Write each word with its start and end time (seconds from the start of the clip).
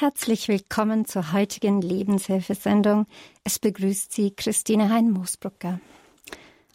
Herzlich 0.00 0.46
willkommen 0.46 1.06
zur 1.06 1.32
heutigen 1.32 1.82
Lebenshilfesendung. 1.82 3.06
Es 3.42 3.58
begrüßt 3.58 4.12
Sie 4.12 4.30
Christine 4.30 4.90
Hein-Moosbrucker. 4.90 5.80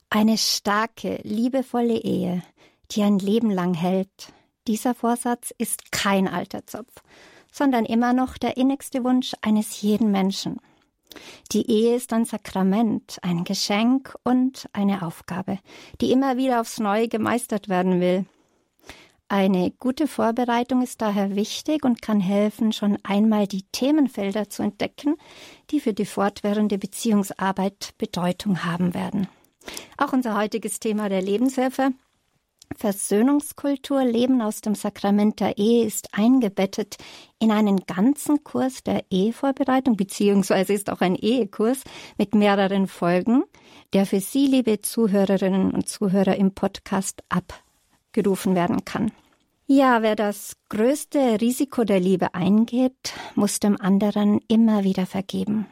Eine 0.10 0.38
starke, 0.38 1.22
liebevolle 1.24 2.00
Ehe, 2.00 2.44
die 2.92 3.02
ein 3.02 3.20
Leben 3.20 3.50
lang 3.50 3.76
hält. 3.76 4.34
Dieser 4.68 4.94
Vorsatz 4.94 5.54
ist 5.58 5.94
kein 5.94 6.28
alter 6.28 6.68
Zopf, 6.68 7.02
sondern 7.50 7.86
immer 7.86 8.12
noch 8.12 8.38
der 8.38 8.58
innigste 8.58 9.06
Wunsch 9.06 9.32
eines 9.42 9.82
jeden 9.82 10.12
Menschen. 10.12 10.60
Die 11.54 11.72
Ehe 11.72 11.96
ist 11.96 12.12
ein 12.12 12.26
Sakrament, 12.26 13.20
ein 13.22 13.46
Geschenk 13.46 14.18
und 14.26 14.68
eine 14.74 15.02
Aufgabe, 15.02 15.60
die 16.02 16.12
immer 16.12 16.36
wieder 16.36 16.60
aufs 16.60 16.78
Neue 16.78 17.08
gemeistert 17.08 17.70
werden 17.70 18.02
will. 18.02 18.26
Eine 19.36 19.72
gute 19.72 20.08
Vorbereitung 20.08 20.84
ist 20.84 21.02
daher 21.02 21.36
wichtig 21.36 21.86
und 21.86 22.04
kann 22.04 22.20
helfen, 22.20 22.72
schon 22.72 23.00
einmal 23.02 23.48
die 23.48 23.64
Themenfelder 23.72 24.48
zu 24.48 24.62
entdecken, 24.62 25.16
die 25.72 25.80
für 25.80 25.92
die 25.92 26.06
fortwährende 26.06 26.78
Beziehungsarbeit 26.78 27.96
Bedeutung 27.98 28.64
haben 28.64 28.94
werden. 28.94 29.28
Auch 29.98 30.14
unser 30.14 30.38
heutiges 30.38 30.80
Thema 30.80 31.10
der 31.10 31.24
Lebenshilfe 31.24 31.94
Versöhnungskultur 32.78 34.04
Leben 34.04 34.40
aus 34.40 34.62
dem 34.62 34.76
Sakrament 34.76 35.40
der 35.40 35.58
Ehe 35.58 35.84
ist 35.84 36.10
eingebettet 36.12 36.98
in 37.40 37.50
einen 37.50 37.78
ganzen 37.88 38.44
Kurs 38.44 38.84
der 38.84 39.04
Ehevorbereitung, 39.10 39.98
beziehungsweise 39.98 40.74
ist 40.74 40.92
auch 40.92 41.02
ein 41.02 41.16
Ehekurs 41.16 41.82
mit 42.20 42.36
mehreren 42.36 42.86
Folgen, 42.86 43.46
der 43.94 44.06
für 44.06 44.20
Sie, 44.20 44.46
liebe 44.46 44.82
Zuhörerinnen 44.82 45.72
und 45.72 45.90
Zuhörer, 45.90 46.36
im 46.36 46.54
Podcast 46.54 47.24
abgerufen 47.30 48.54
werden 48.54 48.86
kann. 48.86 49.12
Ja, 49.66 50.02
wer 50.02 50.16
das 50.18 50.58
größte 50.68 51.40
Risiko 51.40 51.86
der 51.86 52.02
Liebe 52.02 52.34
eingeht, 52.34 53.14
muss 53.36 53.62
dem 53.62 53.80
anderen 53.80 54.42
immer 54.50 54.84
wieder 54.84 55.06
vergeben. 55.06 55.68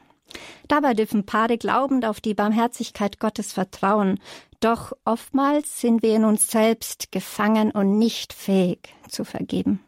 Dabei 0.69 0.93
dürfen 0.93 1.25
Paare 1.25 1.57
glaubend 1.57 2.05
auf 2.05 2.21
die 2.21 2.33
Barmherzigkeit 2.33 3.19
Gottes 3.19 3.51
vertrauen, 3.51 4.19
doch 4.61 4.93
oftmals 5.03 5.81
sind 5.81 6.03
wir 6.03 6.15
in 6.15 6.23
uns 6.23 6.47
selbst 6.47 7.11
gefangen 7.11 7.71
und 7.71 7.97
nicht 7.97 8.31
fähig 8.31 8.95
zu 9.09 9.25
vergeben. 9.25 9.83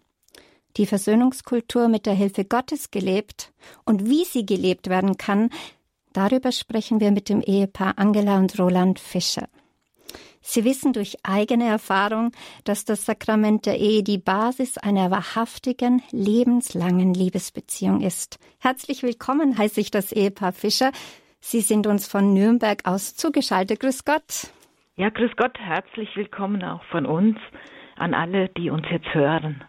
Die 0.76 0.86
Versöhnungskultur 0.86 1.88
mit 1.88 2.06
der 2.06 2.14
Hilfe 2.14 2.44
Gottes 2.44 2.92
gelebt 2.92 3.54
und 3.86 4.10
wie 4.10 4.26
sie 4.26 4.46
gelebt 4.46 4.90
werden 4.90 5.18
kann, 5.18 5.50
darüber 6.12 6.52
sprechen 6.52 7.00
wir 7.00 7.12
mit 7.12 7.30
dem 7.30 7.42
Ehepaar 7.42 7.94
Angela 7.98 8.38
und 8.38 8.60
Roland 8.60 9.00
Fischer. 9.00 9.48
Sie 10.44 10.66
wissen 10.66 10.92
durch 10.92 11.16
eigene 11.24 11.66
Erfahrung, 11.66 12.32
dass 12.66 12.84
das 12.84 13.06
Sakrament 13.06 13.66
der 13.66 13.80
Ehe 13.80 14.04
die 14.04 14.18
Basis 14.18 14.78
einer 14.78 15.10
wahrhaftigen, 15.10 16.04
lebenslangen 16.12 17.14
Liebesbeziehung 17.14 18.02
ist. 18.02 18.40
Herzlich 18.60 19.04
willkommen 19.04 19.58
heiße 19.58 19.80
ich 19.80 19.90
das 19.90 20.12
Ehepaar 20.12 20.52
Fischer. 20.52 20.92
Sie 21.40 21.62
sind 21.62 21.88
uns 21.88 22.08
von 22.08 22.34
Nürnberg 22.34 22.86
aus 22.86 23.16
zugeschaltet. 23.16 23.80
Grüß 23.80 24.04
Gott. 24.04 24.52
Ja, 24.98 25.10
grüß 25.10 25.32
Gott. 25.38 25.58
Herzlich 25.58 26.10
willkommen 26.16 26.64
auch 26.64 26.84
von 26.92 27.06
uns 27.06 27.38
an 27.96 28.14
alle, 28.14 28.50
die 28.50 28.70
uns 28.70 28.86
jetzt 28.92 29.14
hören. 29.14 29.64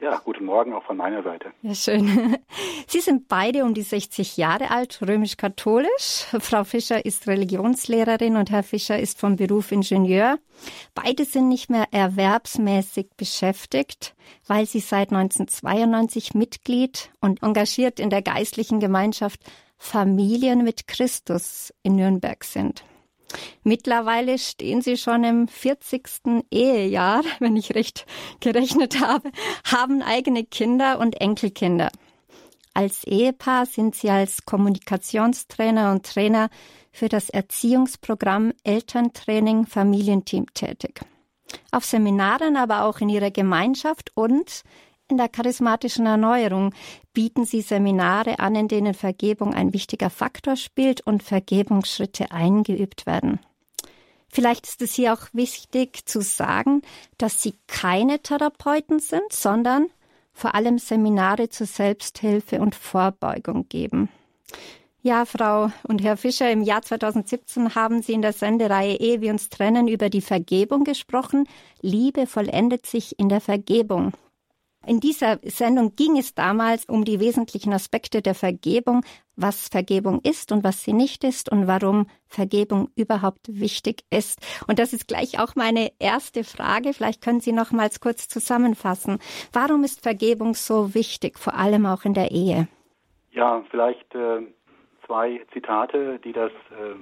Ja, 0.00 0.20
guten 0.24 0.44
Morgen 0.44 0.72
auch 0.74 0.84
von 0.84 0.96
meiner 0.96 1.22
Seite. 1.22 1.52
Ja, 1.62 1.74
schön. 1.74 2.36
Sie 2.86 3.00
sind 3.00 3.28
beide 3.28 3.64
um 3.64 3.74
die 3.74 3.82
60 3.82 4.36
Jahre 4.36 4.70
alt, 4.70 5.00
römisch-katholisch. 5.06 6.26
Frau 6.40 6.64
Fischer 6.64 7.04
ist 7.04 7.26
Religionslehrerin 7.26 8.36
und 8.36 8.50
Herr 8.50 8.62
Fischer 8.62 8.98
ist 8.98 9.20
vom 9.20 9.36
Beruf 9.36 9.72
Ingenieur. 9.72 10.38
Beide 10.94 11.24
sind 11.24 11.48
nicht 11.48 11.70
mehr 11.70 11.86
erwerbsmäßig 11.90 13.10
beschäftigt, 13.16 14.14
weil 14.46 14.66
sie 14.66 14.80
seit 14.80 15.10
1992 15.12 16.34
Mitglied 16.34 17.10
und 17.20 17.42
engagiert 17.42 18.00
in 18.00 18.10
der 18.10 18.22
geistlichen 18.22 18.80
Gemeinschaft 18.80 19.40
Familien 19.78 20.64
mit 20.64 20.86
Christus 20.88 21.72
in 21.82 21.96
Nürnberg 21.96 22.42
sind. 22.44 22.84
Mittlerweile 23.62 24.38
stehen 24.38 24.82
sie 24.82 24.96
schon 24.96 25.24
im 25.24 25.48
40. 25.48 26.44
Ehejahr, 26.50 27.22
wenn 27.40 27.56
ich 27.56 27.74
recht 27.74 28.06
gerechnet 28.40 29.00
habe, 29.00 29.30
haben 29.64 30.02
eigene 30.02 30.44
Kinder 30.44 30.98
und 30.98 31.20
Enkelkinder. 31.20 31.90
Als 32.74 33.04
Ehepaar 33.04 33.66
sind 33.66 33.94
sie 33.94 34.10
als 34.10 34.44
Kommunikationstrainer 34.44 35.92
und 35.92 36.04
Trainer 36.04 36.50
für 36.90 37.08
das 37.08 37.30
Erziehungsprogramm 37.30 38.52
Elterntraining 38.64 39.66
Familienteam 39.66 40.52
tätig. 40.54 41.00
Auf 41.70 41.84
Seminaren, 41.84 42.56
aber 42.56 42.84
auch 42.84 43.00
in 43.00 43.08
ihrer 43.08 43.30
Gemeinschaft 43.30 44.10
und 44.14 44.62
in 45.08 45.18
der 45.18 45.28
charismatischen 45.28 46.06
Erneuerung 46.06 46.74
bieten 47.12 47.44
sie 47.44 47.60
Seminare 47.60 48.38
an, 48.38 48.54
in 48.54 48.68
denen 48.68 48.94
Vergebung 48.94 49.54
ein 49.54 49.72
wichtiger 49.72 50.10
Faktor 50.10 50.56
spielt 50.56 51.02
und 51.02 51.22
Vergebungsschritte 51.22 52.30
eingeübt 52.30 53.06
werden. 53.06 53.40
Vielleicht 54.28 54.66
ist 54.66 54.82
es 54.82 54.94
hier 54.94 55.12
auch 55.12 55.28
wichtig 55.32 56.06
zu 56.06 56.20
sagen, 56.20 56.82
dass 57.18 57.42
sie 57.42 57.54
keine 57.66 58.20
Therapeuten 58.20 58.98
sind, 58.98 59.32
sondern 59.32 59.86
vor 60.32 60.56
allem 60.56 60.78
Seminare 60.78 61.48
zur 61.50 61.68
Selbsthilfe 61.68 62.60
und 62.60 62.74
Vorbeugung 62.74 63.68
geben. 63.68 64.08
Ja, 65.02 65.26
Frau 65.26 65.70
und 65.86 66.02
Herr 66.02 66.16
Fischer, 66.16 66.50
im 66.50 66.62
Jahr 66.62 66.80
2017 66.80 67.74
haben 67.74 68.00
Sie 68.00 68.14
in 68.14 68.22
der 68.22 68.32
Sendereihe 68.32 68.96
Ehe 68.96 69.20
wir 69.20 69.30
uns 69.32 69.50
trennen 69.50 69.86
über 69.86 70.08
die 70.08 70.22
Vergebung 70.22 70.82
gesprochen. 70.82 71.46
Liebe 71.82 72.26
vollendet 72.26 72.86
sich 72.86 73.18
in 73.18 73.28
der 73.28 73.42
Vergebung. 73.42 74.14
In 74.86 75.00
dieser 75.00 75.38
Sendung 75.42 75.96
ging 75.96 76.18
es 76.18 76.34
damals 76.34 76.84
um 76.86 77.04
die 77.04 77.20
wesentlichen 77.20 77.72
Aspekte 77.72 78.22
der 78.22 78.34
Vergebung, 78.34 79.02
was 79.36 79.68
Vergebung 79.68 80.20
ist 80.22 80.52
und 80.52 80.62
was 80.64 80.82
sie 80.84 80.92
nicht 80.92 81.24
ist 81.24 81.50
und 81.50 81.66
warum 81.66 82.06
Vergebung 82.26 82.90
überhaupt 82.96 83.48
wichtig 83.48 84.04
ist. 84.10 84.40
Und 84.68 84.78
das 84.78 84.92
ist 84.92 85.08
gleich 85.08 85.40
auch 85.40 85.56
meine 85.56 85.90
erste 85.98 86.44
Frage. 86.44 86.92
Vielleicht 86.92 87.22
können 87.22 87.40
Sie 87.40 87.52
nochmals 87.52 88.00
kurz 88.00 88.28
zusammenfassen. 88.28 89.18
Warum 89.52 89.84
ist 89.84 90.02
Vergebung 90.02 90.54
so 90.54 90.94
wichtig, 90.94 91.38
vor 91.38 91.54
allem 91.54 91.86
auch 91.86 92.04
in 92.04 92.14
der 92.14 92.30
Ehe? 92.30 92.68
Ja, 93.32 93.64
vielleicht 93.70 94.14
äh, 94.14 94.42
zwei 95.06 95.40
Zitate, 95.52 96.20
die 96.22 96.32
das 96.32 96.52
äh, 96.70 96.94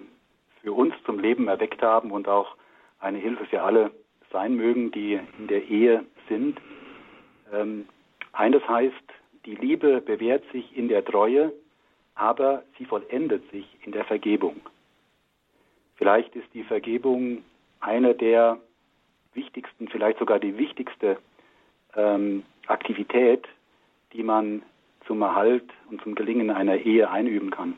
für 0.63 0.73
uns 0.73 0.95
zum 1.05 1.19
Leben 1.19 1.49
erweckt 1.49 1.83
haben 1.83 2.11
und 2.11 2.29
auch 2.29 2.57
eine 3.01 3.19
Hilfe 3.19 3.45
für 3.47 3.63
alle 3.63 3.91
sein 4.31 4.55
mögen, 4.55 4.91
die 4.93 5.21
in 5.39 5.49
der 5.49 5.65
Ehe 5.65 6.05
sind. 6.29 6.59
Ähm, 7.53 7.87
eines 8.33 8.67
heißt, 8.67 8.95
die 9.45 9.55
Liebe 9.55 10.01
bewährt 10.01 10.45
sich 10.53 10.77
in 10.77 10.89
der 10.89 11.05
Treue, 11.05 11.53
aber 12.15 12.63
sie 12.79 12.85
vollendet 12.85 13.49
sich 13.51 13.67
in 13.85 13.93
der 13.93 14.05
Vergebung. 14.05 14.61
Vielleicht 15.97 16.35
ist 16.35 16.53
die 16.55 16.65
Vergebung 16.65 17.45
eine 17.81 18.15
der 18.15 18.59
wichtigsten, 19.35 19.89
vielleicht 19.89 20.19
sogar 20.19 20.39
die 20.39 20.57
wichtigste 20.57 21.19
ähm, 21.95 22.45
Aktivität, 22.67 23.47
die 24.13 24.23
man 24.23 24.63
zum 25.07 25.23
Erhalt 25.23 25.69
und 25.91 26.03
zum 26.03 26.15
Gelingen 26.15 26.51
einer 26.51 26.77
Ehe 26.77 27.11
einüben 27.11 27.51
kann. 27.51 27.77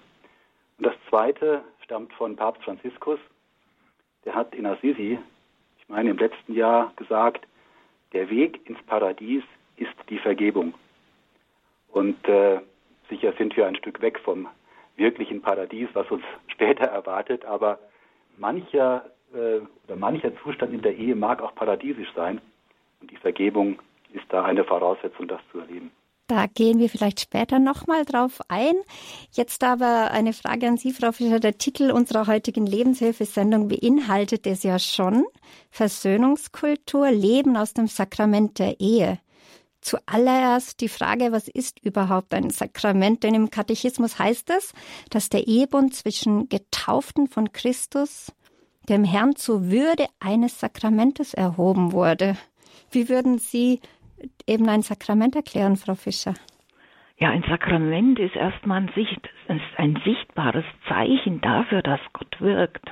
Und 0.79 0.87
das 0.87 0.95
Zweite 1.09 1.63
stammt 1.83 2.13
von 2.15 2.37
Papst 2.37 2.63
Franziskus. 2.65 3.19
Der 4.25 4.35
hat 4.35 4.55
in 4.55 4.67
Assisi, 4.67 5.19
ich 5.79 5.89
meine 5.89 6.11
im 6.11 6.19
letzten 6.19 6.55
Jahr, 6.55 6.93
gesagt, 6.97 7.47
der 8.13 8.31
Weg 8.31 8.61
ins 8.69 8.83
Paradies 8.85 9.43
ist 9.77 9.95
die 10.09 10.19
Vergebung. 10.19 10.75
Und 11.91 12.27
äh, 12.29 12.61
sicher 13.09 13.33
sind 13.39 13.57
wir 13.57 13.67
ein 13.67 13.77
Stück 13.77 14.01
weg 14.01 14.19
vom 14.21 14.49
wirklichen 14.97 15.43
Paradies, 15.43 15.89
was 15.93 16.11
uns 16.11 16.23
später 16.49 16.85
erwartet, 16.85 17.45
aber 17.45 17.79
mancher 18.37 19.05
äh, 19.33 19.61
oder 19.87 19.97
mancher 19.97 20.33
Zustand 20.43 20.73
in 20.73 20.83
der 20.83 20.97
Ehe 20.97 21.15
mag 21.15 21.43
auch 21.43 21.55
paradiesisch 21.55 22.13
sein. 22.15 22.41
Und 23.01 23.11
die 23.11 23.17
Vergebung 23.17 23.79
ist 24.13 24.25
da 24.29 24.45
eine 24.45 24.65
Voraussetzung, 24.65 25.29
das 25.29 25.41
zu 25.51 25.59
erleben. 25.59 25.91
Da 26.27 26.47
gehen 26.47 26.79
wir 26.79 26.89
vielleicht 26.89 27.21
später 27.21 27.59
nochmal 27.59 28.07
drauf 28.07 28.41
ein. 28.49 28.75
Jetzt 29.33 29.63
aber 29.63 30.11
eine 30.11 30.33
Frage 30.33 30.67
an 30.67 30.79
Sie, 30.79 30.93
Frau 30.93 31.13
Fischer. 31.13 31.39
Der 31.39 31.59
Titel 31.59 31.91
unserer 31.91 32.27
heutigen 32.27 32.65
Lebenshilfesendung 32.65 33.69
beinhaltet 33.69 34.47
es 34.47 34.63
ja 34.63 34.79
schon. 34.79 35.27
Versöhnungskultur, 35.69 37.11
Leben 37.11 37.59
aus 37.59 37.75
dem 37.75 37.89
Sakrament 37.89 38.59
der 38.59 38.81
Ehe. 38.81 39.19
Zuallererst 39.85 40.81
die 40.81 40.89
Frage, 40.89 41.31
was 41.31 41.47
ist 41.47 41.79
überhaupt 41.85 42.33
ein 42.33 42.49
Sakrament? 42.49 43.23
Denn 43.23 43.35
im 43.35 43.51
Katechismus 43.51 44.19
heißt 44.19 44.49
es, 44.49 44.73
dass 45.11 45.29
der 45.29 45.47
Ehebund 45.47 45.95
zwischen 45.95 46.49
Getauften 46.49 47.27
von 47.27 47.53
Christus 47.53 48.33
dem 48.89 49.05
Herrn 49.05 49.37
zur 49.37 49.71
Würde 49.71 50.07
eines 50.21 50.59
Sakramentes 50.59 51.35
erhoben 51.35 51.93
wurde. 51.93 52.39
Wie 52.93 53.11
würden 53.11 53.37
Sie 53.37 53.81
eben 54.47 54.71
ein 54.71 54.81
Sakrament 54.81 55.37
erklären, 55.37 55.77
Frau 55.77 55.95
Fischer? 55.95 56.33
Ja, 57.19 57.29
ein 57.29 57.45
Sakrament 57.47 58.19
ist 58.19 58.37
erstmal 58.37 58.81
ein, 58.81 58.91
Sicht, 58.95 59.29
ist 59.49 59.79
ein 59.79 60.01
sichtbares 60.03 60.65
Zeichen 60.89 61.43
dafür, 61.43 61.83
dass 61.83 62.01
Gott 62.15 62.41
wirkt. 62.41 62.91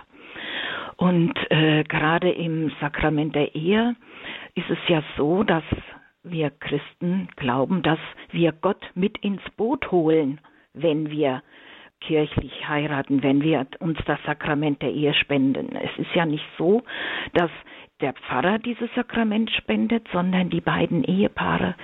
Und 0.98 1.32
äh, 1.50 1.84
gerade 1.84 2.30
im 2.30 2.70
Sakrament 2.82 3.34
der 3.34 3.54
Ehe 3.54 3.96
ist 4.54 4.68
es 4.68 4.78
ja 4.88 5.02
so, 5.16 5.42
dass 5.42 5.64
wir 6.22 6.50
Christen 6.50 7.28
glauben, 7.36 7.82
dass 7.82 7.98
wir 8.30 8.52
Gott 8.52 8.84
mit 8.94 9.18
ins 9.18 9.42
Boot 9.56 9.90
holen, 9.90 10.40
wenn 10.72 11.10
wir 11.10 11.42
kirchlich 12.00 12.68
heiraten, 12.68 13.22
wenn 13.22 13.42
wir 13.42 13.66
uns 13.78 13.98
das 14.06 14.18
Sakrament 14.24 14.82
der 14.82 14.92
Ehe 14.92 15.14
spenden. 15.14 15.76
Es 15.76 15.90
ist 15.98 16.14
ja 16.14 16.26
nicht 16.26 16.44
so, 16.58 16.82
dass 17.34 17.50
der 18.00 18.12
Pfarrer 18.14 18.58
dieses 18.58 18.92
Sakrament 18.94 19.50
spendet, 19.50 20.08
sondern 20.12 20.50
die 20.50 20.60
beiden 20.60 21.04
Ehepaare 21.04 21.76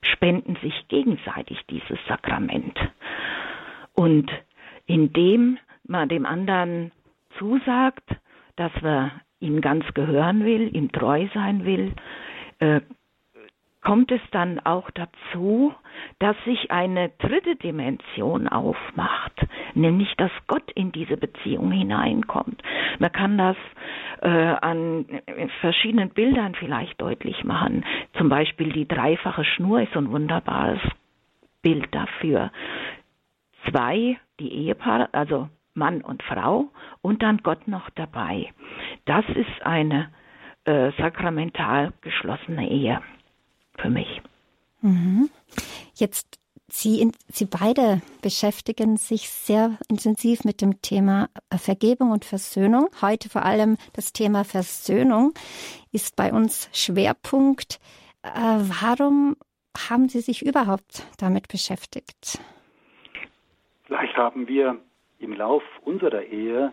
spenden 0.00 0.56
sich 0.62 0.88
gegenseitig 0.88 1.60
dieses 1.68 1.98
Sakrament. 2.06 2.78
Und 3.94 4.30
indem 4.86 5.58
man 5.86 6.08
dem 6.08 6.24
anderen 6.24 6.92
zusagt, 7.38 8.08
dass 8.56 8.72
man 8.80 9.12
ihm 9.40 9.60
ganz 9.60 9.84
gehören 9.94 10.44
will, 10.44 10.74
ihm 10.74 10.90
treu 10.90 11.28
sein 11.34 11.64
will, 11.64 11.92
äh, 12.58 12.80
kommt 13.88 14.12
es 14.12 14.20
dann 14.32 14.60
auch 14.60 14.90
dazu, 14.90 15.74
dass 16.18 16.36
sich 16.44 16.70
eine 16.70 17.08
dritte 17.20 17.56
Dimension 17.56 18.46
aufmacht, 18.46 19.32
nämlich 19.72 20.14
dass 20.18 20.30
Gott 20.46 20.70
in 20.72 20.92
diese 20.92 21.16
Beziehung 21.16 21.70
hineinkommt. 21.70 22.62
Man 22.98 23.12
kann 23.12 23.38
das 23.38 23.56
äh, 24.20 24.28
an 24.28 25.06
verschiedenen 25.62 26.10
Bildern 26.10 26.54
vielleicht 26.54 27.00
deutlich 27.00 27.44
machen. 27.44 27.82
Zum 28.18 28.28
Beispiel 28.28 28.72
die 28.72 28.86
dreifache 28.86 29.46
Schnur 29.46 29.80
ist 29.80 29.96
ein 29.96 30.10
wunderbares 30.10 30.80
Bild 31.62 31.88
dafür. 31.94 32.52
Zwei, 33.70 34.18
die 34.38 34.52
Ehepaare, 34.52 35.08
also 35.12 35.48
Mann 35.72 36.02
und 36.02 36.22
Frau 36.24 36.68
und 37.00 37.22
dann 37.22 37.38
Gott 37.38 37.66
noch 37.66 37.88
dabei. 37.94 38.52
Das 39.06 39.24
ist 39.30 39.62
eine 39.64 40.10
äh, 40.66 40.90
sakramental 40.98 41.94
geschlossene 42.02 42.68
Ehe 42.68 43.00
für 43.80 43.90
mich. 43.90 44.20
Mhm. 44.80 45.30
Jetzt 45.94 46.38
Sie, 46.70 47.10
Sie 47.28 47.46
beide 47.46 48.02
beschäftigen 48.20 48.98
sich 48.98 49.30
sehr 49.30 49.78
intensiv 49.88 50.44
mit 50.44 50.60
dem 50.60 50.82
Thema 50.82 51.30
Vergebung 51.50 52.10
und 52.10 52.26
Versöhnung. 52.26 52.90
Heute 53.00 53.30
vor 53.30 53.42
allem 53.42 53.78
das 53.94 54.12
Thema 54.12 54.44
Versöhnung 54.44 55.32
ist 55.92 56.14
bei 56.14 56.30
uns 56.30 56.68
Schwerpunkt. 56.74 57.80
Äh, 58.22 58.28
warum 58.34 59.36
haben 59.88 60.10
Sie 60.10 60.20
sich 60.20 60.44
überhaupt 60.44 61.06
damit 61.18 61.48
beschäftigt? 61.48 62.38
Vielleicht 63.84 64.16
haben 64.18 64.46
wir 64.46 64.76
im 65.20 65.32
Lauf 65.32 65.62
unserer 65.86 66.22
Ehe, 66.22 66.72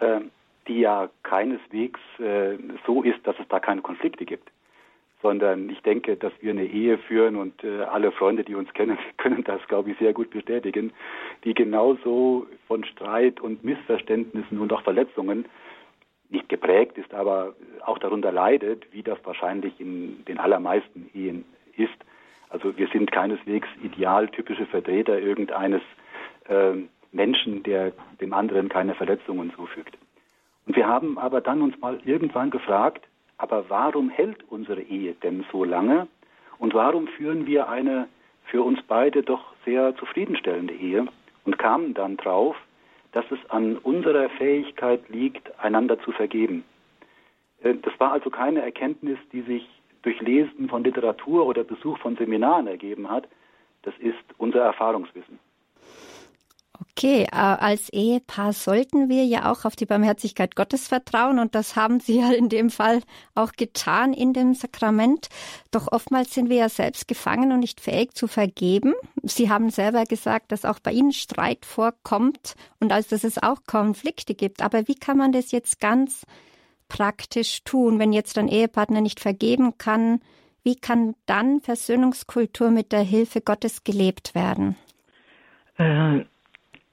äh, 0.00 0.20
die 0.66 0.80
ja 0.80 1.08
keineswegs 1.22 2.00
äh, 2.18 2.58
so 2.86 3.04
ist, 3.04 3.24
dass 3.24 3.36
es 3.38 3.46
da 3.48 3.60
keine 3.60 3.82
Konflikte 3.82 4.24
gibt, 4.24 4.50
sondern 5.22 5.70
ich 5.70 5.80
denke, 5.82 6.16
dass 6.16 6.32
wir 6.40 6.50
eine 6.50 6.64
Ehe 6.66 6.98
führen 6.98 7.36
und 7.36 7.62
äh, 7.62 7.82
alle 7.82 8.10
Freunde, 8.12 8.44
die 8.44 8.54
uns 8.54 8.72
kennen, 8.74 8.98
können 9.16 9.44
das, 9.44 9.60
glaube 9.68 9.92
ich, 9.92 9.98
sehr 9.98 10.12
gut 10.12 10.30
bestätigen, 10.30 10.92
die 11.44 11.54
genauso 11.54 12.46
von 12.66 12.84
Streit 12.84 13.40
und 13.40 13.64
Missverständnissen 13.64 14.58
und 14.58 14.72
auch 14.72 14.82
Verletzungen 14.82 15.46
nicht 16.28 16.48
geprägt 16.48 16.98
ist, 16.98 17.14
aber 17.14 17.54
auch 17.84 17.98
darunter 17.98 18.32
leidet, 18.32 18.86
wie 18.92 19.02
das 19.02 19.18
wahrscheinlich 19.24 19.78
in 19.78 20.24
den 20.24 20.38
allermeisten 20.38 21.08
Ehen 21.14 21.44
ist. 21.76 21.92
Also 22.48 22.76
wir 22.76 22.88
sind 22.88 23.12
keineswegs 23.12 23.68
idealtypische 23.82 24.66
Vertreter 24.66 25.18
irgendeines 25.18 25.82
äh, 26.48 26.72
Menschen, 27.12 27.62
der 27.62 27.92
dem 28.20 28.32
anderen 28.32 28.68
keine 28.68 28.94
Verletzungen 28.94 29.52
zufügt. 29.54 29.96
Und 30.66 30.76
wir 30.76 30.86
haben 30.86 31.18
aber 31.18 31.40
dann 31.40 31.60
uns 31.60 31.78
mal 31.80 32.00
irgendwann 32.04 32.50
gefragt, 32.50 33.06
aber 33.42 33.68
warum 33.68 34.08
hält 34.08 34.44
unsere 34.50 34.80
Ehe 34.80 35.14
denn 35.14 35.44
so 35.50 35.64
lange? 35.64 36.06
Und 36.58 36.74
warum 36.74 37.08
führen 37.08 37.44
wir 37.44 37.68
eine 37.68 38.08
für 38.44 38.62
uns 38.62 38.78
beide 38.86 39.24
doch 39.24 39.52
sehr 39.64 39.96
zufriedenstellende 39.96 40.72
Ehe? 40.72 41.06
Und 41.44 41.58
kamen 41.58 41.92
dann 41.92 42.16
drauf, 42.16 42.54
dass 43.10 43.24
es 43.32 43.50
an 43.50 43.78
unserer 43.78 44.28
Fähigkeit 44.30 45.08
liegt, 45.08 45.58
einander 45.58 45.98
zu 46.02 46.12
vergeben. 46.12 46.62
Äh, 47.64 47.74
das 47.82 47.92
war 47.98 48.12
also 48.12 48.30
keine 48.30 48.62
Erkenntnis, 48.62 49.18
die 49.32 49.42
sich 49.42 49.68
durch 50.02 50.20
Lesen 50.20 50.68
von 50.68 50.84
Literatur 50.84 51.44
oder 51.44 51.64
Besuch 51.64 51.98
von 51.98 52.14
Seminaren 52.16 52.68
ergeben 52.68 53.10
hat. 53.10 53.26
Das 53.82 53.94
ist 53.98 54.22
unser 54.38 54.60
Erfahrungswissen. 54.60 55.40
Okay, 56.80 57.24
äh, 57.24 57.36
als 57.36 57.90
Ehepaar 57.90 58.52
sollten 58.52 59.08
wir 59.08 59.24
ja 59.24 59.50
auch 59.50 59.64
auf 59.64 59.76
die 59.76 59.86
Barmherzigkeit 59.86 60.56
Gottes 60.56 60.88
vertrauen 60.88 61.38
und 61.38 61.54
das 61.54 61.76
haben 61.76 62.00
Sie 62.00 62.16
ja 62.20 62.32
in 62.32 62.48
dem 62.48 62.70
Fall 62.70 63.02
auch 63.34 63.52
getan 63.52 64.12
in 64.12 64.32
dem 64.32 64.54
Sakrament. 64.54 65.28
Doch 65.70 65.92
oftmals 65.92 66.32
sind 66.32 66.48
wir 66.48 66.56
ja 66.56 66.68
selbst 66.68 67.08
gefangen 67.08 67.52
und 67.52 67.60
nicht 67.60 67.80
fähig 67.80 68.14
zu 68.14 68.26
vergeben. 68.26 68.94
Sie 69.22 69.50
haben 69.50 69.70
selber 69.70 70.04
gesagt, 70.04 70.50
dass 70.50 70.64
auch 70.64 70.78
bei 70.78 70.92
Ihnen 70.92 71.12
Streit 71.12 71.66
vorkommt 71.66 72.54
und 72.80 72.92
als 72.92 73.08
dass 73.08 73.24
es 73.24 73.42
auch 73.42 73.60
Konflikte 73.66 74.34
gibt. 74.34 74.62
Aber 74.62 74.88
wie 74.88 74.94
kann 74.94 75.18
man 75.18 75.32
das 75.32 75.52
jetzt 75.52 75.78
ganz 75.78 76.24
praktisch 76.88 77.64
tun, 77.64 77.98
wenn 77.98 78.12
jetzt 78.12 78.38
ein 78.38 78.48
Ehepartner 78.48 79.02
nicht 79.02 79.20
vergeben 79.20 79.76
kann? 79.78 80.20
Wie 80.62 80.76
kann 80.76 81.14
dann 81.26 81.60
Versöhnungskultur 81.60 82.70
mit 82.70 82.92
der 82.92 83.02
Hilfe 83.02 83.40
Gottes 83.40 83.84
gelebt 83.84 84.34
werden? 84.34 84.76
Äh 85.76 86.24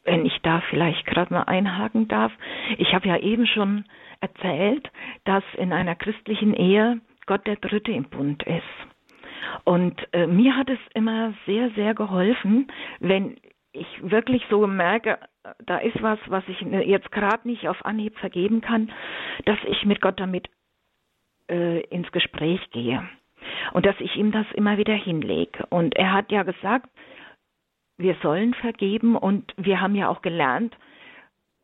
wenn 0.09 0.25
ich 0.25 0.39
da 0.41 0.61
vielleicht 0.69 1.06
gerade 1.06 1.33
mal 1.33 1.44
einhaken 1.44 2.07
darf. 2.07 2.31
Ich 2.77 2.94
habe 2.94 3.07
ja 3.07 3.17
eben 3.17 3.45
schon 3.45 3.85
erzählt, 4.21 4.89
dass 5.25 5.44
in 5.57 5.71
einer 5.71 5.95
christlichen 5.95 6.53
Ehe 6.53 7.00
Gott 7.27 7.45
der 7.45 7.57
Dritte 7.57 7.91
im 7.91 8.06
Bund 8.06 8.41
ist. 8.44 8.63
Und 9.63 9.95
äh, 10.13 10.25
mir 10.25 10.56
hat 10.56 10.69
es 10.69 10.79
immer 10.95 11.33
sehr, 11.45 11.69
sehr 11.71 11.94
geholfen, 11.94 12.67
wenn 13.00 13.38
ich 13.71 13.88
wirklich 14.01 14.44
so 14.50 14.65
merke, 14.65 15.19
da 15.65 15.77
ist 15.77 16.01
was, 16.01 16.19
was 16.25 16.44
ich 16.47 16.59
jetzt 16.61 17.11
gerade 17.11 17.47
nicht 17.47 17.67
auf 17.67 17.85
Anhieb 17.85 18.17
vergeben 18.17 18.61
kann, 18.61 18.91
dass 19.45 19.57
ich 19.67 19.85
mit 19.85 20.01
Gott 20.01 20.19
damit 20.19 20.50
äh, 21.50 21.81
ins 21.81 22.11
Gespräch 22.11 22.59
gehe 22.71 23.07
und 23.73 23.85
dass 23.85 23.95
ich 24.00 24.15
ihm 24.15 24.31
das 24.31 24.45
immer 24.53 24.77
wieder 24.77 24.95
hinlege. 24.95 25.65
Und 25.69 25.95
er 25.95 26.13
hat 26.13 26.31
ja 26.31 26.44
gesagt, 26.44 26.89
wir 27.99 28.15
sollen 28.23 28.53
vergeben 28.55 29.15
und 29.15 29.53
wir 29.57 29.81
haben 29.81 29.93
ja 29.93 30.07
auch 30.09 30.21
gelernt 30.21 30.75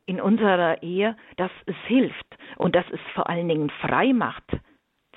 in 0.05 0.21
unserer 0.21 0.83
Ehe, 0.83 1.15
dass 1.37 1.51
es 1.65 1.75
hilft 1.87 2.37
und 2.57 2.75
dass 2.75 2.85
es 2.91 2.99
vor 3.13 3.29
allen 3.29 3.47
Dingen 3.47 3.69
frei 3.81 4.13
macht 4.13 4.43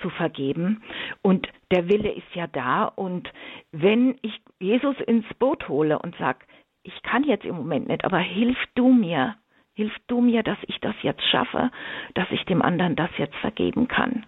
zu 0.01 0.09
vergeben. 0.09 0.81
Und 1.21 1.47
der 1.71 1.89
Wille 1.89 2.11
ist 2.11 2.33
ja 2.33 2.47
da. 2.47 2.85
Und 2.85 3.31
wenn 3.71 4.17
ich 4.21 4.41
Jesus 4.59 4.95
ins 5.01 5.25
Boot 5.37 5.67
hole 5.67 5.99
und 5.99 6.15
sag, 6.17 6.47
ich 6.83 7.01
kann 7.03 7.23
jetzt 7.25 7.45
im 7.45 7.55
Moment 7.55 7.89
nicht, 7.89 8.05
aber 8.05 8.19
hilf 8.19 8.57
du 8.75 8.91
mir, 8.91 9.35
hilf 9.73 9.93
du 10.07 10.21
mir, 10.21 10.41
dass 10.41 10.57
ich 10.67 10.79
das 10.79 10.95
jetzt 11.01 11.23
schaffe, 11.23 11.69
dass 12.13 12.31
ich 12.31 12.45
dem 12.45 12.61
anderen 12.61 12.95
das 12.95 13.09
jetzt 13.17 13.35
vergeben 13.35 13.89
kann, 13.89 14.25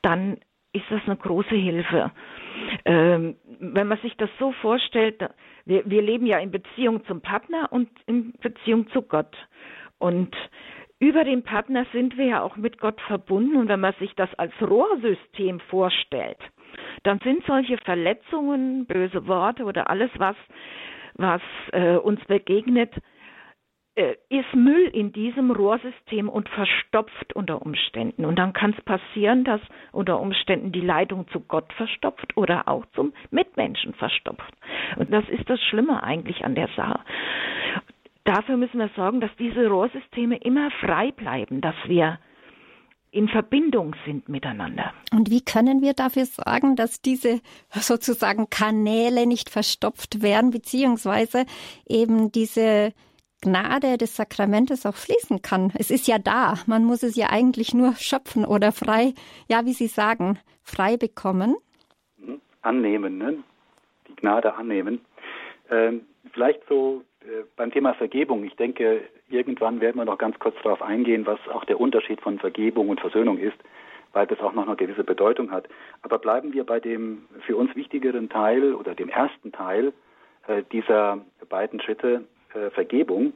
dann 0.00 0.38
ist 0.72 0.84
das 0.90 1.02
eine 1.06 1.16
große 1.16 1.54
Hilfe. 1.54 2.10
Ähm, 2.84 3.36
wenn 3.60 3.88
man 3.88 3.98
sich 3.98 4.16
das 4.16 4.30
so 4.38 4.52
vorstellt, 4.52 5.22
wir, 5.64 5.82
wir 5.84 6.02
leben 6.02 6.26
ja 6.26 6.38
in 6.38 6.50
Beziehung 6.50 7.04
zum 7.06 7.20
Partner 7.20 7.68
und 7.70 7.88
in 8.06 8.32
Beziehung 8.40 8.88
zu 8.90 9.02
Gott. 9.02 9.36
Und 9.98 10.34
über 10.98 11.24
den 11.24 11.42
Partner 11.42 11.84
sind 11.92 12.16
wir 12.16 12.26
ja 12.26 12.42
auch 12.42 12.56
mit 12.56 12.78
Gott 12.78 13.00
verbunden. 13.02 13.56
Und 13.56 13.68
wenn 13.68 13.80
man 13.80 13.94
sich 13.94 14.14
das 14.14 14.32
als 14.36 14.52
Rohrsystem 14.60 15.60
vorstellt, 15.60 16.38
dann 17.02 17.18
sind 17.20 17.44
solche 17.44 17.76
Verletzungen, 17.78 18.86
böse 18.86 19.26
Worte 19.26 19.64
oder 19.64 19.90
alles, 19.90 20.10
was, 20.16 20.36
was 21.14 21.42
äh, 21.72 21.96
uns 21.96 22.24
begegnet, 22.24 22.94
ist 23.94 24.54
Müll 24.54 24.88
in 24.92 25.12
diesem 25.12 25.50
Rohrsystem 25.50 26.30
und 26.30 26.48
verstopft 26.48 27.34
unter 27.34 27.60
Umständen. 27.60 28.24
Und 28.24 28.36
dann 28.36 28.54
kann 28.54 28.74
es 28.76 28.84
passieren, 28.84 29.44
dass 29.44 29.60
unter 29.92 30.18
Umständen 30.18 30.72
die 30.72 30.80
Leitung 30.80 31.28
zu 31.28 31.40
Gott 31.40 31.70
verstopft 31.74 32.36
oder 32.36 32.68
auch 32.68 32.86
zum 32.94 33.12
Mitmenschen 33.30 33.92
verstopft. 33.94 34.54
Und 34.96 35.12
das 35.12 35.28
ist 35.28 35.48
das 35.50 35.60
Schlimme 35.60 36.02
eigentlich 36.02 36.42
an 36.42 36.54
der 36.54 36.68
Sache. 36.74 37.00
Dafür 38.24 38.56
müssen 38.56 38.78
wir 38.78 38.88
sorgen, 38.96 39.20
dass 39.20 39.34
diese 39.38 39.66
Rohrsysteme 39.66 40.38
immer 40.38 40.70
frei 40.80 41.10
bleiben, 41.10 41.60
dass 41.60 41.74
wir 41.86 42.18
in 43.10 43.28
Verbindung 43.28 43.94
sind 44.06 44.30
miteinander. 44.30 44.94
Und 45.12 45.30
wie 45.30 45.42
können 45.42 45.82
wir 45.82 45.92
dafür 45.92 46.24
sorgen, 46.24 46.76
dass 46.76 47.02
diese 47.02 47.42
sozusagen 47.68 48.48
Kanäle 48.48 49.26
nicht 49.26 49.50
verstopft 49.50 50.22
werden, 50.22 50.50
beziehungsweise 50.50 51.44
eben 51.86 52.32
diese 52.32 52.94
Gnade 53.42 53.98
des 53.98 54.16
Sakramentes 54.16 54.86
auch 54.86 54.94
fließen 54.94 55.42
kann. 55.42 55.72
Es 55.78 55.90
ist 55.90 56.06
ja 56.06 56.18
da. 56.18 56.54
Man 56.66 56.84
muss 56.84 57.02
es 57.02 57.16
ja 57.16 57.26
eigentlich 57.30 57.74
nur 57.74 57.94
schöpfen 57.96 58.44
oder 58.44 58.72
frei, 58.72 59.14
ja, 59.48 59.66
wie 59.66 59.72
Sie 59.72 59.88
sagen, 59.88 60.38
frei 60.62 60.96
bekommen. 60.96 61.56
Mhm. 62.16 62.40
Annehmen, 62.62 63.18
ne? 63.18 63.38
die 64.08 64.16
Gnade 64.16 64.54
annehmen. 64.54 65.00
Ähm, 65.70 66.02
vielleicht 66.32 66.60
so 66.68 67.02
äh, 67.20 67.42
beim 67.56 67.72
Thema 67.72 67.94
Vergebung. 67.94 68.44
Ich 68.44 68.54
denke, 68.54 69.02
irgendwann 69.28 69.80
werden 69.80 69.96
wir 69.96 70.04
noch 70.04 70.18
ganz 70.18 70.38
kurz 70.38 70.54
darauf 70.62 70.80
eingehen, 70.80 71.26
was 71.26 71.40
auch 71.52 71.64
der 71.64 71.80
Unterschied 71.80 72.20
von 72.20 72.38
Vergebung 72.38 72.88
und 72.88 73.00
Versöhnung 73.00 73.38
ist. 73.38 73.58
weil 74.12 74.26
das 74.26 74.40
auch 74.40 74.52
noch 74.52 74.66
eine 74.66 74.76
gewisse 74.76 75.04
Bedeutung 75.04 75.50
hat. 75.50 75.68
Aber 76.02 76.18
bleiben 76.18 76.52
wir 76.52 76.64
bei 76.64 76.80
dem 76.80 77.26
für 77.46 77.56
uns 77.56 77.74
wichtigeren 77.74 78.28
Teil 78.28 78.74
oder 78.74 78.94
dem 78.94 79.08
ersten 79.08 79.52
Teil 79.52 79.92
äh, 80.46 80.62
dieser 80.70 81.24
beiden 81.48 81.80
Schritte 81.80 82.24
äh, 82.54 82.70
Vergebung. 82.70 83.32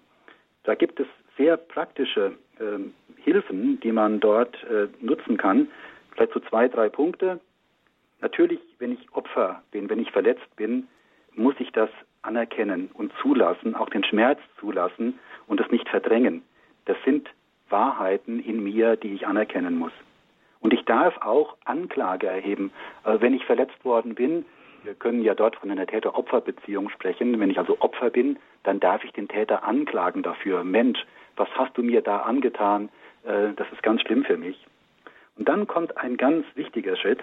Da 0.64 0.75
gibt 0.75 1.00
es 1.00 1.06
sehr 1.37 1.56
praktische 1.56 2.32
äh, 2.58 3.23
Hilfen, 3.23 3.80
die 3.80 3.92
man 3.92 4.20
dort 4.20 4.56
äh, 4.64 4.88
nutzen 5.00 5.37
kann. 5.37 5.68
Vielleicht 6.12 6.32
so 6.32 6.40
zwei, 6.40 6.68
drei 6.68 6.88
Punkte. 6.88 7.40
Natürlich, 8.20 8.61
wenn 8.78 8.92
ich 8.92 9.12
Opfer 9.12 9.62
bin, 9.70 9.90
wenn 9.90 10.00
ich 10.00 10.11
verletzt 10.11 10.56
bin, 10.56 10.88
muss 11.35 11.54
ich 11.58 11.70
das 11.73 11.90
anerkennen 12.23 12.90
und 12.92 13.12
zulassen, 13.20 13.75
auch 13.75 13.90
den 13.90 14.04
Schmerz 14.04 14.40
zulassen 14.58 15.18
und 15.46 15.61
es 15.61 15.70
nicht 15.70 15.88
verdrängen. 15.88 16.42
Das 16.87 16.96
sind 17.04 17.28
Wahrheiten 17.68 18.40
in 18.40 18.62
mir, 18.62 18.96
die 18.96 19.14
ich 19.14 19.26
anerkennen 19.26 19.78
muss. 19.78 19.92
Und 20.61 20.73
ich 20.73 20.85
darf 20.85 21.16
auch 21.18 21.56
Anklage 21.64 22.26
erheben. 22.26 22.73
Also 23.04 23.20
wenn 23.20 23.35
ich 23.35 23.44
verletzt 23.44 23.85
worden 23.85 24.14
bin, 24.14 24.44
wir 24.86 24.94
können 24.94 25.22
ja 25.22 25.34
dort 25.34 25.56
von 25.56 25.70
einer 25.70 25.86
Täter-Opfer-Beziehung 25.86 26.88
sprechen. 26.90 27.38
Wenn 27.40 27.50
ich 27.50 27.58
also 27.58 27.76
Opfer 27.80 28.10
bin, 28.10 28.38
dann 28.62 28.80
darf 28.80 29.04
ich 29.04 29.12
den 29.12 29.28
Täter 29.28 29.64
anklagen 29.64 30.22
dafür. 30.22 30.64
Mensch, 30.64 31.04
was 31.36 31.48
hast 31.54 31.76
du 31.76 31.82
mir 31.82 32.00
da 32.00 32.18
angetan? 32.18 32.88
Äh, 33.24 33.52
das 33.56 33.66
ist 33.72 33.82
ganz 33.82 34.00
schlimm 34.02 34.24
für 34.24 34.36
mich. 34.36 34.64
Und 35.36 35.48
dann 35.48 35.66
kommt 35.66 35.96
ein 35.98 36.16
ganz 36.16 36.46
wichtiger 36.54 36.96
Schritt, 36.96 37.22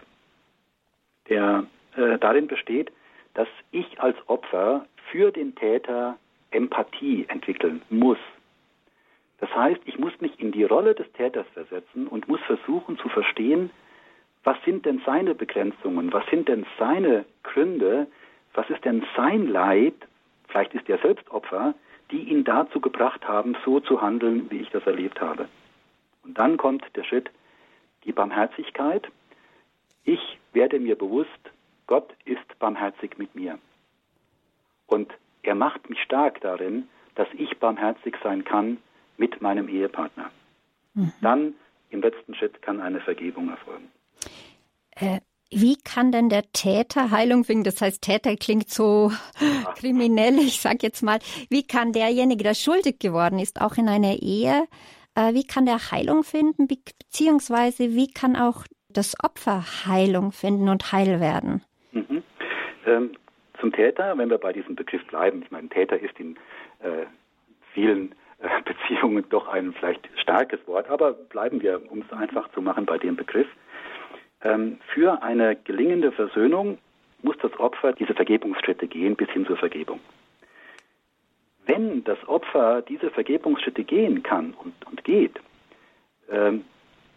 der 1.30 1.66
äh, 1.96 2.20
darin 2.20 2.48
besteht, 2.48 2.92
dass 3.34 3.48
ich 3.72 4.00
als 4.00 4.18
Opfer 4.28 4.86
für 5.10 5.32
den 5.32 5.56
Täter 5.56 6.18
Empathie 6.52 7.26
entwickeln 7.30 7.82
muss. 7.90 8.20
Das 9.40 9.54
heißt, 9.56 9.82
ich 9.86 9.98
muss 9.98 10.14
mich 10.22 10.40
in 10.40 10.52
die 10.52 10.64
Rolle 10.64 10.94
des 10.94 11.12
Täters 11.14 11.48
versetzen 11.54 12.08
und 12.08 12.28
muss 12.28 12.40
versuchen 12.42 12.98
zu 13.00 13.10
verstehen, 13.10 13.72
was 14.44 14.58
sind 14.66 14.86
denn 14.86 15.02
seine 15.06 15.36
Begrenzungen, 15.36 16.12
was 16.12 16.26
sind 16.30 16.48
denn 16.48 16.66
seine 16.78 17.26
Gründe, 17.44 18.08
was 18.54 18.70
ist 18.70 18.84
denn 18.86 19.06
sein 19.16 19.48
Leid, 19.48 19.96
vielleicht 20.48 20.74
ist 20.74 20.90
er 20.90 20.98
selbst 21.00 21.30
Opfer, 21.32 21.74
die 22.12 22.30
ihn 22.30 22.44
dazu 22.44 22.80
gebracht 22.80 23.28
haben, 23.28 23.56
so 23.66 23.80
zu 23.80 24.02
handeln, 24.02 24.50
wie 24.52 24.60
ich 24.60 24.70
das 24.70 24.86
erlebt 24.86 25.22
habe. 25.22 25.48
Und 26.24 26.38
dann 26.38 26.58
kommt 26.58 26.86
der 26.96 27.04
Schritt, 27.04 27.30
die 28.04 28.12
Barmherzigkeit. 28.12 29.08
Ich 30.04 30.38
werde 30.52 30.80
mir 30.80 30.96
bewusst, 30.96 31.30
Gott 31.88 32.14
ist 32.26 32.60
barmherzig 32.60 33.18
mit 33.18 33.34
mir. 33.36 33.58
Und 34.88 35.12
er 35.42 35.56
macht 35.56 35.90
mich 35.90 36.02
stark 36.02 36.42
darin, 36.42 36.88
dass 37.16 37.28
ich 37.34 37.58
barmherzig 37.60 38.16
sein 38.24 38.44
kann 38.44 38.78
mit 39.18 39.42
meinem 39.42 39.68
Ehepartner. 39.68 40.32
Mhm. 40.94 41.14
Dann 41.22 41.54
im 41.90 42.02
letzten 42.02 42.36
Schritt 42.36 42.62
kann 42.62 42.82
eine 42.82 43.00
Vergebung 43.00 43.50
erfolgen. 43.50 43.90
Äh, 44.96 45.20
wie 45.56 45.78
kann 45.78 46.12
denn 46.12 46.30
der 46.30 46.44
Täter 46.52 47.12
Heilung 47.12 47.44
finden? 47.44 47.64
Das 47.64 47.80
heißt, 47.80 48.02
Täter 48.02 48.36
klingt 48.36 48.70
so 48.70 49.12
kriminell, 49.78 50.40
ich 50.40 50.60
sag 50.60 50.82
jetzt 50.82 51.04
mal. 51.04 51.20
Wie 51.50 51.66
kann 51.66 51.94
derjenige, 51.94 52.44
der 52.44 52.56
schuldig 52.56 53.00
geworden 53.00 53.38
ist, 53.40 53.62
auch 53.62 53.78
in 53.78 53.88
einer 53.88 54.16
Ehe, 54.22 54.64
äh, 55.16 55.34
wie 55.34 55.46
kann 55.46 55.66
der 55.66 55.92
Heilung 55.92 56.24
finden, 56.24 56.68
beziehungsweise 56.68 57.92
wie 57.92 58.12
kann 58.12 58.36
auch 58.36 58.64
das 58.90 59.16
Opfer 59.24 59.64
Heilung 59.86 60.32
finden 60.32 60.70
und 60.70 60.92
heil 60.92 61.20
werden? 61.20 61.62
Mhm. 61.92 62.24
Ähm, 62.86 63.12
zum 63.60 63.72
Täter, 63.72 64.18
wenn 64.18 64.30
wir 64.30 64.38
bei 64.38 64.54
diesem 64.54 64.76
Begriff 64.76 65.06
bleiben, 65.08 65.44
ich 65.44 65.52
meine, 65.52 65.70
Täter 65.70 66.00
ist 66.00 66.20
in 66.20 66.36
äh, 66.80 67.06
vielen 67.74 68.16
Beziehungen 68.66 69.24
doch 69.30 69.48
ein 69.48 69.74
vielleicht 69.74 70.08
starkes 70.20 70.60
Wort, 70.68 70.90
aber 70.90 71.14
bleiben 71.14 71.62
wir, 71.62 71.82
um 71.92 72.02
es 72.02 72.12
einfach 72.12 72.52
zu 72.52 72.62
machen, 72.62 72.86
bei 72.86 72.98
dem 72.98 73.16
Begriff. 73.16 73.48
Ähm, 74.44 74.78
für 74.94 75.22
eine 75.24 75.56
gelingende 75.56 76.12
Versöhnung 76.12 76.78
muss 77.22 77.38
das 77.42 77.58
Opfer 77.60 77.94
diese 77.94 78.14
Vergebungsschritte 78.14 78.88
gehen 78.88 79.16
bis 79.16 79.30
hin 79.30 79.46
zur 79.46 79.58
Vergebung. 79.58 80.00
Wenn 81.66 82.04
das 82.04 82.18
Opfer 82.28 82.82
diese 82.82 83.10
Vergebungsschritte 83.10 83.84
gehen 83.84 84.22
kann 84.22 84.54
und, 84.54 84.74
und 84.86 85.04
geht, 85.06 85.40
ähm, 86.30 86.66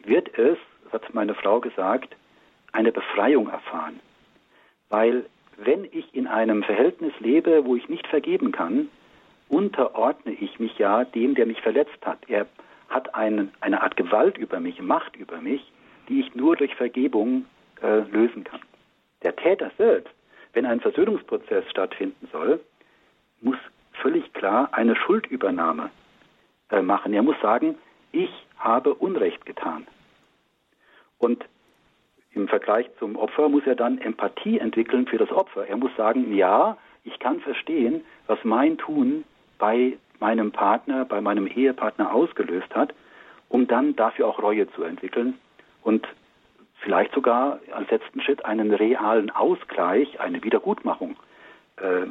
wird 0.05 0.39
es, 0.39 0.57
hat 0.93 1.13
meine 1.15 1.35
Frau 1.35 1.61
gesagt, 1.61 2.15
eine 2.73 2.93
Befreiung 2.93 3.49
erfahren. 3.49 3.99
Weil 4.89 5.27
wenn 5.57 5.85
ich 5.85 6.15
in 6.15 6.29
einem 6.29 6.63
Verhältnis 6.63 7.13
lebe, 7.19 7.65
wo 7.65 7.75
ich 7.75 7.89
nicht 7.89 8.07
vergeben 8.07 8.53
kann, 8.53 8.89
unterordne 9.49 10.33
ich 10.33 10.61
mich 10.61 10.79
ja 10.79 11.05
dem, 11.05 11.35
der 11.35 11.47
mich 11.47 11.61
verletzt 11.61 12.05
hat. 12.05 12.19
Er 12.29 12.47
hat 12.89 13.15
einen, 13.15 13.53
eine 13.61 13.83
Art 13.83 13.97
Gewalt 13.97 14.39
über 14.39 14.61
mich, 14.61 14.81
Macht 14.81 15.17
über 15.17 15.41
mich, 15.41 15.73
die 16.09 16.21
ich 16.21 16.35
nur 16.35 16.57
durch 16.57 16.75
Vergebung 16.75 17.45
äh, 17.83 18.01
lösen 18.11 18.45
kann. 18.45 18.61
Der 19.23 19.35
Täter 19.37 19.71
selbst, 19.77 20.13
wenn 20.53 20.67
ein 20.67 20.81
Versöhnungsprozess 20.81 21.69
stattfinden 21.71 22.29
soll, 22.33 22.61
muss 23.41 23.59
völlig 23.93 24.33
klar 24.33 24.69
eine 24.73 24.97
Schuldübernahme 24.97 25.91
äh, 26.71 26.83
machen. 26.83 27.13
Er 27.13 27.23
muss 27.23 27.41
sagen, 27.41 27.77
ich 28.13 28.31
habe 28.59 28.95
Unrecht 28.95 29.45
getan. 29.47 29.87
Und 31.19 31.45
im 32.33 32.49
Vergleich 32.49 32.89
zum 32.99 33.17
Opfer 33.17 33.49
muss 33.49 33.67
er 33.67 33.75
dann 33.75 33.99
Empathie 33.99 34.59
entwickeln 34.59 35.07
für 35.07 35.19
das 35.19 35.31
Opfer. 35.31 35.67
Er 35.67 35.77
muss 35.77 35.95
sagen, 35.97 36.35
ja, 36.35 36.77
ich 37.05 37.19
kann 37.19 37.41
verstehen, 37.41 38.05
was 38.27 38.39
mein 38.45 38.77
Tun 38.79 39.25
bei 39.59 39.97
meinem 40.21 40.53
Partner, 40.53 41.05
bei 41.05 41.21
meinem 41.21 41.47
Ehepartner 41.47 42.13
ausgelöst 42.13 42.75
hat, 42.75 42.95
um 43.49 43.67
dann 43.67 43.97
dafür 43.97 44.27
auch 44.27 44.43
Reue 44.43 44.71
zu 44.73 44.83
entwickeln 44.83 45.39
und 45.87 46.09
vielleicht 46.81 47.15
sogar 47.15 47.61
als 47.71 47.89
letzten 47.93 48.21
Schritt 48.21 48.45
einen 48.45 48.75
realen 48.75 49.31
Ausgleich, 49.31 50.19
eine 50.19 50.43
Wiedergutmachung 50.43 51.17
äh, 51.77 52.07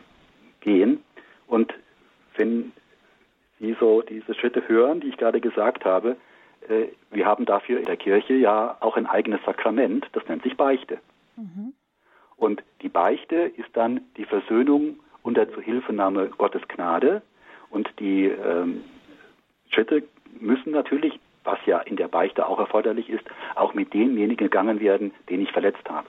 gehen. 0.62 1.04
Und 1.46 1.74
wenn 2.38 2.72
Sie 3.60 3.76
so 3.78 4.02
diese 4.02 4.34
Schritte 4.34 4.66
hören, 4.66 5.02
die 5.02 5.10
ich 5.10 5.18
gerade 5.18 5.42
gesagt 5.42 5.84
habe, 5.84 6.16
äh, 6.70 6.86
wir 7.12 7.26
haben 7.26 7.46
dafür 7.46 7.80
in 7.80 7.86
der 7.86 7.98
Kirche 7.98 8.36
ja 8.36 8.78
auch 8.80 8.96
ein 8.96 9.08
eigenes 9.08 9.44
Sakrament, 9.46 10.08
das 10.14 10.26
nennt 10.30 10.44
sich 10.44 10.56
Beichte. 10.56 11.00
Mhm. 11.36 11.74
Und 12.38 12.64
die 12.82 12.90
Beichte 12.90 13.36
ist 13.36 13.70
dann 13.74 14.00
die 14.16 14.26
Versöhnung 14.26 15.02
unter 15.22 15.52
Zuhilfenahme 15.52 16.28
Gottes 16.38 16.66
Gnade 16.70 17.22
und 17.70 17.92
die 18.00 18.28
ähm, 18.28 18.86
Schritte 19.70 20.04
müssen 20.40 20.72
natürlich, 20.72 21.20
was 21.46 21.60
ja 21.66 21.80
in 21.80 21.96
der 21.96 22.08
Beichte 22.08 22.48
auch 22.48 22.60
erforderlich 22.60 23.10
ist, 23.10 23.24
auch 23.56 23.74
mit 23.74 23.94
denjenigen 23.94 24.36
gegangen 24.36 24.80
werden, 24.80 25.14
den 25.30 25.42
ich 25.42 25.52
verletzt 25.52 25.88
habe. 25.90 26.08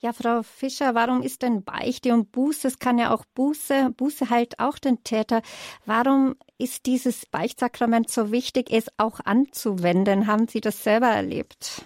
Ja, 0.00 0.12
Frau 0.12 0.42
Fischer, 0.42 0.96
warum 0.96 1.22
ist 1.22 1.42
denn 1.42 1.62
Beichte 1.62 2.12
und 2.12 2.32
Buße? 2.32 2.66
Es 2.66 2.80
kann 2.80 2.98
ja 2.98 3.14
auch 3.14 3.24
Buße, 3.36 3.94
Buße 3.96 4.30
heilt 4.30 4.58
auch 4.58 4.78
den 4.78 5.04
Täter. 5.04 5.42
Warum 5.86 6.34
ist 6.58 6.86
dieses 6.86 7.24
Beichtsakrament 7.26 8.10
so 8.10 8.32
wichtig, 8.32 8.72
es 8.72 8.88
auch 8.98 9.20
anzuwenden? 9.24 10.26
Haben 10.26 10.48
Sie 10.48 10.60
das 10.60 10.82
selber 10.82 11.06
erlebt? 11.06 11.84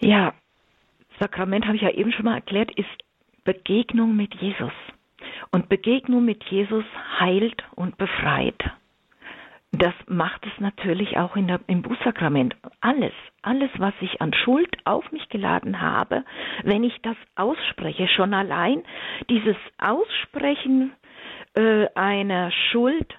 Ja, 0.00 0.32
Sakrament 1.20 1.66
habe 1.66 1.76
ich 1.76 1.82
ja 1.82 1.90
eben 1.90 2.10
schon 2.10 2.24
mal 2.24 2.36
erklärt, 2.36 2.72
ist 2.78 2.88
Begegnung 3.44 4.16
mit 4.16 4.34
Jesus. 4.36 4.72
Und 5.50 5.68
Begegnung 5.68 6.24
mit 6.24 6.42
Jesus 6.44 6.84
heilt 7.20 7.62
und 7.74 7.98
befreit. 7.98 8.58
Das 9.72 9.94
macht 10.06 10.46
es 10.46 10.60
natürlich 10.60 11.16
auch 11.16 11.34
der, 11.34 11.60
im 11.66 11.80
Bußsakrament. 11.80 12.54
Alles, 12.80 13.12
alles, 13.40 13.70
was 13.78 13.94
ich 14.00 14.20
an 14.20 14.34
Schuld 14.34 14.76
auf 14.84 15.10
mich 15.12 15.28
geladen 15.30 15.80
habe, 15.80 16.24
wenn 16.62 16.84
ich 16.84 17.00
das 17.02 17.16
ausspreche, 17.36 18.06
schon 18.08 18.34
allein 18.34 18.82
dieses 19.30 19.56
Aussprechen 19.78 20.92
äh, 21.54 21.86
einer 21.94 22.50
Schuld 22.50 23.14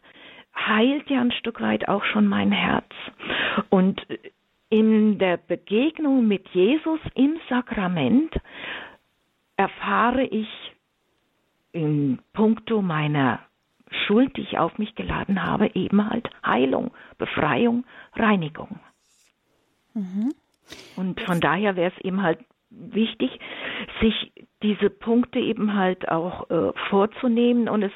heilt 0.55 1.09
ja 1.09 1.21
ein 1.21 1.31
Stück 1.31 1.59
weit 1.59 1.87
auch 1.87 2.03
schon 2.05 2.27
mein 2.27 2.51
Herz. 2.51 2.89
Und 3.69 4.05
in 4.69 5.17
der 5.17 5.37
Begegnung 5.37 6.27
mit 6.27 6.47
Jesus 6.49 6.99
im 7.15 7.39
Sakrament 7.49 8.33
erfahre 9.57 10.23
ich 10.23 10.47
in 11.71 12.19
puncto 12.33 12.81
meiner 12.83 13.39
Schuld, 13.93 14.35
die 14.37 14.41
ich 14.41 14.57
auf 14.57 14.77
mich 14.77 14.95
geladen 14.95 15.43
habe, 15.43 15.71
eben 15.75 16.09
halt 16.09 16.29
Heilung, 16.45 16.91
Befreiung, 17.17 17.85
Reinigung. 18.15 18.79
Mhm. 19.93 20.33
Und 20.95 21.21
von 21.21 21.39
daher 21.39 21.75
wäre 21.75 21.91
es 21.95 22.03
eben 22.03 22.21
halt 22.23 22.39
wichtig, 22.69 23.39
sich 24.01 24.31
diese 24.63 24.89
Punkte 24.89 25.39
eben 25.39 25.75
halt 25.75 26.09
auch 26.09 26.49
äh, 26.49 26.73
vorzunehmen 26.89 27.69
und 27.69 27.83
es 27.83 27.91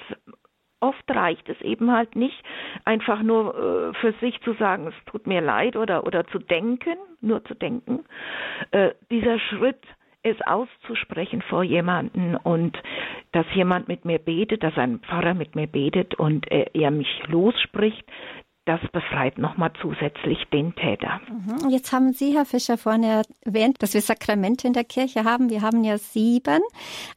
oft 0.79 1.03
reicht 1.09 1.49
es 1.49 1.59
eben 1.61 1.91
halt 1.91 2.15
nicht, 2.15 2.43
einfach 2.85 3.23
nur 3.23 3.55
äh, 3.55 3.93
für 3.99 4.13
sich 4.21 4.39
zu 4.41 4.53
sagen, 4.53 4.87
es 4.87 5.11
tut 5.11 5.25
mir 5.25 5.41
leid 5.41 5.75
oder, 5.75 6.05
oder 6.05 6.27
zu 6.27 6.37
denken, 6.37 6.97
nur 7.19 7.43
zu 7.45 7.55
denken. 7.55 8.05
Äh, 8.71 8.91
dieser 9.09 9.39
Schritt 9.39 9.81
es 10.29 10.41
auszusprechen 10.41 11.41
vor 11.41 11.63
jemanden 11.63 12.35
und 12.35 12.77
dass 13.31 13.45
jemand 13.53 13.87
mit 13.87 14.05
mir 14.05 14.19
betet, 14.19 14.63
dass 14.63 14.77
ein 14.77 14.99
Pfarrer 14.99 15.33
mit 15.33 15.55
mir 15.55 15.67
betet 15.67 16.15
und 16.15 16.49
er, 16.51 16.75
er 16.75 16.91
mich 16.91 17.21
losspricht, 17.27 18.03
das 18.67 18.81
befreit 18.91 19.37
nochmal 19.37 19.71
zusätzlich 19.81 20.43
den 20.51 20.75
Täter. 20.75 21.21
Mhm. 21.29 21.69
Jetzt 21.69 21.93
haben 21.93 22.11
Sie, 22.11 22.35
Herr 22.35 22.45
Fischer, 22.45 22.77
vorhin 22.77 23.03
erwähnt, 23.03 23.81
dass 23.81 23.93
wir 23.93 24.01
Sakramente 24.01 24.67
in 24.67 24.73
der 24.73 24.83
Kirche 24.83 25.23
haben. 25.23 25.49
Wir 25.49 25.61
haben 25.61 25.83
ja 25.83 25.97
sieben, 25.97 26.61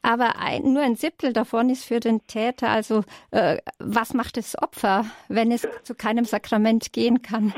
aber 0.01 0.39
ein, 0.39 0.73
nur 0.73 0.81
ein 0.81 0.95
Siebtel 0.95 1.33
davon 1.33 1.69
ist 1.69 1.85
für 1.85 1.99
den 1.99 2.25
Täter. 2.27 2.69
Also 2.69 3.03
äh, 3.31 3.57
was 3.79 4.13
macht 4.13 4.37
das 4.37 4.57
Opfer, 4.61 5.05
wenn 5.27 5.51
es 5.51 5.67
zu 5.83 5.93
keinem 5.95 6.25
Sakrament 6.25 6.93
gehen 6.93 7.21
kann? 7.21 7.53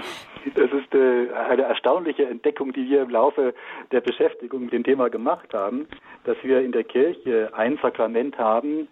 Das 0.56 0.72
ist 0.72 0.94
äh, 0.94 1.32
eine 1.50 1.64
erstaunliche 1.64 2.26
Entdeckung, 2.26 2.74
die 2.74 2.90
wir 2.90 3.04
im 3.04 3.10
Laufe 3.10 3.54
der 3.92 4.02
Beschäftigung 4.02 4.64
mit 4.64 4.74
dem 4.74 4.84
Thema 4.84 5.10
gemacht 5.10 5.54
haben, 5.54 5.88
dass 6.26 6.38
wir 6.44 6.62
in 6.62 6.72
der 6.72 6.84
Kirche 6.84 7.52
ein 7.54 7.78
Sakrament 7.82 8.38
haben 8.38 8.88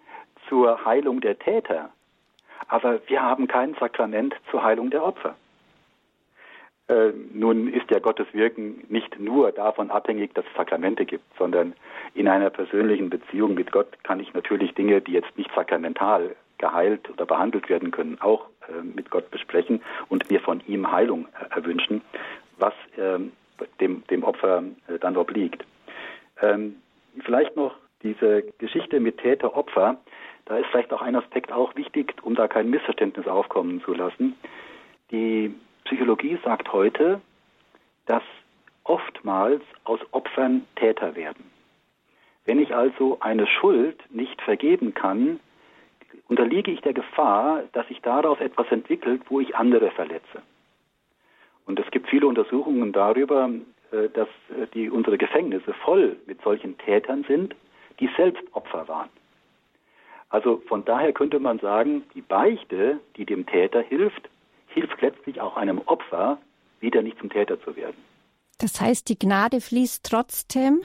zur 0.48 0.84
Heilung 0.84 1.20
der 1.20 1.38
Täter. 1.38 1.90
Aber 2.68 3.00
wir 3.06 3.22
haben 3.22 3.48
kein 3.48 3.74
Sakrament 3.74 4.34
zur 4.50 4.62
Heilung 4.62 4.90
der 4.90 5.04
Opfer. 5.04 5.34
Äh, 6.88 7.12
nun 7.32 7.72
ist 7.72 7.90
ja 7.90 7.98
Gottes 7.98 8.26
Wirken 8.32 8.84
nicht 8.88 9.18
nur 9.18 9.52
davon 9.52 9.90
abhängig, 9.90 10.34
dass 10.34 10.44
es 10.44 10.56
Sakramente 10.56 11.04
gibt, 11.04 11.24
sondern 11.38 11.74
in 12.14 12.28
einer 12.28 12.50
persönlichen 12.50 13.08
Beziehung 13.08 13.54
mit 13.54 13.72
Gott 13.72 14.02
kann 14.04 14.20
ich 14.20 14.34
natürlich 14.34 14.74
Dinge, 14.74 15.00
die 15.00 15.12
jetzt 15.12 15.36
nicht 15.38 15.50
sakramental 15.54 16.34
geheilt 16.58 17.08
oder 17.10 17.26
behandelt 17.26 17.68
werden 17.68 17.90
können, 17.90 18.18
auch 18.20 18.46
äh, 18.68 18.82
mit 18.82 19.10
Gott 19.10 19.30
besprechen 19.30 19.80
und 20.08 20.30
mir 20.30 20.40
von 20.40 20.62
ihm 20.66 20.90
Heilung 20.90 21.28
äh, 21.40 21.54
erwünschen, 21.54 22.02
was 22.58 22.74
ähm, 22.98 23.32
dem, 23.80 24.04
dem 24.08 24.24
Opfer 24.24 24.62
äh, 24.88 24.98
dann 24.98 25.16
obliegt. 25.16 25.64
Ähm, 26.40 26.76
vielleicht 27.24 27.56
noch 27.56 27.74
diese 28.02 28.42
Geschichte 28.58 29.00
mit 29.00 29.18
Täter-Opfer. 29.18 29.96
Da 30.46 30.58
ist 30.58 30.66
vielleicht 30.70 30.92
auch 30.92 31.02
ein 31.02 31.16
Aspekt 31.16 31.52
auch 31.52 31.74
wichtig, 31.76 32.14
um 32.22 32.34
da 32.34 32.48
kein 32.48 32.70
Missverständnis 32.70 33.26
aufkommen 33.26 33.80
zu 33.82 33.94
lassen. 33.94 34.34
Die 35.10 35.54
Psychologie 35.84 36.38
sagt 36.44 36.72
heute, 36.72 37.20
dass 38.06 38.22
oftmals 38.84 39.62
aus 39.84 40.00
Opfern 40.10 40.66
Täter 40.76 41.14
werden. 41.14 41.50
Wenn 42.44 42.58
ich 42.58 42.74
also 42.74 43.18
eine 43.20 43.46
Schuld 43.46 43.98
nicht 44.10 44.40
vergeben 44.42 44.94
kann, 44.94 45.38
unterliege 46.28 46.70
ich 46.70 46.80
der 46.80 46.92
Gefahr, 46.92 47.62
dass 47.72 47.86
sich 47.88 48.00
daraus 48.00 48.40
etwas 48.40 48.66
entwickelt, 48.70 49.22
wo 49.28 49.40
ich 49.40 49.54
andere 49.54 49.90
verletze. 49.90 50.42
Und 51.66 51.78
es 51.78 51.88
gibt 51.90 52.08
viele 52.08 52.26
Untersuchungen 52.26 52.92
darüber, 52.92 53.50
äh, 53.92 54.08
dass 54.08 54.28
äh, 54.50 54.66
die, 54.74 54.90
unsere 54.90 55.18
Gefängnisse 55.18 55.72
voll 55.74 56.16
mit 56.26 56.42
solchen 56.42 56.76
Tätern 56.78 57.24
sind, 57.28 57.54
die 58.00 58.10
selbst 58.16 58.42
Opfer 58.52 58.88
waren. 58.88 59.10
Also 60.32 60.62
von 60.66 60.82
daher 60.86 61.12
könnte 61.12 61.38
man 61.38 61.58
sagen, 61.58 62.04
die 62.14 62.22
Beichte, 62.22 62.98
die 63.16 63.26
dem 63.26 63.44
Täter 63.44 63.82
hilft, 63.82 64.30
hilft 64.68 65.00
letztlich 65.02 65.42
auch 65.42 65.56
einem 65.58 65.78
Opfer, 65.84 66.38
wieder 66.80 67.02
nicht 67.02 67.18
zum 67.18 67.28
Täter 67.28 67.60
zu 67.62 67.76
werden. 67.76 67.96
Das 68.58 68.80
heißt, 68.80 69.10
die 69.10 69.18
Gnade 69.18 69.60
fließt 69.60 70.04
trotzdem 70.04 70.80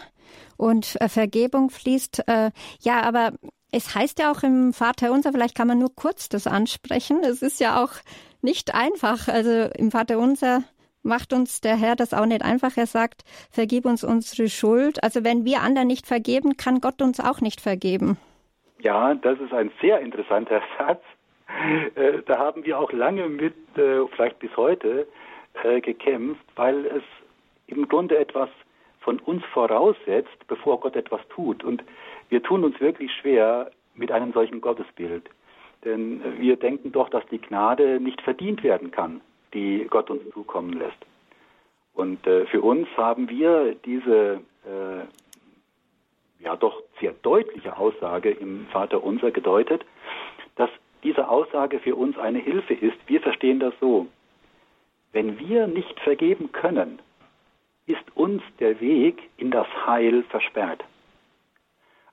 und 0.57 0.99
äh, 0.99 1.07
Vergebung 1.07 1.69
fließt. 1.69 2.27
Äh, 2.27 2.51
ja, 2.81 3.01
aber 3.03 3.31
es 3.71 3.95
heißt 3.95 4.19
ja 4.19 4.31
auch 4.31 4.43
im 4.43 4.73
Vater 4.73 5.13
unser, 5.13 5.31
vielleicht 5.31 5.55
kann 5.55 5.69
man 5.69 5.79
nur 5.79 5.95
kurz 5.95 6.27
das 6.27 6.45
ansprechen. 6.45 7.21
Es 7.23 7.41
ist 7.41 7.61
ja 7.61 7.81
auch 7.81 7.93
nicht 8.41 8.75
einfach. 8.75 9.29
Also 9.29 9.69
im 9.77 9.91
Vater 9.91 10.19
unser 10.19 10.63
macht 11.03 11.31
uns 11.31 11.61
der 11.61 11.77
Herr 11.77 11.95
das 11.95 12.13
auch 12.13 12.25
nicht 12.25 12.41
einfach. 12.41 12.75
Er 12.75 12.87
sagt, 12.87 13.23
vergib 13.49 13.85
uns 13.85 14.03
unsere 14.03 14.49
Schuld. 14.49 15.01
Also 15.03 15.23
wenn 15.23 15.45
wir 15.45 15.61
anderen 15.61 15.87
nicht 15.87 16.05
vergeben, 16.05 16.57
kann 16.57 16.81
Gott 16.81 17.01
uns 17.01 17.21
auch 17.21 17.39
nicht 17.39 17.61
vergeben. 17.61 18.17
Ja, 18.79 19.15
das 19.15 19.39
ist 19.39 19.53
ein 19.53 19.71
sehr 19.81 19.99
interessanter 19.99 20.61
Satz. 20.77 21.03
Äh, 21.95 22.21
da 22.25 22.37
haben 22.37 22.65
wir 22.65 22.79
auch 22.79 22.91
lange 22.91 23.27
mit, 23.29 23.55
äh, 23.77 24.05
vielleicht 24.13 24.39
bis 24.39 24.55
heute, 24.57 25.07
äh, 25.63 25.81
gekämpft, 25.81 26.45
weil 26.55 26.85
es 26.85 27.03
im 27.67 27.87
Grunde 27.87 28.17
etwas 28.17 28.49
von 28.99 29.19
uns 29.19 29.43
voraussetzt, 29.45 30.47
bevor 30.47 30.79
Gott 30.79 30.95
etwas 30.95 31.21
tut. 31.29 31.63
Und 31.63 31.83
wir 32.29 32.43
tun 32.43 32.63
uns 32.63 32.79
wirklich 32.79 33.11
schwer 33.13 33.71
mit 33.95 34.11
einem 34.11 34.33
solchen 34.33 34.61
Gottesbild. 34.61 35.29
Denn 35.85 36.21
wir 36.39 36.57
denken 36.57 36.91
doch, 36.91 37.09
dass 37.09 37.25
die 37.27 37.39
Gnade 37.39 37.99
nicht 37.99 38.21
verdient 38.21 38.63
werden 38.63 38.91
kann, 38.91 39.21
die 39.53 39.87
Gott 39.89 40.09
uns 40.09 40.21
zukommen 40.33 40.73
lässt. 40.73 40.97
Und 41.93 42.19
für 42.25 42.61
uns 42.61 42.87
haben 42.97 43.29
wir 43.29 43.75
diese 43.85 44.41
ja 46.39 46.55
doch 46.55 46.81
sehr 46.99 47.13
deutliche 47.21 47.77
Aussage 47.77 48.31
im 48.31 48.67
Vater 48.67 49.03
Unser 49.03 49.31
gedeutet, 49.31 49.85
dass 50.55 50.69
diese 51.03 51.29
Aussage 51.29 51.79
für 51.79 51.95
uns 51.95 52.17
eine 52.17 52.39
Hilfe 52.39 52.73
ist. 52.73 52.97
Wir 53.07 53.21
verstehen 53.21 53.59
das 53.59 53.73
so. 53.79 54.07
Wenn 55.13 55.39
wir 55.39 55.67
nicht 55.67 55.99
vergeben 55.99 56.51
können, 56.51 56.99
ist 57.85 58.03
uns 58.15 58.43
der 58.59 58.79
Weg 58.81 59.29
in 59.37 59.51
das 59.51 59.67
Heil 59.85 60.23
versperrt. 60.23 60.83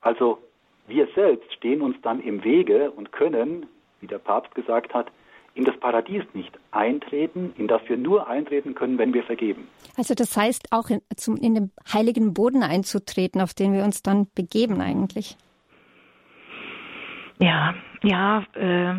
Also 0.00 0.38
wir 0.86 1.08
selbst 1.14 1.52
stehen 1.54 1.80
uns 1.80 2.00
dann 2.02 2.20
im 2.20 2.44
Wege 2.44 2.90
und 2.90 3.10
können, 3.10 3.66
wie 4.00 4.06
der 4.06 4.18
Papst 4.18 4.54
gesagt 4.54 4.94
hat, 4.94 5.10
in 5.54 5.64
das 5.64 5.78
Paradies 5.78 6.22
nicht 6.34 6.52
eintreten, 6.72 7.52
in 7.56 7.68
das 7.68 7.80
wir 7.88 7.96
nur 7.96 8.28
eintreten 8.28 8.74
können, 8.74 8.98
wenn 8.98 9.14
wir 9.14 9.22
vergeben. 9.22 9.68
Also 9.96 10.14
das 10.14 10.36
heißt 10.36 10.68
auch 10.72 10.90
in, 10.90 11.00
zum, 11.16 11.36
in 11.36 11.54
den 11.54 11.72
heiligen 11.92 12.34
Boden 12.34 12.62
einzutreten, 12.62 13.40
auf 13.40 13.54
den 13.54 13.72
wir 13.72 13.84
uns 13.84 14.02
dann 14.02 14.26
begeben 14.34 14.80
eigentlich. 14.80 15.36
Ja, 17.38 17.74
ja, 18.02 18.44
äh, 18.54 18.94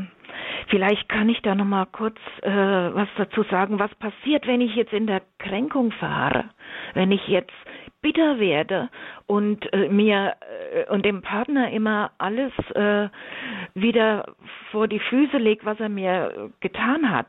vielleicht 0.67 1.09
kann 1.09 1.29
ich 1.29 1.41
da 1.41 1.55
noch 1.55 1.65
mal 1.65 1.85
kurz 1.85 2.17
äh, 2.41 2.49
was 2.49 3.07
dazu 3.17 3.43
sagen. 3.43 3.79
Was 3.79 3.93
passiert, 3.95 4.47
wenn 4.47 4.61
ich 4.61 4.75
jetzt 4.75 4.93
in 4.93 5.07
der 5.07 5.21
Kränkung 5.39 5.91
fahre? 5.91 6.45
Wenn 6.93 7.11
ich 7.11 7.27
jetzt 7.27 7.53
bitter 8.01 8.39
werde 8.39 8.89
und 9.27 9.71
äh, 9.73 9.89
mir 9.89 10.35
äh, 10.73 10.91
und 10.91 11.05
dem 11.05 11.21
Partner 11.21 11.71
immer 11.71 12.11
alles 12.17 12.51
äh, 12.73 13.09
wieder 13.73 14.35
vor 14.71 14.87
die 14.87 14.99
Füße 14.99 15.37
legt, 15.37 15.65
was 15.65 15.79
er 15.79 15.89
mir 15.89 16.51
getan 16.59 17.09
hat. 17.11 17.27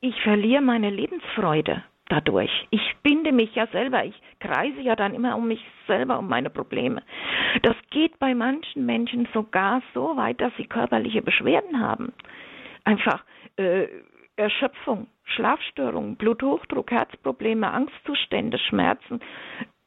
Ich 0.00 0.20
verliere 0.22 0.62
meine 0.62 0.90
Lebensfreude 0.90 1.84
dadurch. 2.08 2.50
Ich 2.70 2.96
binde 3.02 3.32
mich 3.32 3.54
ja 3.54 3.66
selber, 3.68 4.04
ich 4.04 4.20
kreise 4.40 4.80
ja 4.80 4.96
dann 4.96 5.14
immer 5.14 5.36
um 5.36 5.46
mich 5.46 5.64
selber, 5.86 6.18
um 6.18 6.28
meine 6.28 6.50
Probleme. 6.50 7.02
Das 7.62 7.76
geht 7.90 8.18
bei 8.18 8.34
manchen 8.34 8.86
Menschen 8.86 9.28
sogar 9.32 9.82
so 9.94 10.16
weit, 10.16 10.40
dass 10.40 10.52
sie 10.56 10.66
körperliche 10.66 11.22
Beschwerden 11.22 11.80
haben. 11.80 12.12
Einfach 12.84 13.22
äh, 13.56 13.86
Erschöpfung, 14.36 15.06
Schlafstörungen, 15.24 16.16
Bluthochdruck, 16.16 16.90
Herzprobleme, 16.90 17.70
Angstzustände, 17.70 18.58
Schmerzen 18.58 19.20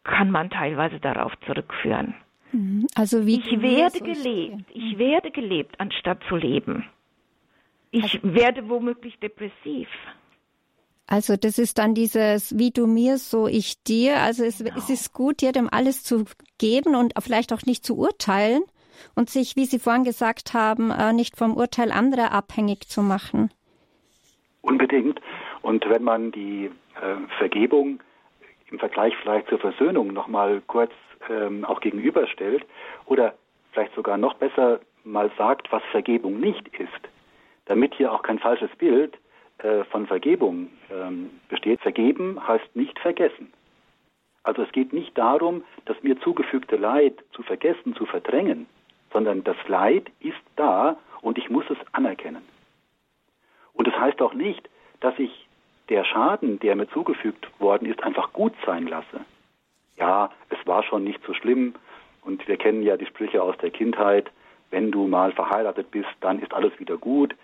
kann 0.04 0.32
man 0.32 0.50
teilweise 0.50 1.00
darauf 1.00 1.34
zurückführen. 1.46 2.16
Mhm. 2.52 2.88
Also 2.96 3.26
wie 3.26 3.40
ich 3.40 3.62
werde 3.62 4.00
gelebt, 4.00 4.66
ich 4.74 4.98
werde 4.98 5.32
gelebt, 5.32 5.80
anstatt 5.80 6.20
zu 6.30 6.36
leben. 6.36 6.86
Ich 7.92 8.04
also, 8.04 8.36
werde 8.36 8.70
womöglich 8.70 9.20
depressiv. 9.20 9.88
Also 11.08 11.36
das 11.36 11.60
ist 11.60 11.78
dann 11.78 11.94
dieses 11.94 12.58
wie 12.58 12.72
du 12.72 12.88
mir, 12.88 13.18
so 13.18 13.48
ich 13.48 13.84
dir. 13.84 14.22
Also 14.22 14.44
es, 14.44 14.60
genau. 14.60 14.76
es 14.78 14.90
ist 14.90 15.14
gut, 15.14 15.42
jedem 15.42 15.70
alles 15.70 16.04
zu 16.04 16.26
geben 16.58 16.96
und 16.96 17.14
vielleicht 17.20 17.54
auch 17.54 17.62
nicht 17.64 17.86
zu 17.86 17.98
urteilen 17.98 18.64
und 19.16 19.30
sich, 19.30 19.56
wie 19.56 19.66
Sie 19.66 19.80
vorhin 19.80 20.04
gesagt 20.04 20.54
haben, 20.54 20.92
äh, 20.92 21.14
nicht 21.14 21.38
vom 21.38 21.56
Urteil 21.56 21.92
anderer 21.92 22.32
abhängig 22.32 22.88
zu 22.88 23.02
machen. 23.02 23.52
Unbedingt. 24.62 25.20
Und 25.62 25.88
wenn 25.90 26.04
man 26.04 26.32
die 26.32 26.72
äh, 27.02 27.16
Vergebung 27.38 28.00
im 28.74 28.80
Vergleich 28.80 29.16
vielleicht 29.22 29.48
zur 29.50 29.60
Versöhnung 29.60 30.08
nochmal 30.14 30.62
kurz 30.66 30.92
ähm, 31.30 31.64
auch 31.64 31.80
gegenüberstellt 31.80 32.66
oder 33.06 33.36
vielleicht 33.72 33.94
sogar 33.94 34.18
noch 34.18 34.34
besser 34.34 34.80
mal 35.04 35.32
sagt, 35.38 35.72
was 35.72 35.84
Vergebung 35.92 36.40
nicht 36.40 36.68
ist, 36.80 37.10
damit 37.66 37.94
hier 37.94 38.12
auch 38.12 38.24
kein 38.24 38.40
falsches 38.40 38.72
Bild 38.78 39.16
äh, 39.60 39.84
von 39.86 40.08
Vergebung 40.08 40.70
ähm, 40.92 41.30
besteht. 41.50 41.82
Vergeben 41.82 42.46
heißt 42.48 42.76
nicht 42.76 42.98
vergessen. 43.00 43.54
Also 44.42 44.64
es 44.64 44.72
geht 44.72 44.92
nicht 44.92 45.16
darum, 45.18 45.64
das 45.86 46.02
mir 46.02 46.20
zugefügte 46.22 46.76
Leid 46.76 47.14
zu 47.32 47.44
vergessen, 47.44 47.96
zu 47.96 48.08
verdrängen, 48.08 48.66
sondern 49.12 49.44
das 49.44 49.58
Leid 49.68 50.10
ist 50.20 50.42
da 50.56 50.98
und 51.22 51.38
ich 51.38 51.52
muss 51.52 51.66
es 51.70 51.78
anerkennen. 51.92 52.42
Und 53.74 53.88
es 53.88 53.94
das 53.94 54.02
heißt 54.02 54.22
auch 54.22 54.34
nicht, 54.34 54.68
dass 55.00 55.18
ich 55.20 55.43
der 55.94 56.06
Schaden, 56.06 56.60
der 56.60 56.76
mir 56.76 56.90
zugefügt 56.90 57.48
worden 57.60 57.88
ist, 57.88 58.02
einfach 58.02 58.34
gut 58.34 58.54
sein 58.66 58.88
lasse. 58.88 59.20
Ja, 59.96 60.32
es 60.50 60.58
war 60.66 60.82
schon 60.82 61.04
nicht 61.04 61.24
so 61.24 61.36
schlimm 61.36 61.76
und 62.24 62.48
wir 62.48 62.58
kennen 62.58 62.82
ja 62.82 62.98
die 62.98 63.06
Sprüche 63.06 63.44
aus 63.44 63.56
der 63.60 63.70
Kindheit, 63.70 64.32
wenn 64.72 64.90
du 64.90 65.06
mal 65.06 65.34
verheiratet 65.34 65.92
bist, 65.92 66.10
dann 66.20 66.40
ist 66.40 66.52
alles 66.52 66.80
wieder 66.80 66.98
gut. 66.98 67.36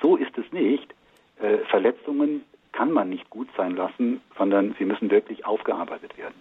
So 0.00 0.16
ist 0.16 0.38
es 0.38 0.50
nicht. 0.52 0.94
Äh, 1.38 1.58
Verletzungen 1.70 2.46
kann 2.72 2.92
man 2.92 3.10
nicht 3.10 3.28
gut 3.28 3.48
sein 3.58 3.76
lassen, 3.76 4.22
sondern 4.38 4.74
sie 4.78 4.86
müssen 4.86 5.10
wirklich 5.10 5.44
aufgearbeitet 5.44 6.16
werden. 6.16 6.40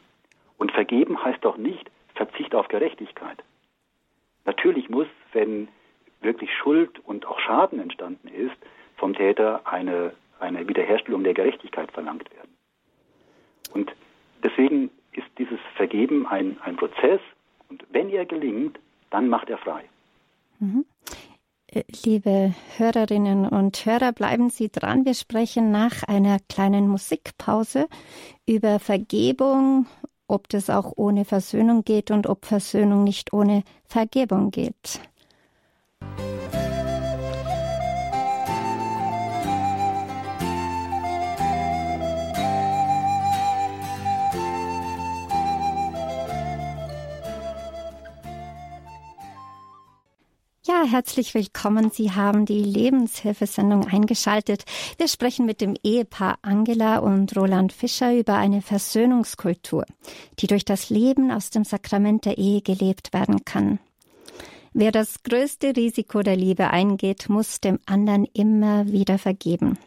Und 0.58 0.72
vergeben 0.72 1.22
heißt 1.22 1.44
doch 1.44 1.58
nicht 1.58 1.92
Verzicht 2.16 2.56
auf 2.56 2.70
Gerechtigkeit. 2.70 3.44
Natürlich 4.46 4.90
muss, 4.90 5.08
wenn 5.34 5.68
wirklich 6.22 6.50
Schuld 6.56 6.92
und 7.04 7.26
auch 7.26 7.42
Schaden 7.42 7.82
entstanden 7.82 8.30
ist, 8.30 8.56
vom 8.96 9.14
Täter 9.14 9.64
eine, 9.66 10.14
eine 10.40 10.68
Wiederherstellung 10.68 11.24
der 11.24 11.34
Gerechtigkeit 11.34 11.92
verlangt 11.92 12.30
werden. 12.36 12.52
Und 13.74 13.92
deswegen 14.44 14.90
ist 15.14 15.28
dieses 15.38 15.60
Vergeben 15.76 16.26
ein, 16.28 16.58
ein 16.62 16.76
Prozess 16.76 17.20
und 17.70 17.84
wenn 17.92 18.10
er 18.10 18.26
gelingt, 18.26 18.80
dann 19.10 19.30
macht 19.30 19.50
er 19.50 19.58
frei. 19.58 19.84
Mhm. 20.60 20.86
Äh, 21.68 21.84
liebe 22.06 22.54
Hörerinnen 22.78 23.46
und 23.46 23.86
Hörer, 23.86 24.14
bleiben 24.14 24.50
Sie 24.50 24.70
dran. 24.70 25.06
Wir 25.06 25.14
sprechen 25.14 25.72
nach 25.72 26.04
einer 26.04 26.38
kleinen 26.50 26.88
Musikpause 26.88 27.88
über 28.46 28.80
Vergebung, 28.80 29.86
ob 30.28 30.50
das 30.50 30.70
auch 30.70 30.94
ohne 30.96 31.26
Versöhnung 31.26 31.84
geht 31.84 32.12
und 32.12 32.28
ob 32.28 32.46
Versöhnung 32.46 33.04
nicht 33.04 33.34
ohne 33.34 33.64
Vergebung 33.86 34.52
geht. 34.52 35.02
Ja, 50.78 50.86
herzlich 50.86 51.34
willkommen. 51.34 51.90
Sie 51.90 52.12
haben 52.12 52.46
die 52.46 52.62
Lebenshilfesendung 52.62 53.88
eingeschaltet. 53.88 54.64
Wir 54.98 55.08
sprechen 55.08 55.48
mit 55.48 55.60
dem 55.60 55.76
Ehepaar 55.82 56.38
Angela 56.44 57.00
und 57.00 57.36
Roland 57.36 57.74
Fischer 57.74 58.14
über 58.14 58.36
eine 58.36 58.62
Versöhnungskultur, 58.62 59.86
die 60.40 60.46
durch 60.46 60.66
das 60.66 60.92
Leben 60.92 61.32
aus 61.32 61.50
dem 61.50 61.64
Sakrament 61.64 62.26
der 62.26 62.38
Ehe 62.38 62.62
gelebt 62.62 63.12
werden 63.12 63.44
kann. 63.44 63.80
Wer 64.74 64.92
das 64.92 65.24
größte 65.24 65.76
Risiko 65.76 66.22
der 66.22 66.36
Liebe 66.36 66.70
eingeht, 66.70 67.28
muss 67.28 67.60
dem 67.60 67.80
anderen 67.88 68.26
immer 68.34 68.86
wieder 68.86 69.18
vergeben. 69.18 69.80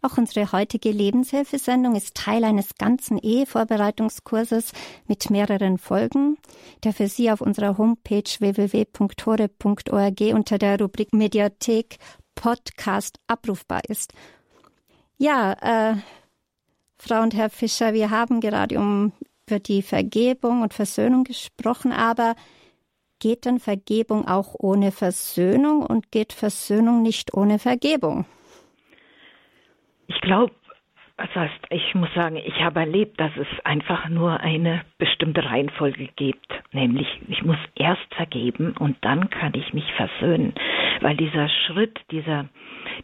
Auch 0.00 0.16
unsere 0.16 0.52
heutige 0.52 0.90
Lebenshilfesendung 0.92 1.96
ist 1.96 2.14
Teil 2.14 2.44
eines 2.44 2.76
ganzen 2.78 3.18
Ehevorbereitungskurses 3.18 4.72
mit 5.06 5.30
mehreren 5.30 5.78
Folgen, 5.78 6.38
der 6.84 6.92
für 6.92 7.08
Sie 7.08 7.30
auf 7.30 7.40
unserer 7.40 7.78
Homepage 7.78 8.22
www.hore.org 8.38 10.20
unter 10.34 10.58
der 10.58 10.80
Rubrik 10.80 11.12
Mediathek 11.12 11.98
Podcast 12.36 13.18
abrufbar 13.26 13.82
ist. 13.88 14.12
Ja, 15.16 15.52
äh, 15.54 15.96
Frau 16.96 17.22
und 17.22 17.34
Herr 17.34 17.50
Fischer, 17.50 17.92
wir 17.92 18.10
haben 18.10 18.40
gerade 18.40 18.78
um 18.78 19.12
über 19.48 19.58
die 19.58 19.82
Vergebung 19.82 20.62
und 20.62 20.74
Versöhnung 20.74 21.24
gesprochen, 21.24 21.90
aber 21.90 22.36
geht 23.18 23.44
denn 23.46 23.58
Vergebung 23.58 24.28
auch 24.28 24.54
ohne 24.58 24.92
Versöhnung 24.92 25.84
und 25.84 26.12
geht 26.12 26.32
Versöhnung 26.32 27.02
nicht 27.02 27.34
ohne 27.34 27.58
Vergebung? 27.58 28.26
Ich 30.08 30.20
glaube, 30.20 30.52
das 31.18 31.34
heißt, 31.34 31.66
ich 31.70 31.94
muss 31.96 32.12
sagen, 32.14 32.36
ich 32.36 32.60
habe 32.62 32.78
erlebt, 32.80 33.18
dass 33.18 33.32
es 33.36 33.48
einfach 33.64 34.08
nur 34.08 34.38
eine 34.38 34.82
bestimmte 34.98 35.44
Reihenfolge 35.44 36.08
gibt. 36.14 36.46
Nämlich, 36.72 37.08
ich 37.28 37.42
muss 37.42 37.56
erst 37.74 38.14
vergeben 38.14 38.74
und 38.78 38.96
dann 39.00 39.28
kann 39.28 39.52
ich 39.54 39.74
mich 39.74 39.92
versöhnen. 39.94 40.54
Weil 41.00 41.16
dieser 41.16 41.48
Schritt, 41.48 41.98
dieser, 42.12 42.48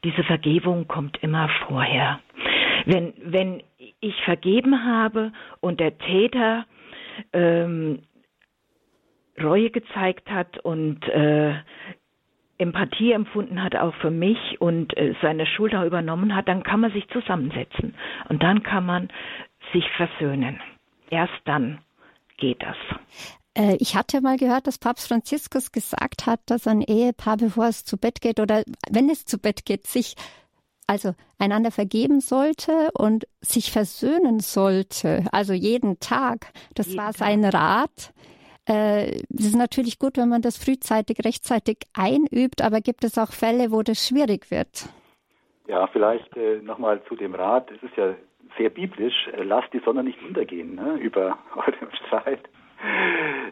diese 0.04 0.22
Vergebung 0.22 0.86
kommt 0.86 1.20
immer 1.22 1.48
vorher. 1.66 2.20
Wenn, 2.86 3.14
wenn 3.18 3.62
ich 4.00 4.14
vergeben 4.22 4.84
habe 4.84 5.32
und 5.60 5.80
der 5.80 5.98
Täter 5.98 6.66
ähm, 7.32 8.02
Reue 9.42 9.70
gezeigt 9.70 10.30
hat 10.30 10.58
und 10.58 11.02
äh, 11.08 11.54
Empathie 12.58 13.12
empfunden 13.12 13.62
hat, 13.62 13.74
auch 13.74 13.94
für 13.96 14.10
mich 14.10 14.60
und 14.60 14.96
äh, 14.96 15.14
seine 15.22 15.46
Schulter 15.46 15.84
übernommen 15.84 16.34
hat, 16.34 16.48
dann 16.48 16.62
kann 16.62 16.80
man 16.80 16.92
sich 16.92 17.08
zusammensetzen 17.08 17.94
und 18.28 18.42
dann 18.42 18.62
kann 18.62 18.86
man 18.86 19.08
sich 19.72 19.84
versöhnen. 19.96 20.60
Erst 21.10 21.32
dann 21.44 21.80
geht 22.36 22.62
das. 22.62 22.76
Äh, 23.54 23.76
ich 23.80 23.96
hatte 23.96 24.20
mal 24.20 24.36
gehört, 24.36 24.66
dass 24.66 24.78
Papst 24.78 25.08
Franziskus 25.08 25.72
gesagt 25.72 26.26
hat, 26.26 26.40
dass 26.46 26.66
ein 26.66 26.80
Ehepaar, 26.80 27.36
bevor 27.36 27.66
es 27.66 27.84
zu 27.84 27.96
Bett 27.96 28.20
geht 28.20 28.40
oder 28.40 28.62
wenn 28.90 29.10
es 29.10 29.24
zu 29.24 29.38
Bett 29.38 29.64
geht, 29.64 29.86
sich 29.86 30.14
also 30.86 31.14
einander 31.38 31.70
vergeben 31.70 32.20
sollte 32.20 32.90
und 32.92 33.26
sich 33.40 33.72
versöhnen 33.72 34.40
sollte, 34.40 35.24
also 35.32 35.52
jeden 35.52 35.98
Tag. 35.98 36.52
Das 36.74 36.88
jeden 36.88 36.98
war 36.98 37.12
sein 37.12 37.42
Tag. 37.42 37.54
Rat. 37.54 38.14
Äh, 38.66 39.22
es 39.36 39.46
ist 39.46 39.56
natürlich 39.56 39.98
gut, 39.98 40.16
wenn 40.16 40.28
man 40.28 40.42
das 40.42 40.56
frühzeitig, 40.56 41.18
rechtzeitig 41.24 41.78
einübt, 41.92 42.62
aber 42.62 42.80
gibt 42.80 43.04
es 43.04 43.18
auch 43.18 43.32
Fälle, 43.32 43.70
wo 43.70 43.82
das 43.82 44.06
schwierig 44.06 44.50
wird? 44.50 44.88
Ja, 45.66 45.86
vielleicht 45.88 46.36
äh, 46.36 46.60
nochmal 46.62 47.02
zu 47.04 47.16
dem 47.16 47.34
Rat. 47.34 47.70
Es 47.70 47.82
ist 47.82 47.96
ja 47.96 48.14
sehr 48.58 48.70
biblisch, 48.70 49.28
äh, 49.32 49.42
lasst 49.42 49.72
die 49.72 49.80
Sonne 49.84 50.02
nicht 50.02 50.22
untergehen 50.22 50.74
ne, 50.74 50.94
über 51.00 51.38
eurem 51.54 51.90
Streit. 52.06 52.40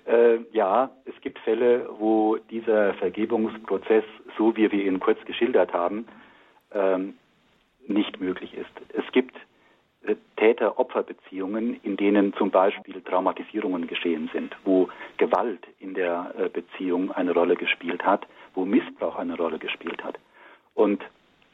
Äh, 0.07 0.41
ja, 0.53 0.91
es 1.05 1.19
gibt 1.23 1.39
Fälle, 1.41 1.89
wo 1.99 2.37
dieser 2.51 2.95
Vergebungsprozess, 2.95 4.05
so 4.37 4.57
wie 4.57 4.71
wir 4.71 4.85
ihn 4.85 5.01
kurz 5.01 5.19
geschildert 5.25 5.73
haben, 5.73 6.07
ähm, 6.73 7.15
nicht 7.87 8.21
möglich 8.21 8.55
ist. 8.55 8.71
Es 8.93 9.11
gibt 9.13 9.35
Täter-Opfer-Beziehungen, 10.37 11.79
in 11.83 11.97
denen 11.97 12.35
zum 12.35 12.51
Beispiel 12.51 13.01
Traumatisierungen 13.03 13.87
geschehen 13.87 14.29
sind, 14.33 14.57
wo 14.65 14.89
Gewalt 15.17 15.61
in 15.79 15.95
der 15.95 16.35
äh, 16.37 16.49
Beziehung 16.49 17.13
eine 17.13 17.33
Rolle 17.33 17.57
gespielt 17.57 18.05
hat, 18.05 18.27
wo 18.55 18.65
Missbrauch 18.65 19.17
eine 19.17 19.37
Rolle 19.37 19.59
gespielt 19.59 20.03
hat. 20.03 20.19
Und 20.75 21.03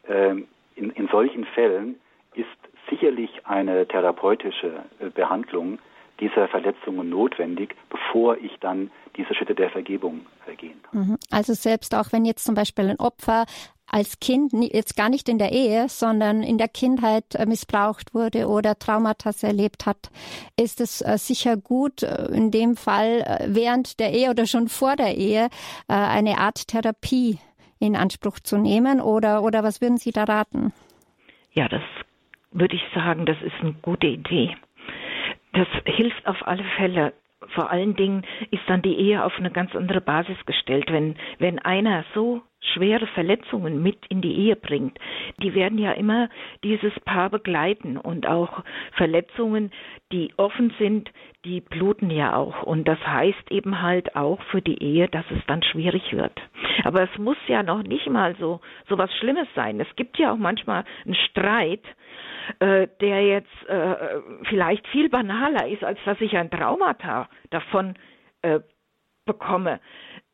ähm, 0.08 0.48
in, 0.76 0.90
in 0.90 1.08
solchen 1.08 1.44
Fällen 1.44 1.96
ist 2.34 2.46
sicherlich 2.88 3.30
eine 3.44 3.86
therapeutische 3.86 4.84
äh, 5.00 5.10
Behandlung 5.10 5.78
dieser 6.20 6.48
Verletzungen 6.48 7.10
notwendig, 7.10 7.76
bevor 7.90 8.36
ich 8.38 8.56
dann 8.60 8.90
diese 9.16 9.34
Schritte 9.34 9.54
der 9.54 9.70
Vergebung 9.70 10.26
gehen 10.56 10.80
kann. 10.82 11.00
Mhm. 11.00 11.16
Also 11.30 11.52
selbst 11.54 11.94
auch 11.94 12.12
wenn 12.12 12.24
jetzt 12.24 12.44
zum 12.44 12.54
Beispiel 12.54 12.88
ein 12.88 12.98
Opfer 12.98 13.44
als 13.90 14.20
Kind 14.20 14.52
jetzt 14.52 14.96
gar 14.96 15.08
nicht 15.08 15.28
in 15.28 15.38
der 15.38 15.52
Ehe, 15.52 15.88
sondern 15.88 16.42
in 16.42 16.58
der 16.58 16.68
Kindheit 16.68 17.34
äh, 17.34 17.46
missbraucht 17.46 18.14
wurde 18.14 18.48
oder 18.48 18.78
Traumata 18.78 19.30
erlebt 19.42 19.86
hat, 19.86 20.10
ist 20.58 20.80
es 20.80 21.00
äh, 21.00 21.16
sicher 21.18 21.56
gut, 21.56 22.02
äh, 22.02 22.26
in 22.32 22.50
dem 22.50 22.76
Fall 22.76 23.46
während 23.46 24.00
der 24.00 24.12
Ehe 24.12 24.30
oder 24.30 24.46
schon 24.46 24.68
vor 24.68 24.96
der 24.96 25.16
Ehe 25.16 25.48
eine 25.86 26.38
Art 26.38 26.68
Therapie 26.68 27.38
in 27.78 27.96
Anspruch 27.96 28.40
zu 28.40 28.58
nehmen 28.58 29.00
oder, 29.00 29.42
oder 29.42 29.62
was 29.62 29.80
würden 29.80 29.96
Sie 29.96 30.10
da 30.10 30.24
raten? 30.24 30.72
Ja, 31.52 31.68
das 31.68 31.82
würde 32.52 32.76
ich 32.76 32.82
sagen, 32.94 33.26
das 33.26 33.36
ist 33.42 33.54
eine 33.60 33.72
gute 33.74 34.06
Idee. 34.06 34.56
Das 35.52 35.68
hilft 35.84 36.26
auf 36.26 36.46
alle 36.46 36.64
Fälle 36.76 37.12
vor 37.54 37.70
allen 37.70 37.94
Dingen 37.94 38.24
ist 38.50 38.62
dann 38.66 38.82
die 38.82 38.96
Ehe 38.96 39.24
auf 39.24 39.34
eine 39.38 39.50
ganz 39.50 39.74
andere 39.74 40.00
Basis 40.00 40.36
gestellt. 40.46 40.90
Wenn, 40.90 41.16
wenn 41.38 41.58
einer 41.58 42.04
so 42.14 42.42
schwere 42.60 43.06
Verletzungen 43.08 43.82
mit 43.82 43.98
in 44.08 44.20
die 44.20 44.34
Ehe 44.34 44.56
bringt, 44.56 44.98
die 45.42 45.54
werden 45.54 45.78
ja 45.78 45.92
immer 45.92 46.28
dieses 46.64 46.92
Paar 47.00 47.30
begleiten 47.30 47.96
und 47.96 48.26
auch 48.26 48.62
Verletzungen, 48.92 49.70
die 50.12 50.32
offen 50.36 50.72
sind, 50.78 51.10
die 51.44 51.60
bluten 51.60 52.10
ja 52.10 52.34
auch 52.34 52.62
und 52.62 52.86
das 52.88 52.98
heißt 53.06 53.50
eben 53.50 53.80
halt 53.82 54.16
auch 54.16 54.42
für 54.50 54.60
die 54.60 54.82
Ehe, 54.82 55.08
dass 55.08 55.24
es 55.30 55.44
dann 55.46 55.62
schwierig 55.62 56.12
wird. 56.12 56.40
Aber 56.84 57.02
es 57.02 57.18
muss 57.18 57.36
ja 57.46 57.62
noch 57.62 57.82
nicht 57.82 58.08
mal 58.08 58.34
so 58.38 58.60
so 58.88 58.98
was 58.98 59.12
Schlimmes 59.14 59.48
sein. 59.54 59.80
Es 59.80 59.96
gibt 59.96 60.18
ja 60.18 60.32
auch 60.32 60.36
manchmal 60.36 60.84
einen 61.04 61.14
Streit, 61.14 61.84
äh, 62.60 62.88
der 63.00 63.22
jetzt 63.22 63.68
äh, 63.68 64.20
vielleicht 64.48 64.86
viel 64.88 65.08
banaler 65.08 65.68
ist, 65.68 65.84
als 65.84 65.98
dass 66.04 66.20
ich 66.20 66.36
ein 66.36 66.50
Traumata 66.50 67.28
davon 67.50 67.94
äh, 68.42 68.60
bekomme. 69.26 69.80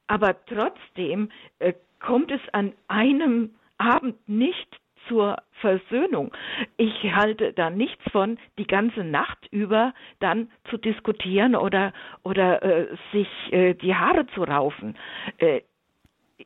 Aber 0.06 0.36
trotzdem 0.46 1.30
äh, 1.58 1.72
kommt 2.04 2.30
es 2.30 2.40
an 2.52 2.72
einem 2.88 3.54
Abend 3.78 4.16
nicht 4.28 4.68
zur 5.08 5.42
Versöhnung. 5.60 6.32
Ich 6.76 6.94
halte 7.14 7.52
da 7.52 7.70
nichts 7.70 8.02
von, 8.12 8.38
die 8.58 8.66
ganze 8.66 9.04
Nacht 9.04 9.38
über 9.50 9.94
dann 10.20 10.50
zu 10.70 10.76
diskutieren 10.76 11.56
oder 11.56 11.92
oder 12.22 12.62
äh, 12.62 12.96
sich 13.12 13.28
äh, 13.52 13.74
die 13.74 13.94
Haare 13.94 14.26
zu 14.28 14.42
raufen. 14.42 14.96
Äh, 15.38 15.62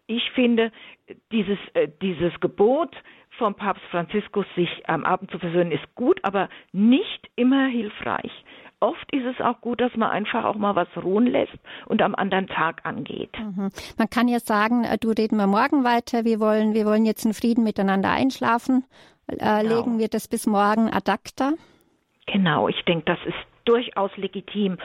ich 0.06 0.30
finde 0.32 0.70
dieses 1.32 1.58
äh, 1.74 1.88
dieses 2.02 2.38
Gebot 2.40 2.94
vom 3.38 3.54
Papst 3.54 3.84
Franziskus, 3.90 4.46
sich 4.56 4.88
am 4.88 5.04
Abend 5.04 5.30
zu 5.30 5.38
versöhnen, 5.38 5.72
ist 5.72 5.94
gut, 5.94 6.18
aber 6.24 6.48
nicht 6.72 7.30
immer 7.36 7.66
hilfreich. 7.66 8.32
Oft 8.80 9.12
ist 9.12 9.24
es 9.24 9.44
auch 9.44 9.60
gut, 9.60 9.80
dass 9.80 9.94
man 9.96 10.10
einfach 10.10 10.44
auch 10.44 10.54
mal 10.54 10.76
was 10.76 10.88
ruhen 10.96 11.26
lässt 11.26 11.58
und 11.86 12.00
am 12.00 12.14
anderen 12.14 12.46
Tag 12.46 12.80
angeht. 12.84 13.36
Mhm. 13.36 13.70
Man 13.96 14.08
kann 14.08 14.28
ja 14.28 14.38
sagen, 14.38 14.84
äh, 14.84 14.98
du 14.98 15.10
reden 15.10 15.36
wir 15.36 15.48
morgen 15.48 15.82
weiter, 15.82 16.24
wir 16.24 16.38
wollen, 16.38 16.74
wir 16.74 16.86
wollen 16.86 17.04
jetzt 17.04 17.24
in 17.24 17.34
Frieden 17.34 17.64
miteinander 17.64 18.10
einschlafen. 18.10 18.84
Äh, 19.26 19.36
genau. 19.36 19.62
Legen 19.62 19.98
wir 19.98 20.08
das 20.08 20.28
bis 20.28 20.46
morgen 20.46 20.92
ad 20.92 21.10
acta? 21.10 21.54
Genau, 22.26 22.68
ich 22.68 22.80
denke, 22.84 23.04
das 23.06 23.18
ist 23.26 23.36
durchaus 23.64 24.16
legitim 24.16 24.78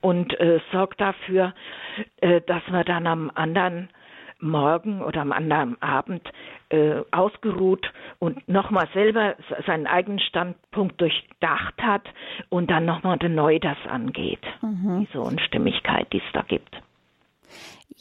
und 0.00 0.38
äh, 0.40 0.60
sorgt 0.72 1.00
dafür, 1.00 1.54
äh, 2.20 2.40
dass 2.40 2.62
man 2.70 2.84
dann 2.84 3.06
am 3.06 3.30
anderen 3.34 3.90
Morgen 4.40 5.02
oder 5.02 5.20
am 5.20 5.32
anderen 5.32 5.80
Abend 5.82 6.22
äh, 6.68 7.02
ausgeruht 7.10 7.90
und 8.18 8.46
nochmal 8.48 8.88
selber 8.92 9.36
seinen 9.66 9.86
eigenen 9.86 10.18
Standpunkt 10.18 11.00
durchdacht 11.00 11.74
hat 11.80 12.02
und 12.48 12.70
dann 12.70 12.84
nochmal 12.84 13.18
neu 13.28 13.58
das 13.58 13.78
angeht. 13.88 14.42
Mhm. 14.62 15.06
Diese 15.06 15.20
Unstimmigkeit, 15.20 16.12
die 16.12 16.18
es 16.18 16.32
da 16.32 16.42
gibt. 16.42 16.80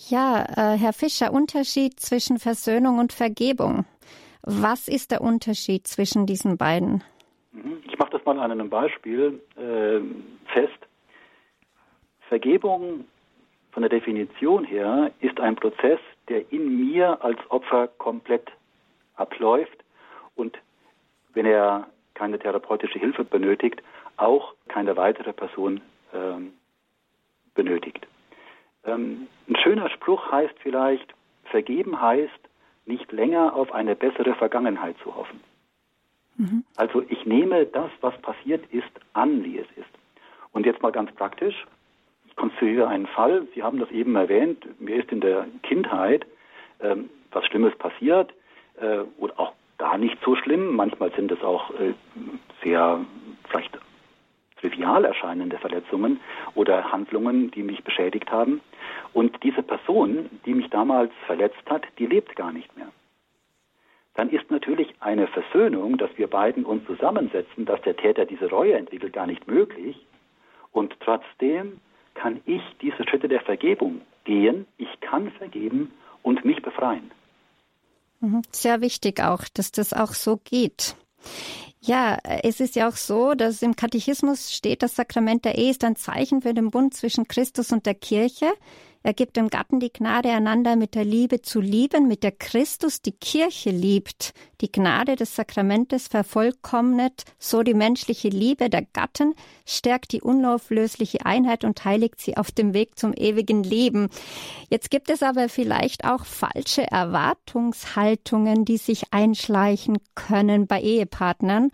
Ja, 0.09 0.43
äh, 0.55 0.77
Herr 0.77 0.93
Fischer, 0.93 1.31
Unterschied 1.31 1.99
zwischen 1.99 2.39
Versöhnung 2.39 2.99
und 2.99 3.13
Vergebung. 3.13 3.85
Was 4.41 4.87
ist 4.87 5.11
der 5.11 5.21
Unterschied 5.21 5.87
zwischen 5.87 6.25
diesen 6.25 6.57
beiden? 6.57 7.03
Mhm. 7.51 7.77
Ich 7.87 7.97
mache 7.97 8.11
das 8.11 8.25
mal 8.25 8.39
an 8.39 8.51
einem 8.51 8.69
Beispiel 8.69 9.39
äh, 9.55 10.01
fest. 10.51 10.87
Vergebung 12.27 13.05
von 13.71 13.83
der 13.83 13.89
Definition 13.89 14.63
her 14.65 15.11
ist 15.19 15.39
ein 15.39 15.55
Prozess, 15.55 15.99
der 16.29 16.51
in 16.51 16.91
mir 16.91 17.23
als 17.23 17.39
Opfer 17.49 17.87
komplett 17.87 18.51
abläuft 19.15 19.83
und 20.35 20.57
wenn 21.33 21.45
er 21.45 21.87
keine 22.13 22.39
therapeutische 22.39 22.99
Hilfe 22.99 23.23
benötigt, 23.23 23.81
auch 24.17 24.53
keine 24.67 24.95
weitere 24.95 25.33
Person 25.33 25.81
ähm, 26.13 26.53
benötigt. 27.55 28.07
Ähm, 28.85 29.27
ein 29.47 29.55
schöner 29.57 29.89
Spruch 29.89 30.31
heißt 30.31 30.55
vielleicht, 30.59 31.13
vergeben 31.45 31.99
heißt, 31.99 32.31
nicht 32.85 33.11
länger 33.11 33.55
auf 33.55 33.71
eine 33.73 33.95
bessere 33.95 34.35
Vergangenheit 34.35 34.95
zu 35.03 35.15
hoffen. 35.15 35.39
Mhm. 36.37 36.63
Also 36.75 37.03
ich 37.07 37.25
nehme 37.25 37.65
das, 37.65 37.91
was 38.01 38.17
passiert 38.21 38.65
ist, 38.71 38.91
an, 39.13 39.43
wie 39.43 39.57
es 39.57 39.67
ist. 39.75 39.89
Und 40.51 40.65
jetzt 40.65 40.81
mal 40.81 40.91
ganz 40.91 41.11
praktisch, 41.13 41.65
konstruiere 42.35 42.87
einen 42.87 43.07
Fall, 43.07 43.47
Sie 43.53 43.63
haben 43.63 43.79
das 43.79 43.91
eben 43.91 44.15
erwähnt, 44.15 44.65
mir 44.79 44.97
ist 44.97 45.11
in 45.11 45.21
der 45.21 45.47
Kindheit 45.63 46.25
ähm, 46.83 47.09
was 47.31 47.45
Schlimmes 47.45 47.75
passiert 47.77 48.33
äh, 48.79 48.99
oder 49.17 49.39
auch 49.39 49.53
gar 49.77 49.97
nicht 49.97 50.17
so 50.23 50.35
schlimm. 50.35 50.75
Manchmal 50.75 51.11
sind 51.13 51.31
es 51.31 51.41
auch 51.43 51.71
äh, 51.71 51.93
sehr 52.63 52.99
vielleicht 53.49 53.77
trivial 54.61 55.03
erscheinende 55.03 55.57
Verletzungen 55.57 56.19
oder 56.55 56.91
Handlungen, 56.91 57.51
die 57.51 57.63
mich 57.63 57.83
beschädigt 57.83 58.31
haben. 58.31 58.61
Und 59.13 59.43
diese 59.43 59.61
Person, 59.61 60.29
die 60.45 60.53
mich 60.53 60.69
damals 60.69 61.11
verletzt 61.25 61.69
hat, 61.69 61.83
die 61.99 62.05
lebt 62.05 62.35
gar 62.35 62.51
nicht 62.51 62.75
mehr. 62.77 62.87
Dann 64.15 64.29
ist 64.29 64.49
natürlich 64.51 64.93
eine 64.99 65.27
Versöhnung, 65.27 65.97
dass 65.97 66.11
wir 66.17 66.27
beiden 66.27 66.65
uns 66.65 66.85
zusammensetzen, 66.85 67.65
dass 67.65 67.81
der 67.81 67.97
Täter 67.97 68.25
diese 68.25 68.49
Reue 68.49 68.75
entwickelt, 68.75 69.13
gar 69.13 69.25
nicht 69.25 69.47
möglich. 69.47 70.05
Und 70.71 70.95
trotzdem 70.99 71.79
kann 72.13 72.41
ich 72.45 72.61
diese 72.81 73.03
Schritte 73.07 73.27
der 73.27 73.41
Vergebung 73.41 74.01
gehen. 74.23 74.65
Ich 74.77 74.99
kann 75.01 75.31
vergeben 75.31 75.91
und 76.21 76.45
mich 76.45 76.61
befreien. 76.61 77.11
Mhm. 78.19 78.41
Sehr 78.51 78.81
wichtig 78.81 79.21
auch, 79.21 79.43
dass 79.53 79.71
das 79.71 79.93
auch 79.93 80.13
so 80.13 80.39
geht. 80.43 80.95
Ja, 81.81 82.17
es 82.43 82.61
ist 82.61 82.77
ja 82.77 82.87
auch 82.87 82.95
so, 82.95 83.33
dass 83.33 83.61
im 83.61 83.75
Katechismus 83.75 84.53
steht, 84.53 84.83
das 84.83 84.95
Sakrament 84.95 85.43
der 85.43 85.57
Ehe 85.57 85.71
ist 85.71 85.83
ein 85.83 85.97
Zeichen 85.97 86.41
für 86.41 86.53
den 86.53 86.71
Bund 86.71 86.93
zwischen 86.93 87.27
Christus 87.27 87.73
und 87.73 87.85
der 87.85 87.95
Kirche. 87.95 88.53
Er 89.05 89.13
gibt 89.13 89.35
dem 89.35 89.49
Gatten 89.49 89.81
die 89.81 89.91
Gnade, 89.91 90.31
einander 90.31 90.77
mit 90.77 90.95
der 90.95 91.03
Liebe 91.03 91.41
zu 91.41 91.59
lieben, 91.59 92.07
mit 92.07 92.23
der 92.23 92.31
Christus 92.31 93.01
die 93.01 93.11
Kirche 93.11 93.69
liebt. 93.69 94.33
Die 94.61 94.71
Gnade 94.71 95.17
des 95.17 95.35
Sakramentes 95.35 96.07
vervollkommnet 96.07 97.25
so 97.37 97.63
die 97.63 97.73
menschliche 97.73 98.29
Liebe 98.29 98.69
der 98.69 98.83
Gatten, 98.83 99.35
stärkt 99.65 100.13
die 100.13 100.21
unauflösliche 100.21 101.25
Einheit 101.25 101.65
und 101.65 101.83
heiligt 101.83 102.21
sie 102.21 102.37
auf 102.37 102.51
dem 102.51 102.73
Weg 102.73 102.97
zum 102.97 103.11
ewigen 103.13 103.63
Leben. 103.63 104.07
Jetzt 104.69 104.89
gibt 104.89 105.09
es 105.09 105.21
aber 105.21 105.49
vielleicht 105.49 106.05
auch 106.05 106.23
falsche 106.23 106.89
Erwartungshaltungen, 106.89 108.63
die 108.63 108.77
sich 108.77 109.11
einschleichen 109.11 109.97
können 110.15 110.65
bei 110.65 110.81
Ehepartnern. 110.81 111.71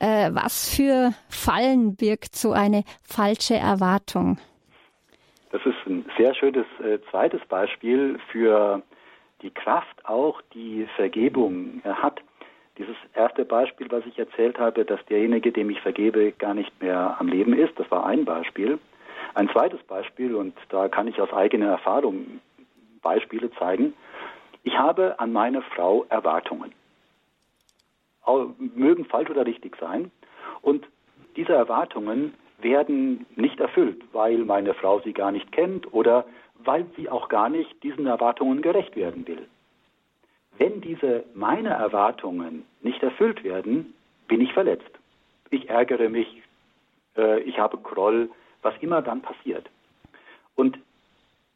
Äh, 0.00 0.30
was 0.32 0.68
für 0.68 1.14
Fallen 1.28 1.94
birgt 1.94 2.34
so 2.34 2.50
eine 2.50 2.82
falsche 3.04 3.54
Erwartung? 3.54 4.38
Das 5.54 5.64
ist 5.66 5.86
ein 5.86 6.04
sehr 6.18 6.34
schönes 6.34 6.66
äh, 6.82 6.98
zweites 7.12 7.40
Beispiel 7.44 8.18
für 8.32 8.82
die 9.40 9.52
Kraft 9.52 10.04
auch, 10.04 10.42
die 10.52 10.88
Vergebung 10.96 11.80
hat. 11.84 12.20
Dieses 12.76 12.96
erste 13.14 13.44
Beispiel, 13.44 13.88
was 13.88 14.04
ich 14.04 14.18
erzählt 14.18 14.58
habe, 14.58 14.84
dass 14.84 14.98
derjenige, 15.06 15.52
dem 15.52 15.70
ich 15.70 15.80
vergebe, 15.80 16.32
gar 16.32 16.54
nicht 16.54 16.82
mehr 16.82 17.14
am 17.20 17.28
Leben 17.28 17.56
ist, 17.56 17.78
das 17.78 17.88
war 17.92 18.04
ein 18.04 18.24
Beispiel. 18.24 18.80
Ein 19.34 19.48
zweites 19.50 19.80
Beispiel, 19.84 20.34
und 20.34 20.56
da 20.70 20.88
kann 20.88 21.06
ich 21.06 21.20
aus 21.20 21.32
eigener 21.32 21.68
Erfahrung 21.68 22.40
Beispiele 23.00 23.48
zeigen. 23.52 23.94
Ich 24.64 24.76
habe 24.76 25.20
an 25.20 25.32
meine 25.32 25.62
Frau 25.62 26.04
Erwartungen. 26.08 26.72
Mögen 28.58 29.04
falsch 29.04 29.30
oder 29.30 29.46
richtig 29.46 29.76
sein. 29.78 30.10
Und 30.62 30.84
diese 31.36 31.52
Erwartungen 31.52 32.34
werden 32.64 33.26
nicht 33.36 33.60
erfüllt, 33.60 34.02
weil 34.12 34.38
meine 34.38 34.74
Frau 34.74 34.98
sie 35.00 35.12
gar 35.12 35.30
nicht 35.30 35.52
kennt 35.52 35.92
oder 35.92 36.24
weil 36.64 36.86
sie 36.96 37.08
auch 37.08 37.28
gar 37.28 37.48
nicht 37.48 37.82
diesen 37.84 38.06
Erwartungen 38.06 38.62
gerecht 38.62 38.96
werden 38.96 39.28
will. 39.28 39.46
Wenn 40.58 40.80
diese 40.80 41.24
meine 41.34 41.70
Erwartungen 41.70 42.64
nicht 42.80 43.02
erfüllt 43.02 43.44
werden, 43.44 43.94
bin 44.26 44.40
ich 44.40 44.52
verletzt. 44.52 44.90
Ich 45.50 45.68
ärgere 45.68 46.08
mich, 46.08 46.42
äh, 47.16 47.40
ich 47.40 47.58
habe 47.58 47.78
Groll, 47.78 48.30
was 48.62 48.74
immer 48.80 49.02
dann 49.02 49.20
passiert. 49.20 49.68
Und 50.56 50.78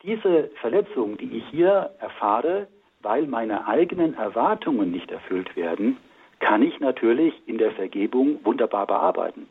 diese 0.03 0.51
Verletzung, 0.61 1.17
die 1.17 1.39
ich 1.39 1.45
hier 1.49 1.91
erfahre, 1.99 2.69
weil 3.03 3.27
meine 3.27 3.67
eigenen 3.67 4.15
Erwartungen 4.15 4.91
nicht 4.91 5.11
erfüllt 5.11 5.57
werden, 5.57 5.97
kann 6.41 6.63
ich 6.63 6.79
natürlich 6.81 7.35
in 7.47 7.59
der 7.59 7.73
Vergebung 7.73 8.45
wunderbar 8.45 8.87
bearbeiten. 8.87 9.49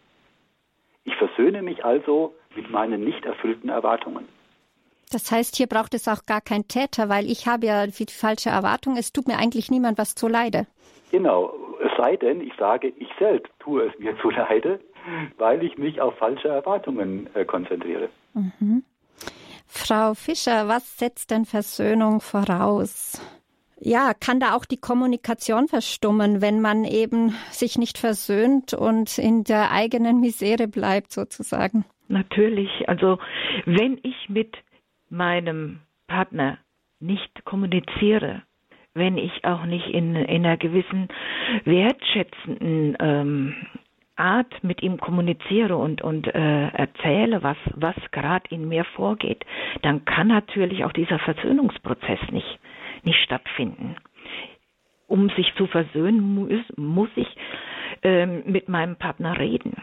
Ich 1.07 1.15
versöhne 1.15 1.61
mich 1.61 1.85
also 1.85 2.35
mit 2.53 2.69
meinen 2.69 3.03
nicht 3.05 3.25
erfüllten 3.25 3.69
Erwartungen. 3.69 4.27
Das 5.09 5.31
heißt, 5.31 5.55
hier 5.55 5.67
braucht 5.67 5.93
es 5.93 6.09
auch 6.09 6.25
gar 6.25 6.41
keinen 6.41 6.67
Täter, 6.67 7.07
weil 7.07 7.31
ich 7.31 7.47
habe 7.47 7.65
ja 7.65 7.87
die 7.87 8.05
falsche 8.11 8.49
Erwartung. 8.49 8.97
Es 8.97 9.13
tut 9.13 9.25
mir 9.25 9.37
eigentlich 9.37 9.71
niemand 9.71 9.97
was 9.97 10.15
zu 10.15 10.27
leide. 10.27 10.67
Genau. 11.11 11.53
Es 11.81 11.91
sei 11.95 12.17
denn, 12.17 12.41
ich 12.41 12.51
sage, 12.59 12.89
ich 12.89 13.07
selbst 13.17 13.53
tue 13.59 13.85
es 13.85 13.97
mir 13.99 14.17
zu 14.21 14.29
leide, 14.29 14.81
weil 15.37 15.63
ich 15.63 15.77
mich 15.77 16.01
auf 16.01 16.17
falsche 16.17 16.49
Erwartungen 16.49 17.29
äh, 17.35 17.45
konzentriere. 17.45 18.09
Mhm. 18.33 18.83
Frau 19.65 20.13
Fischer, 20.13 20.67
was 20.67 20.97
setzt 20.97 21.31
denn 21.31 21.45
Versöhnung 21.45 22.19
voraus? 22.19 23.21
Ja, 23.79 24.13
kann 24.13 24.39
da 24.39 24.55
auch 24.55 24.65
die 24.65 24.77
Kommunikation 24.77 25.67
verstummen, 25.67 26.41
wenn 26.41 26.61
man 26.61 26.83
eben 26.83 27.35
sich 27.51 27.77
nicht 27.77 27.97
versöhnt 27.97 28.73
und 28.73 29.17
in 29.17 29.43
der 29.43 29.71
eigenen 29.71 30.19
Misere 30.19 30.67
bleibt 30.67 31.11
sozusagen. 31.11 31.85
Natürlich. 32.07 32.87
Also 32.87 33.19
wenn 33.65 33.99
ich 34.03 34.29
mit 34.29 34.55
meinem 35.09 35.79
Partner 36.07 36.57
nicht 36.99 37.45
kommuniziere, 37.45 38.41
wenn 38.93 39.17
ich 39.17 39.45
auch 39.45 39.65
nicht 39.65 39.87
in, 39.87 40.15
in 40.15 40.45
einer 40.45 40.57
gewissen 40.57 41.07
wertschätzenden 41.65 42.97
ähm, 42.99 43.55
Art 44.15 44.63
mit 44.63 44.81
ihm 44.81 44.97
kommuniziere 44.99 45.77
und, 45.77 46.01
und 46.01 46.25
äh, 46.27 46.67
erzähle, 46.69 47.43
was, 47.43 47.57
was 47.75 47.95
gerade 48.11 48.45
in 48.49 48.67
mir 48.67 48.83
vorgeht, 48.83 49.45
dann 49.83 50.05
kann 50.05 50.27
natürlich 50.29 50.83
auch 50.83 50.91
dieser 50.91 51.19
Versöhnungsprozess 51.19 52.19
nicht 52.31 52.59
nicht 53.03 53.19
stattfinden. 53.23 53.95
Um 55.07 55.29
sich 55.29 55.53
zu 55.55 55.67
versöhnen, 55.67 56.19
muss, 56.19 56.63
muss 56.75 57.09
ich 57.15 57.27
äh, 58.03 58.25
mit 58.25 58.67
meinem 58.67 58.97
Partner 58.97 59.39
reden. 59.39 59.75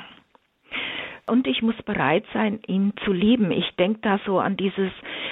Und 1.27 1.47
ich 1.47 1.63
muss 1.63 1.81
bereit 1.85 2.25
sein, 2.35 2.61
ihn 2.67 2.93
zu 3.05 3.13
lieben. 3.13 3.51
Ich 3.51 3.71
denke 3.77 4.01
da 4.03 4.21
so 4.27 4.39
an 4.39 4.59
dieses, 4.59 4.91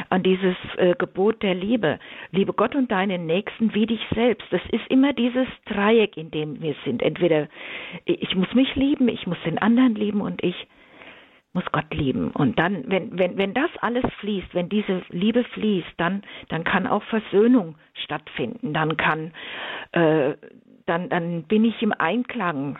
an 0.08 0.22
dieses 0.22 0.56
äh, 0.78 0.94
Gebot 0.96 1.42
der 1.42 1.54
Liebe. 1.54 1.98
Liebe 2.30 2.54
Gott 2.54 2.74
und 2.74 2.90
deinen 2.90 3.26
Nächsten 3.26 3.74
wie 3.74 3.84
dich 3.84 4.00
selbst. 4.14 4.46
Das 4.50 4.62
ist 4.70 4.86
immer 4.88 5.12
dieses 5.12 5.46
Dreieck, 5.66 6.16
in 6.16 6.30
dem 6.30 6.62
wir 6.62 6.74
sind. 6.86 7.02
Entweder 7.02 7.48
ich 8.06 8.34
muss 8.34 8.52
mich 8.54 8.74
lieben, 8.74 9.08
ich 9.08 9.26
muss 9.26 9.36
den 9.44 9.58
anderen 9.58 9.94
lieben 9.94 10.22
und 10.22 10.42
ich 10.42 10.56
muss 11.52 11.64
Gott 11.72 11.92
lieben. 11.92 12.30
Und 12.30 12.58
dann, 12.58 12.84
wenn, 12.90 13.18
wenn, 13.18 13.36
wenn 13.36 13.54
das 13.54 13.70
alles 13.80 14.04
fließt, 14.20 14.54
wenn 14.54 14.68
diese 14.68 15.02
Liebe 15.10 15.44
fließt, 15.44 15.92
dann, 15.98 16.22
dann 16.48 16.64
kann 16.64 16.86
auch 16.86 17.02
Versöhnung 17.04 17.76
stattfinden. 18.04 18.72
Dann 18.72 18.96
kann, 18.96 19.32
äh, 19.92 20.34
dann, 20.86 21.08
dann 21.08 21.44
bin 21.44 21.64
ich 21.64 21.80
im 21.82 21.92
Einklang 21.92 22.78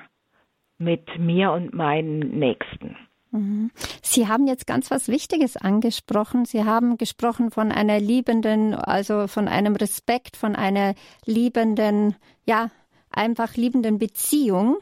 mit 0.79 1.19
mir 1.19 1.53
und 1.53 1.75
meinen 1.75 2.39
Nächsten. 2.39 2.97
Mhm. 3.31 3.71
Sie 4.03 4.29
haben 4.29 4.47
jetzt 4.47 4.67
ganz 4.67 4.91
was 4.91 5.09
Wichtiges 5.09 5.57
angesprochen. 5.57 6.45
Sie 6.45 6.65
haben 6.65 6.99
gesprochen 6.99 7.51
von 7.51 7.73
einer 7.73 7.99
liebenden, 7.99 8.75
also 8.75 9.27
von 9.27 9.49
einem 9.49 9.77
Respekt, 9.77 10.37
von 10.37 10.55
einer 10.55 10.95
liebenden, 11.25 12.17
ja, 12.45 12.71
einfach 13.17 13.57
liebenden 13.57 13.99
Beziehung, 13.99 14.79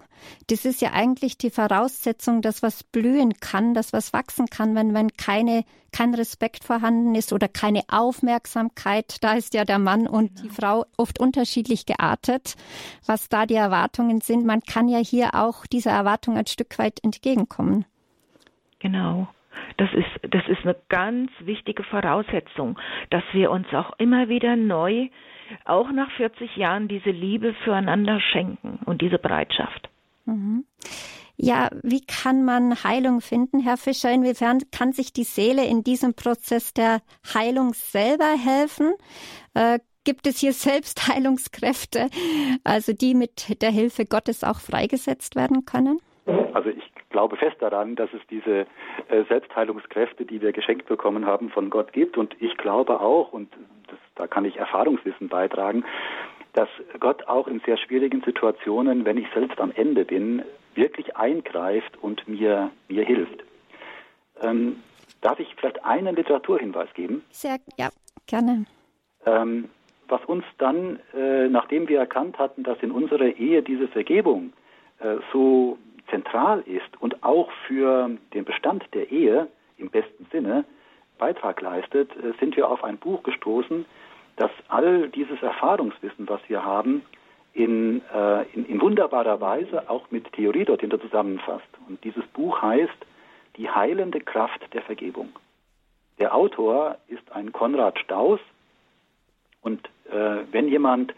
das 0.49 0.65
ist 0.65 0.81
ja 0.81 0.93
eigentlich 0.93 1.39
die 1.39 1.51
Voraussetzung, 1.51 2.43
dass 2.43 2.63
was 2.63 2.85
blühen 2.85 3.35
kann, 3.41 3.75
dass 3.75 3.93
was 3.93 4.13
wachsen 4.13 4.47
kann, 4.47 4.75
wenn, 4.75 4.95
wenn 4.95 5.13
keine, 5.13 5.65
kein 5.93 6.15
Respekt 6.15 6.65
vorhanden 6.65 7.15
ist 7.15 7.33
oder 7.33 7.49
keine 7.49 7.83
Aufmerksamkeit. 7.89 9.23
Da 9.23 9.35
ist 9.35 9.55
ja 9.55 9.65
der 9.65 9.79
Mann 9.79 10.07
und 10.07 10.37
genau. 10.37 10.43
die 10.43 10.49
Frau 10.51 10.85
oft 10.97 11.21
unterschiedlich 11.21 11.87
geartet, 11.87 12.57
was 13.07 13.29
da 13.29 13.47
die 13.47 13.55
Erwartungen 13.55 14.21
sind. 14.21 14.45
Man 14.45 14.61
kann 14.61 14.89
ja 14.89 14.99
hier 14.99 15.35
auch 15.35 15.67
dieser 15.67 15.93
Erwartung 15.93 16.37
ein 16.37 16.47
Stück 16.47 16.79
weit 16.79 17.03
entgegenkommen. 17.03 17.85
Genau. 18.81 19.29
Das 19.77 19.91
ist, 19.93 20.33
das 20.33 20.43
ist 20.49 20.63
eine 20.63 20.77
ganz 20.89 21.31
wichtige 21.41 21.85
Voraussetzung, 21.85 22.79
dass 23.11 23.23
wir 23.33 23.51
uns 23.51 23.67
auch 23.73 23.93
immer 23.99 24.29
wieder 24.29 24.57
neu, 24.57 25.09
auch 25.65 25.91
nach 25.93 26.11
40 26.13 26.57
Jahren, 26.57 26.89
diese 26.89 27.11
Liebe 27.11 27.55
füreinander 27.65 28.21
schenken 28.21 28.81
und 28.87 29.03
diese 29.03 29.19
Bereitschaft. 29.19 29.89
Mhm. 30.27 30.65
Ja, 31.43 31.71
wie 31.83 32.03
kann 32.05 32.45
man 32.45 32.85
Heilung 32.85 33.23
finden, 33.23 33.61
Herr 33.61 33.79
Fischer? 33.79 34.13
Inwiefern 34.13 34.59
kann 34.71 34.93
sich 34.93 35.15
die 35.15 35.25
Seele 35.25 35.65
in 35.67 35.83
diesem 35.83 36.13
Prozess 36.13 36.75
der 36.75 37.01
Heilung 37.35 37.73
selber 37.73 38.37
helfen? 38.37 38.93
Äh, 39.55 39.79
gibt 40.05 40.27
es 40.27 40.39
hier 40.39 40.53
Selbstheilungskräfte, 40.69 42.09
also 42.65 42.93
die 42.93 43.15
mit 43.15 43.63
der 43.63 43.71
Hilfe 43.71 44.05
Gottes 44.05 44.45
auch 44.45 44.61
freigesetzt 44.61 45.35
werden 45.35 45.65
können? 45.65 45.99
Also 46.53 46.69
ich 46.69 46.85
glaube 47.09 47.37
fest 47.37 47.57
daran, 47.61 47.97
dass 47.97 48.11
es 48.13 48.21
diese 48.29 48.67
äh, 49.09 49.25
Selbstheilungskräfte, 49.29 50.25
die 50.27 50.41
wir 50.43 50.53
geschenkt 50.53 50.87
bekommen 50.89 51.27
haben, 51.27 51.49
von 51.51 51.71
Gott 51.71 51.93
gibt. 51.93 52.19
Und 52.19 52.37
ich 52.41 52.57
glaube 52.59 53.01
auch, 53.01 53.33
und 53.33 53.51
das, 53.89 53.99
da 53.99 54.00
kann 54.31 54.45
ich 54.45 54.57
Erfahrungswissen 54.57 55.29
beitragen, 55.29 55.85
dass 56.53 56.69
Gott 56.99 57.27
auch 57.29 57.47
in 57.47 57.61
sehr 57.61 57.77
schwierigen 57.77 58.23
Situationen, 58.23 59.05
wenn 59.05 59.19
ich 59.19 59.27
selbst 59.35 59.61
am 59.61 59.73
Ende 59.73 60.05
bin, 60.05 60.43
wirklich 60.75 61.17
eingreift 61.17 61.97
und 62.03 62.27
mir, 62.29 62.71
mir 62.89 63.05
hilft. 63.05 63.45
Ähm, 64.41 64.83
darf 65.21 65.39
ich 65.39 65.55
vielleicht 65.57 65.85
einen 65.85 66.17
Literaturhinweis 66.17 66.93
geben? 66.95 67.23
Sehr, 67.31 67.59
ja, 67.77 67.91
gerne. 68.27 68.65
Ähm, 69.27 69.69
was 70.09 70.25
uns 70.25 70.45
dann, 70.59 70.99
äh, 71.15 71.49
nachdem 71.49 71.89
wir 71.89 71.99
erkannt 71.99 72.39
hatten, 72.39 72.63
dass 72.63 72.79
in 72.83 72.91
unserer 72.91 73.27
Ehe 73.37 73.63
diese 73.63 73.89
Vergebung 73.89 74.53
äh, 74.99 75.17
so 75.33 75.79
zentral 76.11 76.63
ist 76.67 77.01
und 77.01 77.23
auch 77.23 77.51
für 77.67 78.11
den 78.35 78.45
Bestand 78.45 78.85
der 78.93 79.11
Ehe 79.11 79.47
im 79.77 79.91
besten 79.91 80.27
Sinne 80.33 80.65
Beitrag 81.19 81.61
leistet, 81.61 82.11
äh, 82.17 82.33
sind 82.41 82.57
wir 82.57 82.69
auf 82.69 82.83
ein 82.83 82.99
Buch 82.99 83.23
gestoßen, 83.23 83.85
dass 84.41 84.51
all 84.69 85.11
dieses 85.11 85.43
Erfahrungswissen, 85.43 86.27
was 86.27 86.41
wir 86.49 86.65
haben, 86.65 87.03
in, 87.53 88.01
äh, 88.11 88.45
in, 88.55 88.65
in, 88.65 88.81
wunderbarer 88.81 89.39
Weise 89.39 89.91
auch 89.91 90.11
mit 90.11 90.33
Theorie 90.33 90.65
dorthin 90.65 90.91
zusammenfasst. 90.99 91.69
Und 91.87 92.03
dieses 92.05 92.25
Buch 92.29 92.63
heißt 92.63 93.07
Die 93.59 93.69
heilende 93.69 94.21
Kraft 94.21 94.63
der 94.73 94.81
Vergebung. 94.81 95.29
Der 96.19 96.35
Autor 96.35 96.97
ist 97.09 97.31
ein 97.33 97.53
Konrad 97.53 97.99
Staus 97.99 98.41
und 99.61 99.87
äh, 100.11 100.45
wenn 100.53 100.69
jemand 100.69 101.13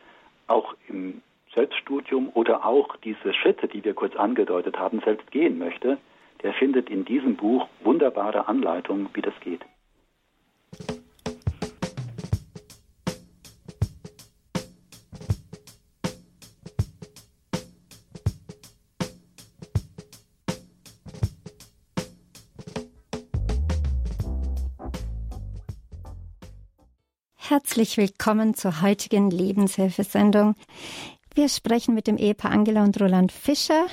auch 0.48 0.74
im 0.88 1.22
Selbststudium 1.54 2.30
oder 2.34 2.66
auch 2.66 2.96
diese 2.96 3.34
Schritte, 3.34 3.68
die 3.68 3.84
wir 3.84 3.94
kurz 3.94 4.16
angedeutet 4.16 4.78
haben, 4.80 5.00
selbst 5.04 5.30
gehen 5.30 5.58
möchte, 5.58 5.98
der 6.42 6.54
findet 6.54 6.90
in 6.90 7.04
diesem 7.04 7.36
Buch 7.36 7.68
wunderbare 7.84 8.48
Anleitungen, 8.48 9.10
wie 9.14 9.22
das 9.22 9.34
geht. 9.40 9.60
Herzlich 27.72 27.96
willkommen 27.96 28.52
zur 28.52 28.82
heutigen 28.82 29.30
Lebenshilfesendung. 29.30 30.56
Wir 31.34 31.48
sprechen 31.48 31.94
mit 31.94 32.06
dem 32.06 32.18
Ehepaar 32.18 32.50
Angela 32.50 32.84
und 32.84 33.00
Roland 33.00 33.32
Fischer 33.32 33.86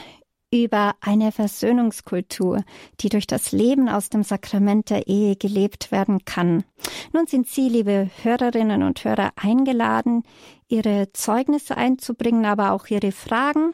über 0.54 0.96
eine 1.00 1.32
Versöhnungskultur, 1.32 2.66
die 3.00 3.08
durch 3.08 3.26
das 3.26 3.54
Leben 3.54 3.88
aus 3.88 4.10
dem 4.10 4.24
Sakrament 4.24 4.90
der 4.90 5.08
Ehe 5.08 5.38
gelebt 5.38 5.94
werden 5.94 6.26
kann. 6.26 6.66
Nun 7.14 7.26
sind 7.28 7.48
Sie, 7.48 7.70
liebe 7.70 8.10
Hörerinnen 8.22 8.84
und 8.84 9.02
Hörer, 9.06 9.32
eingeladen, 9.38 10.24
Ihre 10.68 11.14
Zeugnisse 11.14 11.78
einzubringen, 11.78 12.46
aber 12.46 12.74
auch 12.74 12.88
Ihre 12.88 13.14
Fragen. 13.14 13.72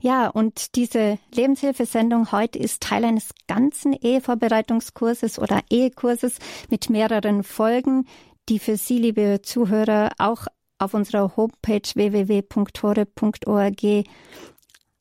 Ja, 0.00 0.26
und 0.26 0.74
diese 0.74 1.20
Lebenshilfesendung 1.32 2.32
heute 2.32 2.58
ist 2.58 2.82
Teil 2.82 3.04
eines 3.04 3.30
ganzen 3.46 3.92
Ehevorbereitungskurses 3.92 5.38
oder 5.38 5.60
Ehekurses 5.70 6.38
mit 6.70 6.90
mehreren 6.90 7.44
Folgen, 7.44 8.06
die 8.48 8.58
für 8.58 8.76
Sie, 8.76 8.98
liebe 8.98 9.40
Zuhörer, 9.42 10.10
auch 10.18 10.46
auf 10.78 10.94
unserer 10.94 11.36
Homepage 11.36 11.82
www.tore.org 11.94 12.46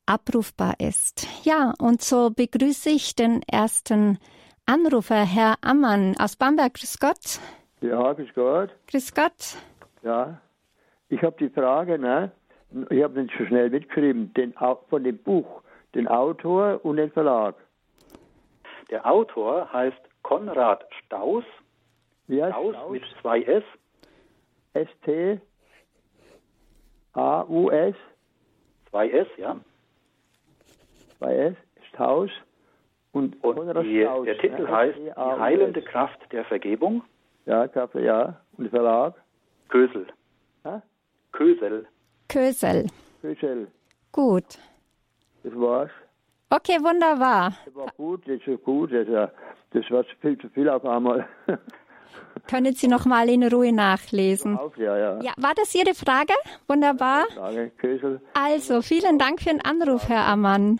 abrufbar 0.05 0.73
ist. 0.79 1.27
Ja, 1.45 1.73
und 1.79 2.01
so 2.01 2.29
begrüße 2.29 2.89
ich 2.89 3.15
den 3.15 3.41
ersten 3.43 4.19
Anrufer, 4.65 5.25
Herr 5.25 5.55
Ammann 5.61 6.15
aus 6.19 6.35
Bamberg. 6.35 6.73
Grüß 6.75 6.99
Gott. 6.99 7.39
Ja, 7.81 8.13
grüß 8.13 8.33
Gott. 8.33 8.69
Grüß 8.87 9.13
Gott. 9.13 9.57
Ja, 10.03 10.39
ich 11.09 11.21
habe 11.21 11.35
die 11.39 11.49
Frage, 11.49 11.99
ne? 11.99 12.31
ich 12.89 13.03
habe 13.03 13.21
nicht 13.21 13.33
so 13.37 13.45
schnell 13.45 13.69
mitgeschrieben, 13.69 14.33
den, 14.33 14.53
von 14.89 15.03
dem 15.03 15.17
Buch, 15.17 15.61
den 15.95 16.07
Autor 16.07 16.79
und 16.83 16.97
den 16.97 17.11
Verlag. 17.11 17.55
Der 18.89 19.05
Autor 19.05 19.71
heißt 19.71 19.97
Konrad 20.23 20.85
Staus 21.05 21.43
wie 22.27 22.41
heißt 22.41 22.53
Staus, 22.53 22.75
Staus? 22.75 22.91
mit 22.91 23.03
zwei 23.21 23.41
S. 23.41 23.63
S-T 24.73 25.39
A-U-S. 27.13 27.95
Zwei 28.89 29.09
S, 29.09 29.27
ja. 29.37 29.59
Zwei 31.17 31.35
S, 31.35 31.55
Staus. 31.89 32.29
Und, 33.11 33.43
und 33.43 33.83
die, 33.83 34.01
Staus, 34.01 34.25
der 34.25 34.37
Titel 34.39 34.63
ne? 34.63 34.71
heißt 34.71 34.97
Die 34.97 35.13
heilende 35.15 35.81
Kraft 35.81 36.19
der 36.31 36.43
Vergebung. 36.45 37.03
Ja, 37.45 37.67
Kraft, 37.67 37.95
ja. 37.95 38.41
Und 38.57 38.69
Verlag? 38.69 39.15
Kösel. 39.69 40.07
Ha? 40.63 40.81
Kösel. 41.31 41.87
Kösel. 42.29 42.87
Kösel. 43.21 43.67
Gut. 44.11 44.57
Das 45.43 45.53
war's. 45.55 45.91
Okay, 46.49 46.77
wunderbar. 46.81 47.53
Das 47.65 47.75
war 47.75 47.87
gut, 47.97 48.27
das 48.27 48.39
ist 48.45 48.63
gut. 48.63 48.91
Das, 48.93 49.31
das 49.71 49.91
war 49.91 50.03
viel 50.21 50.37
zu 50.37 50.49
viel 50.49 50.69
auf 50.69 50.85
einmal. 50.85 51.27
Können 52.47 52.73
Sie 52.73 52.87
noch 52.87 53.05
mal 53.05 53.29
in 53.29 53.43
Ruhe 53.43 53.71
nachlesen. 53.71 54.59
Ja, 54.77 54.97
ja. 54.97 55.21
ja, 55.21 55.33
war 55.37 55.53
das 55.55 55.73
Ihre 55.73 55.93
Frage? 55.93 56.33
Wunderbar. 56.67 57.25
Frage, 57.33 57.71
Kösel. 57.77 58.21
Also, 58.33 58.81
vielen 58.81 59.17
Dank 59.17 59.41
für 59.41 59.49
den 59.49 59.61
Anruf, 59.61 60.09
Herr 60.09 60.25
Ammann. 60.25 60.79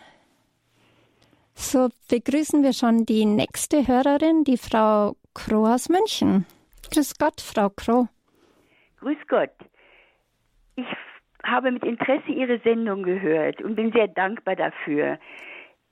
So 1.55 1.89
begrüßen 2.09 2.63
wir 2.63 2.73
schon 2.73 3.05
die 3.05 3.25
nächste 3.25 3.87
Hörerin, 3.87 4.43
die 4.43 4.57
Frau 4.57 5.15
Kroh 5.33 5.67
aus 5.67 5.87
München. 5.87 6.45
Grüß 6.91 7.17
Gott, 7.17 7.39
Frau 7.39 7.69
Kroh. 7.69 8.07
Grüß 8.99 9.17
Gott. 9.27 9.51
Ich 10.75 10.85
habe 11.43 11.71
mit 11.71 11.83
Interesse 11.83 12.31
Ihre 12.31 12.59
Sendung 12.59 13.03
gehört 13.03 13.61
und 13.61 13.75
bin 13.75 13.91
sehr 13.91 14.07
dankbar 14.07 14.55
dafür. 14.55 15.19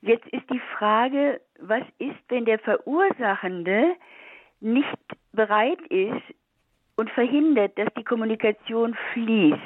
Jetzt 0.01 0.27
ist 0.27 0.49
die 0.49 0.62
Frage, 0.77 1.41
was 1.60 1.84
ist, 1.99 2.17
wenn 2.29 2.45
der 2.45 2.60
Verursachende 2.60 3.95
nicht 4.62 4.97
bereit 5.34 5.82
ist 5.89 6.21
und 6.95 7.10
verhindert, 7.10 7.78
dass 7.78 7.93
die 7.97 8.04
Kommunikation 8.04 8.95
fließt. 9.13 9.60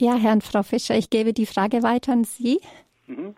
Ja, 0.00 0.14
Herrn 0.14 0.40
Frau 0.40 0.62
Fischer, 0.62 0.94
ich 0.94 1.10
gebe 1.10 1.32
die 1.32 1.46
Frage 1.46 1.82
weiter 1.82 2.12
an 2.12 2.24
Sie. 2.24 2.60
Mhm. 3.06 3.34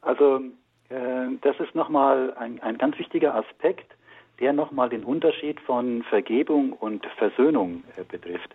Also 0.00 0.40
äh, 0.88 1.28
das 1.42 1.58
ist 1.60 1.74
nochmal 1.74 2.34
ein, 2.34 2.60
ein 2.60 2.78
ganz 2.78 2.98
wichtiger 2.98 3.34
Aspekt, 3.34 3.94
der 4.40 4.52
nochmal 4.52 4.88
den 4.88 5.04
Unterschied 5.04 5.60
von 5.60 6.02
Vergebung 6.04 6.72
und 6.72 7.04
Versöhnung 7.18 7.84
äh, 7.96 8.04
betrifft. 8.04 8.54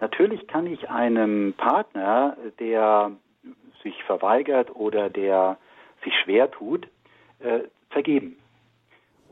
Natürlich 0.00 0.46
kann 0.48 0.66
ich 0.66 0.90
einem 0.90 1.54
Partner, 1.56 2.36
der 2.58 3.12
sich 3.82 4.02
verweigert 4.04 4.74
oder 4.74 5.08
der 5.08 5.56
sich 6.04 6.12
schwer 6.22 6.50
tut, 6.50 6.86
äh, 7.38 7.60
vergeben. 7.90 8.36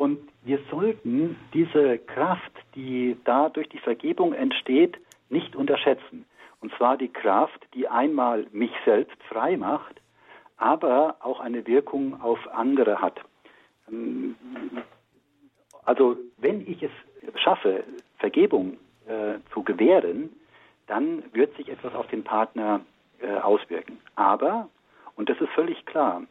Und 0.01 0.18
wir 0.44 0.59
sollten 0.70 1.36
diese 1.53 1.98
Kraft, 1.98 2.53
die 2.74 3.18
da 3.24 3.51
durch 3.51 3.68
die 3.68 3.80
Vergebung 3.80 4.32
entsteht, 4.32 4.96
nicht 5.28 5.55
unterschätzen. 5.55 6.24
Und 6.62 6.72
zwar 6.78 6.96
die 6.96 7.11
Kraft, 7.12 7.66
die 7.74 7.86
einmal 7.86 8.46
mich 8.51 8.70
selbst 8.86 9.22
frei 9.24 9.59
macht, 9.59 10.01
aber 10.57 11.16
auch 11.20 11.38
eine 11.38 11.66
Wirkung 11.66 12.18
auf 12.22 12.38
andere 12.51 13.03
hat. 13.03 13.20
Also 15.84 16.16
wenn 16.38 16.66
ich 16.66 16.82
es 16.82 16.92
schaffe, 17.34 17.84
Vergebung 18.20 18.78
äh, 19.07 19.34
zu 19.53 19.62
gewähren, 19.62 20.30
dann 20.86 21.24
wird 21.34 21.55
sich 21.59 21.68
etwas 21.68 21.94
auf 21.94 22.07
den 22.07 22.24
Partner 22.24 22.80
äh, 23.20 23.34
auswirken. 23.36 24.01
Aber, 24.14 24.70
und 25.16 25.28
das 25.28 25.38
ist 25.42 25.51
völlig 25.51 25.84
klar, 25.84 26.22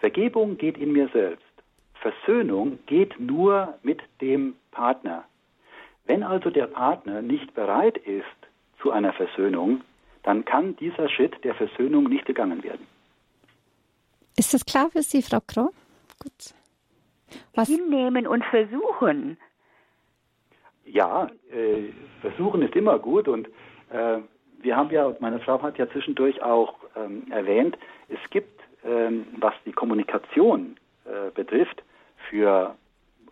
Vergebung 0.00 0.58
geht 0.58 0.78
in 0.78 0.90
mir 0.90 1.08
selbst. 1.10 1.51
Versöhnung 2.02 2.78
geht 2.86 3.18
nur 3.18 3.78
mit 3.82 4.00
dem 4.20 4.54
Partner. 4.70 5.24
Wenn 6.04 6.22
also 6.22 6.50
der 6.50 6.66
Partner 6.66 7.22
nicht 7.22 7.54
bereit 7.54 7.96
ist 7.96 8.24
zu 8.80 8.90
einer 8.90 9.12
Versöhnung, 9.12 9.82
dann 10.24 10.44
kann 10.44 10.76
dieser 10.76 11.08
Schritt 11.08 11.42
der 11.44 11.54
Versöhnung 11.54 12.04
nicht 12.04 12.26
gegangen 12.26 12.62
werden. 12.62 12.86
Ist 14.36 14.52
das 14.54 14.64
klar 14.64 14.90
für 14.90 15.02
Sie, 15.02 15.22
Frau 15.22 15.40
Kroh? 15.46 15.70
Gut. 16.18 16.54
Was? 17.54 17.68
Hinnehmen 17.68 18.26
und 18.26 18.44
versuchen. 18.44 19.38
Ja, 20.84 21.28
äh, 21.50 21.92
versuchen 22.20 22.62
ist 22.62 22.74
immer 22.74 22.98
gut 22.98 23.28
und 23.28 23.48
äh, 23.90 24.18
wir 24.60 24.76
haben 24.76 24.90
ja, 24.90 25.14
meine 25.20 25.40
Frau 25.40 25.60
hat 25.62 25.78
ja 25.78 25.88
zwischendurch 25.90 26.42
auch 26.42 26.74
ähm, 26.96 27.30
erwähnt, 27.30 27.76
es 28.08 28.18
gibt, 28.30 28.60
ähm, 28.84 29.26
was 29.38 29.54
die 29.64 29.72
Kommunikation 29.72 30.76
äh, 31.04 31.30
betrifft, 31.30 31.82
für 32.32 32.74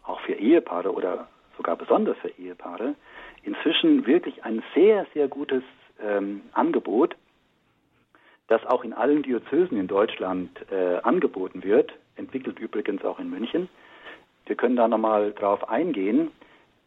auch 0.05 0.21
für 0.21 0.35
Ehepaare 0.35 0.93
oder 0.93 1.29
sogar 1.57 1.77
besonders 1.77 2.19
für 2.19 2.29
Ehepaare, 2.39 2.95
inzwischen 3.43 4.07
wirklich 4.07 4.45
ein 4.45 4.63
sehr, 4.75 5.07
sehr 5.15 5.27
gutes 5.29 5.63
ähm, 6.03 6.43
Angebot, 6.53 7.17
das 8.49 8.65
auch 8.67 8.85
in 8.85 8.93
allen 8.93 9.23
Diözesen 9.23 9.79
in 9.79 9.87
Deutschland 9.87 10.51
äh, 10.71 10.99
angeboten 11.03 11.63
wird, 11.63 11.93
entwickelt 12.17 12.59
übrigens 12.59 13.03
auch 13.05 13.19
in 13.19 13.31
München. 13.31 13.69
Wir 14.47 14.57
können 14.57 14.77
da 14.77 14.87
nochmal 14.87 15.33
drauf 15.33 15.69
eingehen. 15.69 16.31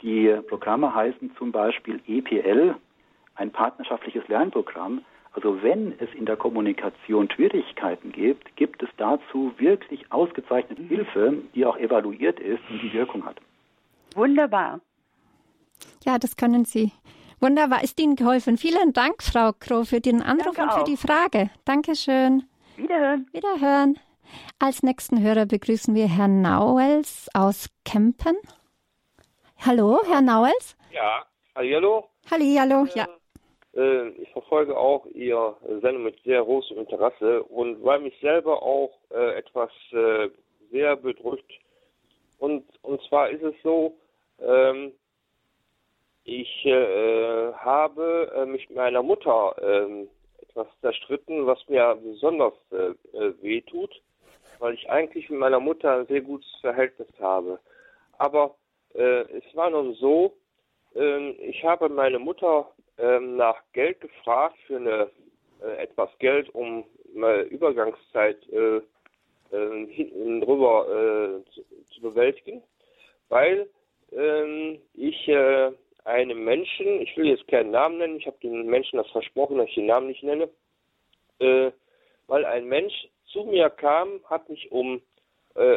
Die 0.01 0.27
Programme 0.49 0.93
heißen 0.93 1.35
zum 1.37 1.51
Beispiel 1.51 1.99
EPL, 2.07 2.75
ein 3.35 3.51
partnerschaftliches 3.51 4.27
Lernprogramm. 4.27 5.03
Also 5.33 5.61
wenn 5.63 5.93
es 5.99 6.09
in 6.13 6.25
der 6.25 6.37
Kommunikation 6.37 7.29
Schwierigkeiten 7.31 8.11
gibt, 8.11 8.55
gibt 8.55 8.83
es 8.83 8.89
dazu 8.97 9.51
wirklich 9.57 10.11
ausgezeichnete 10.11 10.81
mhm. 10.81 10.87
Hilfe, 10.87 11.33
die 11.55 11.65
auch 11.65 11.77
evaluiert 11.77 12.39
ist 12.39 12.61
und 12.69 12.81
die 12.81 12.93
Wirkung 12.93 13.25
hat. 13.25 13.37
Wunderbar. 14.15 14.79
Ja, 16.05 16.19
das 16.19 16.37
können 16.37 16.65
Sie. 16.65 16.91
Wunderbar, 17.39 17.83
ist 17.83 17.99
Ihnen 17.99 18.15
geholfen. 18.15 18.57
Vielen 18.57 18.93
Dank, 18.93 19.23
Frau 19.23 19.51
Kroh, 19.59 19.83
für 19.83 19.99
den 19.99 20.21
Anruf 20.21 20.55
Danke 20.55 20.61
und 20.61 20.71
für 20.71 20.81
auch. 20.81 20.85
die 20.85 20.97
Frage. 20.97 21.49
Dankeschön. 21.65 22.43
Wiederhören. 22.77 23.27
Wiederhören. 23.31 23.99
Als 24.59 24.83
nächsten 24.83 25.21
Hörer 25.21 25.45
begrüßen 25.45 25.93
wir 25.95 26.07
Herrn 26.07 26.41
Nauels 26.41 27.27
aus 27.33 27.69
Kempen. 27.85 28.37
Hallo, 29.65 29.99
Herr 30.07 30.21
Nauels? 30.21 30.77
Ja, 30.91 31.25
hallo. 31.55 32.09
Hallo, 32.29 32.87
ja. 32.95 33.07
Äh, 33.75 34.09
ich 34.09 34.29
verfolge 34.31 34.77
auch 34.77 35.05
Ihr 35.07 35.55
Sendung 35.81 36.03
mit 36.03 36.21
sehr 36.23 36.43
großem 36.43 36.77
Interesse 36.77 37.43
und 37.43 37.83
weil 37.83 37.99
mich 37.99 38.17
selber 38.21 38.61
auch 38.61 38.91
äh, 39.11 39.37
etwas 39.37 39.71
äh, 39.91 40.29
sehr 40.71 40.95
bedrückt. 40.95 41.51
Und, 42.39 42.65
und 42.81 43.01
zwar 43.03 43.29
ist 43.29 43.43
es 43.43 43.55
so, 43.63 43.97
ähm, 44.41 44.91
ich 46.25 46.65
äh, 46.65 47.53
habe 47.53 48.31
äh, 48.35 48.45
mich 48.45 48.69
mit 48.69 48.77
meiner 48.77 49.03
Mutter 49.03 49.55
äh, 49.61 50.07
etwas 50.41 50.67
zerstritten, 50.81 51.45
was 51.45 51.59
mir 51.67 51.97
besonders 52.01 52.53
äh, 52.71 53.17
äh, 53.17 53.33
wehtut, 53.41 54.01
weil 54.59 54.73
ich 54.73 54.89
eigentlich 54.89 55.29
mit 55.29 55.39
meiner 55.39 55.59
Mutter 55.59 55.97
ein 55.97 56.07
sehr 56.07 56.21
gutes 56.21 56.49
Verhältnis 56.61 57.07
habe. 57.19 57.59
Aber 58.17 58.55
äh, 58.93 59.21
es 59.37 59.55
war 59.55 59.69
nun 59.69 59.93
so, 59.95 60.37
äh, 60.95 61.31
ich 61.31 61.63
habe 61.63 61.89
meine 61.89 62.19
Mutter 62.19 62.71
äh, 62.97 63.19
nach 63.19 63.61
Geld 63.73 64.01
gefragt 64.01 64.57
für 64.67 64.77
eine 64.77 65.09
äh, 65.61 65.83
etwas 65.83 66.09
Geld, 66.19 66.53
um 66.53 66.83
eine 67.15 67.41
Übergangszeit 67.43 68.37
äh, 68.49 68.81
äh, 69.51 69.87
hinten 69.87 70.41
drüber 70.41 70.87
äh, 70.87 71.51
zu, 71.51 71.63
zu, 71.93 72.01
bewältigen, 72.01 72.63
weil 73.29 73.69
ähm, 74.11 74.79
ich 74.93 75.27
äh, 75.27 75.71
einem 76.05 76.43
Menschen, 76.43 77.01
ich 77.01 77.15
will 77.15 77.27
jetzt 77.27 77.47
keinen 77.47 77.71
Namen 77.71 77.97
nennen, 77.97 78.17
ich 78.17 78.27
habe 78.27 78.37
den 78.43 78.65
Menschen 78.65 78.97
das 78.97 79.09
versprochen, 79.11 79.57
dass 79.57 79.69
ich 79.69 79.75
den 79.75 79.85
Namen 79.85 80.07
nicht 80.07 80.23
nenne, 80.23 80.49
äh, 81.39 81.71
weil 82.27 82.45
ein 82.45 82.65
Mensch 82.65 83.07
zu 83.27 83.43
mir 83.43 83.69
kam, 83.69 84.21
hat 84.25 84.49
mich 84.49 84.71
um, 84.71 85.01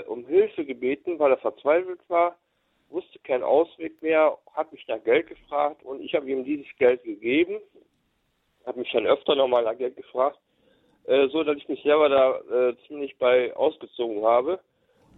um 0.07 0.27
Hilfe 0.27 0.65
gebeten, 0.65 1.19
weil 1.19 1.33
er 1.33 1.39
verzweifelt 1.39 2.01
war 2.09 2.37
wusste 2.97 3.19
keinen 3.19 3.45
Ausweg 3.45 4.01
mehr, 4.03 4.39
hat 4.55 4.73
mich 4.73 4.89
nach 4.89 5.03
Geld 5.05 5.29
gefragt 5.29 5.83
und 5.85 6.01
ich 6.01 6.15
habe 6.15 6.31
ihm 6.31 6.45
dieses 6.45 6.67
Geld 6.79 7.05
gegeben, 7.05 7.61
hat 8.65 8.77
mich 8.77 8.91
dann 8.91 9.07
öfter 9.07 9.35
nochmal 9.37 9.65
nach 9.65 9.77
Geld 9.77 9.97
gefragt, 9.97 10.39
äh, 11.05 11.29
so 11.29 11.45
dass 11.45 11.59
ich 11.59 11.69
mich 11.69 11.83
selber 11.83 12.09
da 12.09 12.71
äh, 12.71 12.77
ziemlich 12.87 13.17
bei 13.19 13.55
ausgezogen 13.55 14.25
habe. 14.25 14.59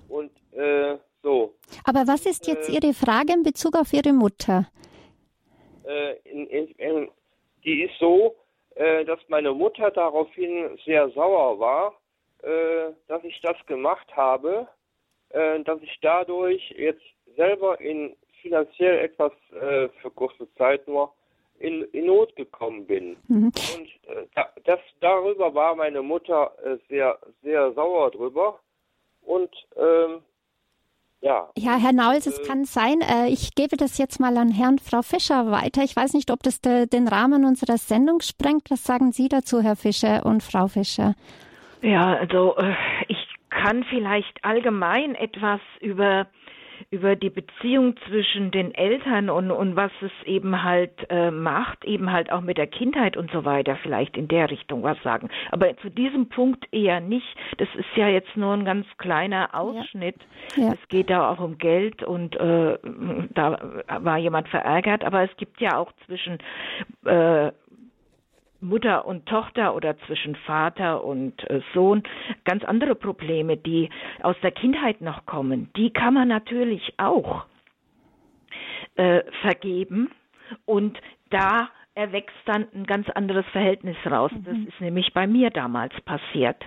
Und 0.08 0.32
äh, 0.52 0.96
so. 1.22 1.54
Aber 1.84 2.00
was 2.06 2.26
ist 2.26 2.48
jetzt 2.48 2.68
äh, 2.68 2.72
Ihre 2.72 2.92
Frage 2.94 3.32
in 3.32 3.44
Bezug 3.44 3.76
auf 3.76 3.92
Ihre 3.92 4.12
Mutter? 4.12 4.68
Äh, 5.86 6.16
in, 6.24 6.46
in, 6.48 6.66
in, 6.78 7.08
die 7.64 7.84
ist 7.84 7.96
so, 8.00 8.34
äh, 8.74 9.04
dass 9.04 9.20
meine 9.28 9.52
Mutter 9.52 9.90
daraufhin 9.92 10.78
sehr 10.84 11.08
sauer 11.10 11.58
war, 11.58 11.94
dass 13.08 13.24
ich 13.24 13.40
das 13.40 13.56
gemacht 13.66 14.06
habe, 14.14 14.68
dass 15.30 15.82
ich 15.82 15.98
dadurch 16.00 16.62
jetzt 16.70 17.02
selber 17.38 17.80
in 17.80 18.14
finanziell 18.42 18.98
etwas 18.98 19.32
äh, 19.52 19.88
für 20.00 20.10
kurze 20.10 20.46
Zeit 20.56 20.86
nur 20.86 21.12
in, 21.58 21.82
in 21.92 22.06
Not 22.06 22.34
gekommen 22.36 22.86
bin. 22.86 23.16
Mhm. 23.28 23.46
Und 23.46 23.88
äh, 24.06 24.26
da, 24.34 24.48
das, 24.64 24.80
darüber 25.00 25.54
war 25.54 25.74
meine 25.74 26.02
Mutter 26.02 26.52
äh, 26.64 26.76
sehr, 26.88 27.18
sehr 27.42 27.72
sauer 27.72 28.10
drüber. 28.10 28.60
Und 29.22 29.50
ähm, 29.76 30.20
ja. 31.20 31.48
Ja, 31.56 31.76
Herr 31.76 31.92
Nauls, 31.92 32.26
es 32.26 32.38
äh, 32.38 32.44
kann 32.44 32.64
sein, 32.64 33.00
äh, 33.00 33.28
ich 33.28 33.54
gebe 33.56 33.76
das 33.76 33.98
jetzt 33.98 34.20
mal 34.20 34.36
an 34.36 34.52
Herrn 34.52 34.78
Frau 34.78 35.02
Fischer 35.02 35.50
weiter. 35.50 35.82
Ich 35.82 35.96
weiß 35.96 36.14
nicht, 36.14 36.30
ob 36.30 36.42
das 36.44 36.60
de, 36.60 36.86
den 36.86 37.08
Rahmen 37.08 37.44
unserer 37.44 37.76
Sendung 37.76 38.20
sprengt. 38.20 38.70
Was 38.70 38.84
sagen 38.84 39.10
Sie 39.10 39.28
dazu, 39.28 39.60
Herr 39.60 39.74
Fischer 39.74 40.24
und 40.24 40.42
Frau 40.44 40.68
Fischer? 40.68 41.14
Ja, 41.82 42.14
also 42.14 42.56
äh, 42.56 42.74
ich 43.08 43.18
kann 43.50 43.84
vielleicht 43.84 44.44
allgemein 44.44 45.16
etwas 45.16 45.60
über 45.80 46.28
über 46.90 47.16
die 47.16 47.30
Beziehung 47.30 47.96
zwischen 48.08 48.50
den 48.50 48.74
Eltern 48.74 49.28
und, 49.28 49.50
und 49.50 49.76
was 49.76 49.92
es 50.00 50.10
eben 50.26 50.62
halt 50.64 50.92
äh, 51.10 51.30
macht, 51.30 51.84
eben 51.84 52.10
halt 52.10 52.32
auch 52.32 52.40
mit 52.40 52.56
der 52.56 52.66
Kindheit 52.66 53.16
und 53.16 53.30
so 53.30 53.44
weiter, 53.44 53.76
vielleicht 53.82 54.16
in 54.16 54.26
der 54.28 54.50
Richtung 54.50 54.82
was 54.82 55.00
sagen. 55.02 55.28
Aber 55.50 55.76
zu 55.78 55.90
diesem 55.90 56.28
Punkt 56.28 56.66
eher 56.72 57.00
nicht. 57.00 57.26
Das 57.58 57.68
ist 57.76 57.94
ja 57.94 58.08
jetzt 58.08 58.36
nur 58.36 58.54
ein 58.54 58.64
ganz 58.64 58.86
kleiner 58.96 59.54
Ausschnitt. 59.54 60.16
Ja. 60.56 60.64
Ja. 60.64 60.72
Es 60.72 60.88
geht 60.88 61.10
da 61.10 61.30
auch 61.30 61.40
um 61.40 61.58
Geld 61.58 62.02
und 62.02 62.36
äh, 62.36 62.78
da 63.34 63.82
war 64.00 64.18
jemand 64.18 64.48
verärgert, 64.48 65.04
aber 65.04 65.22
es 65.22 65.36
gibt 65.36 65.60
ja 65.60 65.76
auch 65.76 65.92
zwischen 66.06 66.38
äh, 67.04 67.52
Mutter 68.60 69.06
und 69.06 69.26
Tochter 69.26 69.74
oder 69.74 69.96
zwischen 70.06 70.34
Vater 70.34 71.04
und 71.04 71.48
äh, 71.48 71.60
Sohn 71.74 72.02
ganz 72.44 72.64
andere 72.64 72.94
Probleme, 72.94 73.56
die 73.56 73.90
aus 74.22 74.36
der 74.42 74.50
Kindheit 74.50 75.00
noch 75.00 75.26
kommen, 75.26 75.70
die 75.76 75.90
kann 75.90 76.14
man 76.14 76.28
natürlich 76.28 76.94
auch 76.96 77.46
äh, 78.96 79.22
vergeben 79.42 80.10
und 80.64 80.98
da 81.30 81.68
erwächst 81.94 82.36
dann 82.46 82.66
ein 82.74 82.84
ganz 82.84 83.08
anderes 83.10 83.44
Verhältnis 83.46 83.96
raus. 84.06 84.30
Mhm. 84.32 84.44
Das 84.44 84.56
ist 84.56 84.80
nämlich 84.80 85.12
bei 85.12 85.26
mir 85.26 85.50
damals 85.50 85.92
passiert. 86.02 86.62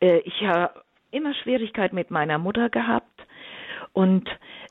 Äh, 0.00 0.18
ich 0.18 0.42
habe 0.42 0.82
immer 1.10 1.34
Schwierigkeit 1.34 1.92
mit 1.92 2.10
meiner 2.10 2.38
Mutter 2.38 2.68
gehabt 2.68 3.26
und 3.92 4.28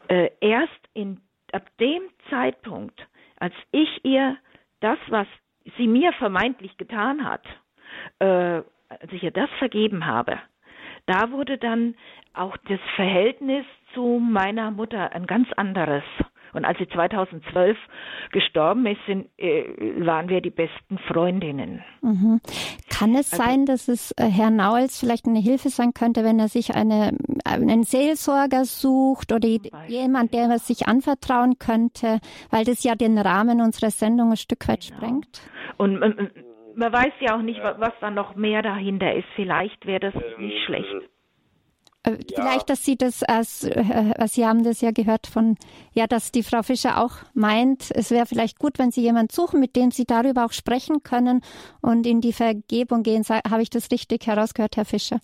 äh, 0.08 0.30
erst 0.42 0.72
in, 0.94 1.22
ab 1.52 1.66
dem 1.80 2.04
Zeitpunkt, 2.30 3.08
als 3.40 3.54
ich 3.72 4.04
ihr 4.04 4.38
das, 4.80 5.00
was 5.08 5.28
sie 5.78 5.88
mir 5.88 6.14
vermeintlich 6.14 6.78
getan 6.78 7.26
hat, 7.26 7.46
äh, 8.20 8.62
als 8.90 9.12
ich 9.12 9.24
ihr 9.24 9.32
das 9.32 9.50
vergeben 9.58 10.06
habe, 10.06 10.38
da 11.06 11.32
wurde 11.32 11.58
dann 11.58 11.96
auch 12.34 12.58
das 12.68 12.80
Verhältnis 12.96 13.66
zu 13.94 14.20
meiner 14.20 14.72
Mutter 14.72 15.12
ein 15.14 15.28
ganz 15.28 15.52
anderes. 15.54 16.04
Und 16.56 16.66
als 16.66 16.78
sie 16.78 16.88
2012 16.88 17.78
gestorben 18.32 18.86
ist, 18.86 19.00
sind, 19.06 19.28
äh, 19.38 19.66
waren 20.06 20.30
wir 20.30 20.42
die 20.42 20.50
besten 20.50 20.98
Freundinnen. 21.08 21.84
Mhm. 22.02 22.40
Kann 22.90 23.14
es 23.16 23.34
also, 23.34 23.44
sein, 23.44 23.66
dass 23.66 23.88
es 23.88 24.12
äh, 24.12 24.26
Herr 24.26 24.50
Nauels 24.50 25.00
vielleicht 25.00 25.26
eine 25.26 25.40
Hilfe 25.40 25.70
sein 25.70 25.94
könnte, 25.94 26.24
wenn 26.24 26.40
er 26.40 26.48
sich 26.48 26.76
eine, 26.76 27.18
einen 27.44 27.84
Seelsorger 27.84 28.66
sucht 28.66 29.34
oder 29.34 29.48
jemand, 29.88 30.34
der 30.34 30.50
er 30.50 30.60
sich 30.60 30.88
anvertrauen 30.88 31.60
könnte, 31.60 32.20
weil 32.52 32.64
das 32.64 32.84
ja 32.84 32.96
den 32.96 33.18
Rahmen 33.18 33.62
unserer 33.62 33.92
Sendung 33.92 34.32
ein 34.32 34.38
Stück 34.38 34.68
weit 34.68 34.88
genau. 34.88 34.98
sprengt? 34.98 35.42
Und 35.78 36.00
man, 36.00 36.32
man 36.76 36.94
weiß 36.94 37.14
ja 37.20 37.36
auch 37.38 37.42
nicht, 37.42 37.62
was 37.62 37.94
da 38.00 38.12
noch 38.12 38.36
mehr 38.36 38.62
dahinter 38.62 39.14
ist. 39.14 39.28
Vielleicht 39.36 39.86
wäre 39.86 40.00
das 40.00 40.14
nicht 40.38 40.64
schlecht. 40.66 41.10
Äh, 42.06 42.12
ja. 42.12 42.18
Vielleicht, 42.36 42.70
dass 42.70 42.86
Sie 42.86 42.96
das, 42.98 43.24
als, 43.24 43.64
äh, 43.64 44.28
Sie 44.28 44.46
haben 44.46 44.64
das 44.64 44.82
ja 44.82 44.92
gehört 44.92 45.28
von, 45.28 45.58
ja, 45.94 46.08
dass 46.08 46.32
die 46.32 46.44
Frau 46.44 46.64
Fischer 46.64 47.04
auch 47.04 47.18
meint, 47.34 47.92
es 47.92 48.12
wäre 48.12 48.26
vielleicht 48.26 48.60
gut, 48.60 48.78
wenn 48.80 48.92
Sie 48.92 49.02
jemanden 49.02 49.34
suchen, 49.34 49.60
mit 49.60 49.76
dem 49.76 49.92
Sie 49.92 50.06
darüber 50.06 50.46
auch 50.46 50.52
sprechen 50.52 51.04
können 51.04 51.42
und 51.82 52.06
in 52.06 52.22
die 52.22 52.34
Vergebung 52.34 53.04
gehen. 53.04 53.24
Habe 53.24 53.62
ich 53.62 53.70
das 53.70 53.92
richtig 53.92 54.28
herausgehört, 54.28 54.78
Herr 54.78 54.86
Fischer? 54.86 55.20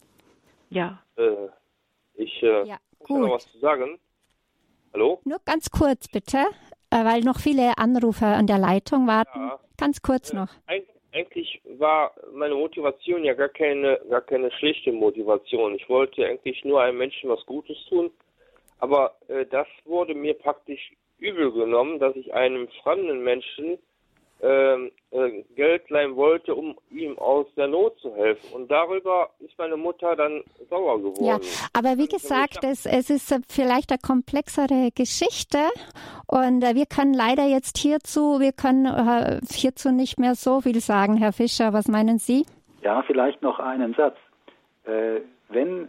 Ja. 0.69 1.01
Äh, 1.17 1.49
ich 2.15 2.41
äh, 2.41 2.67
ja, 2.67 2.77
muss 3.07 3.19
noch 3.19 3.35
was 3.35 3.51
zu 3.51 3.59
sagen. 3.59 3.99
Hallo? 4.93 5.21
Nur 5.23 5.39
ganz 5.45 5.69
kurz, 5.69 6.07
bitte, 6.07 6.39
äh, 6.89 7.05
weil 7.05 7.21
noch 7.21 7.39
viele 7.39 7.77
Anrufer 7.77 8.27
an 8.27 8.47
der 8.47 8.57
Leitung 8.57 9.07
warten. 9.07 9.39
Ja. 9.39 9.59
Ganz 9.77 10.01
kurz 10.01 10.31
äh, 10.31 10.35
noch. 10.35 10.49
Ein, 10.67 10.81
eigentlich 11.13 11.61
war 11.77 12.13
meine 12.33 12.55
Motivation 12.55 13.23
ja 13.23 13.33
gar 13.33 13.49
keine, 13.49 13.99
gar 14.09 14.21
keine 14.21 14.51
schlechte 14.51 14.91
Motivation. 14.91 15.75
Ich 15.75 15.87
wollte 15.89 16.25
eigentlich 16.25 16.63
nur 16.63 16.81
einem 16.81 16.97
Menschen 16.97 17.29
was 17.29 17.45
Gutes 17.45 17.77
tun. 17.89 18.11
Aber 18.79 19.15
äh, 19.27 19.45
das 19.45 19.67
wurde 19.85 20.15
mir 20.15 20.33
praktisch 20.33 20.91
übel 21.19 21.51
genommen, 21.51 21.99
dass 21.99 22.15
ich 22.15 22.33
einem 22.33 22.67
fremden 22.81 23.23
Menschen 23.23 23.77
ähm, 24.41 24.91
äh, 25.11 25.43
Geld 25.55 25.89
leihen 25.89 26.15
wollte, 26.15 26.55
um 26.55 26.75
ihm 26.89 27.17
aus 27.19 27.45
der 27.55 27.67
Not 27.67 27.99
zu 27.99 28.15
helfen. 28.15 28.53
Und 28.53 28.71
darüber 28.71 29.29
ist 29.39 29.57
meine 29.57 29.77
Mutter 29.77 30.15
dann 30.15 30.43
sauer 30.69 30.97
geworden. 30.97 31.25
Ja, 31.25 31.39
aber 31.73 31.97
wie 31.97 32.07
gesagt, 32.07 32.63
es, 32.63 32.85
es 32.85 33.09
ist 33.09 33.33
vielleicht 33.49 33.91
eine 33.91 33.99
komplexere 33.99 34.89
Geschichte 34.95 35.59
und 36.27 36.63
äh, 36.63 36.73
wir 36.75 36.85
können 36.85 37.13
leider 37.13 37.45
jetzt 37.45 37.77
hierzu, 37.77 38.39
wir 38.39 38.51
können 38.51 38.85
äh, 38.85 39.39
hierzu 39.51 39.91
nicht 39.91 40.19
mehr 40.19 40.35
so 40.35 40.61
viel 40.61 40.79
sagen. 40.79 41.17
Herr 41.17 41.33
Fischer, 41.33 41.73
was 41.73 41.87
meinen 41.87 42.17
Sie? 42.17 42.45
Ja, 42.81 43.03
vielleicht 43.03 43.41
noch 43.43 43.59
einen 43.59 43.93
Satz. 43.93 44.17
Äh, 44.85 45.21
wenn 45.49 45.87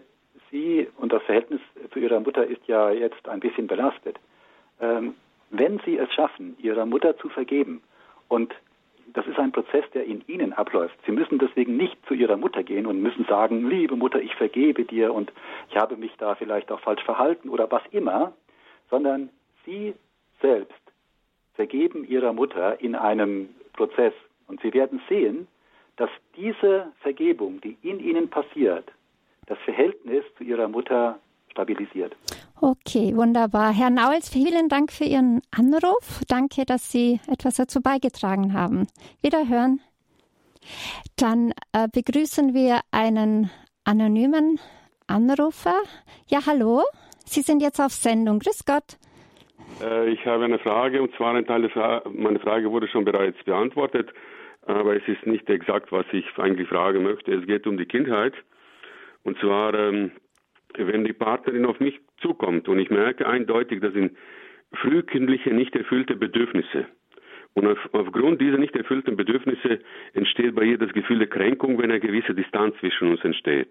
Sie, 0.51 0.87
und 0.99 1.13
das 1.13 1.23
Verhältnis 1.23 1.61
zu 1.93 1.99
Ihrer 1.99 2.21
Mutter 2.21 2.45
ist 2.45 2.67
ja 2.67 2.91
jetzt 2.91 3.27
ein 3.27 3.41
bisschen 3.41 3.67
belastet, 3.67 4.19
ähm, 4.81 5.15
wenn 5.51 5.81
Sie 5.87 5.97
es 5.97 6.13
schaffen, 6.13 6.57
Ihrer 6.59 6.85
Mutter 6.85 7.17
zu 7.17 7.31
vergeben, 7.31 7.83
und 8.33 8.55
das 9.13 9.27
ist 9.27 9.39
ein 9.39 9.53
Prozess, 9.53 9.85
der 9.93 10.07
in 10.07 10.27
Ihnen 10.27 10.55
abläuft. 10.55 10.99
Sie 11.05 11.13
müssen 11.13 11.39
deswegen 11.39 11.77
nicht 11.77 11.99
zu 12.07 12.15
Ihrer 12.15 12.39
Mutter 12.39 12.63
gehen 12.63 12.87
und 12.87 13.03
müssen 13.03 13.27
sagen, 13.27 13.69
liebe 13.69 13.95
Mutter, 13.95 14.23
ich 14.23 14.35
vergebe 14.37 14.87
dir 14.87 15.13
und 15.13 15.31
ich 15.69 15.77
habe 15.77 15.99
mich 15.99 16.13
da 16.17 16.35
vielleicht 16.35 16.73
auch 16.73 16.81
falsch 16.81 17.05
verhalten 17.05 17.51
oder 17.51 17.71
was 17.71 17.83
immer, 17.91 18.33
sondern 18.89 19.29
Sie 19.67 19.93
selbst 20.41 20.81
vergeben 21.57 22.09
Ihrer 22.09 22.33
Mutter 22.33 22.81
in 22.81 22.95
einem 22.95 23.51
Prozess. 23.75 24.15
Und 24.47 24.63
Sie 24.63 24.73
werden 24.73 25.03
sehen, 25.11 25.47
dass 25.97 26.11
diese 26.35 26.91
Vergebung, 27.01 27.61
die 27.61 27.77
in 27.83 28.01
Ihnen 28.01 28.31
passiert, 28.31 28.91
das 29.45 29.59
Verhältnis 29.59 30.25
zu 30.39 30.45
Ihrer 30.45 30.69
Mutter 30.69 31.19
stabilisiert. 31.51 32.17
Okay, 32.65 33.17
wunderbar. 33.17 33.73
Herr 33.73 33.91
Nauels, 33.91 34.31
vielen 34.31 34.69
Dank 34.69 34.93
für 34.93 35.03
Ihren 35.03 35.41
Anruf. 35.51 36.21
Danke, 36.29 36.65
dass 36.65 36.93
Sie 36.93 37.19
etwas 37.27 37.57
dazu 37.57 37.83
beigetragen 37.83 38.53
haben. 38.53 38.87
Wiederhören. 39.21 39.81
Dann 41.19 41.51
äh, 41.73 41.89
begrüßen 41.93 42.55
wir 42.55 42.79
einen 42.93 43.51
anonymen 43.83 44.61
Anrufer. 45.09 45.75
Ja, 46.29 46.47
hallo. 46.47 46.83
Sie 47.25 47.41
sind 47.41 47.63
jetzt 47.63 47.81
auf 47.81 47.91
Sendung. 47.91 48.39
Grüß 48.39 48.65
Gott. 48.65 48.97
Äh, 49.83 50.11
ich 50.11 50.25
habe 50.25 50.45
eine 50.45 50.61
Frage 50.61 51.03
und 51.03 51.13
zwar 51.17 51.35
ein 51.35 51.45
Teil 51.45 51.63
der 51.63 51.71
Fra 51.71 52.05
meine 52.15 52.39
Frage 52.39 52.71
wurde 52.71 52.87
schon 52.87 53.05
bereits 53.05 53.43
beantwortet, 53.43 54.09
aber 54.67 54.95
es 54.95 55.03
ist 55.09 55.27
nicht 55.27 55.51
exakt, 55.51 55.91
was 55.91 56.07
ich 56.13 56.27
eigentlich 56.39 56.69
fragen 56.69 57.03
möchte. 57.03 57.35
Es 57.35 57.45
geht 57.45 57.67
um 57.67 57.77
die 57.77 57.87
Kindheit. 57.87 58.35
Und 59.25 59.37
zwar 59.41 59.75
ähm, 59.75 60.13
wenn 60.77 61.05
die 61.05 61.13
Partnerin 61.13 61.67
auf 61.67 61.81
mich 61.81 62.01
zukommt 62.23 62.69
und 62.69 62.79
ich 62.79 62.91
merke 62.91 63.27
eindeutig, 63.27 63.81
das 63.81 63.93
sind 63.93 64.17
frühkindliche, 64.73 65.53
nicht 65.53 65.77
erfüllte 65.77 66.17
Bedürfnisse. 66.17 66.87
Und 67.55 67.67
auf, 67.67 67.79
aufgrund 67.93 68.41
dieser 68.41 68.57
nicht 68.57 68.75
erfüllten 68.75 69.17
Bedürfnisse 69.17 69.81
entsteht 70.15 70.55
bei 70.55 70.65
ihr 70.65 70.79
das 70.79 70.93
Gefühl 70.93 71.19
der 71.19 71.29
Kränkung, 71.29 71.77
wenn 71.79 71.91
eine 71.91 72.01
gewisse 72.01 72.35
Distanz 72.35 72.75
zwischen 72.81 73.09
uns 73.09 73.23
entsteht. 73.25 73.69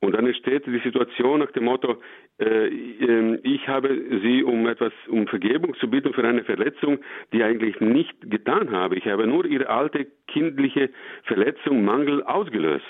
Und 0.00 0.12
dann 0.12 0.26
entsteht 0.26 0.66
die 0.66 0.78
Situation 0.80 1.40
nach 1.40 1.52
dem 1.52 1.64
Motto, 1.64 2.02
äh, 2.38 2.66
ähm, 2.66 3.38
ich 3.42 3.66
habe 3.66 3.88
sie 4.22 4.42
um 4.42 4.66
etwas, 4.66 4.92
um 5.08 5.26
Vergebung 5.26 5.74
zu 5.76 5.88
bitten 5.88 6.12
für 6.12 6.26
eine 6.26 6.44
Verletzung, 6.44 6.98
die 7.32 7.38
ich 7.38 7.44
eigentlich 7.44 7.80
nicht 7.80 8.14
getan 8.30 8.70
habe. 8.72 8.96
Ich 8.96 9.06
habe 9.06 9.26
nur 9.26 9.46
ihre 9.46 9.70
alte 9.70 10.06
kindliche 10.26 10.90
Verletzung, 11.24 11.84
Mangel 11.84 12.22
ausgelöst. 12.24 12.84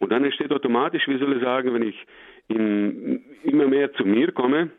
Und 0.00 0.10
dann 0.10 0.24
entsteht 0.24 0.50
automatisch, 0.50 1.06
wie 1.06 1.18
soll 1.18 1.36
ich 1.36 1.42
sagen, 1.42 1.74
wenn 1.74 1.86
ich 1.86 2.06
in, 2.54 3.24
immer 3.42 3.66
mehr 3.66 3.92
zu 3.94 4.04
mir 4.04 4.32
komme 4.32 4.70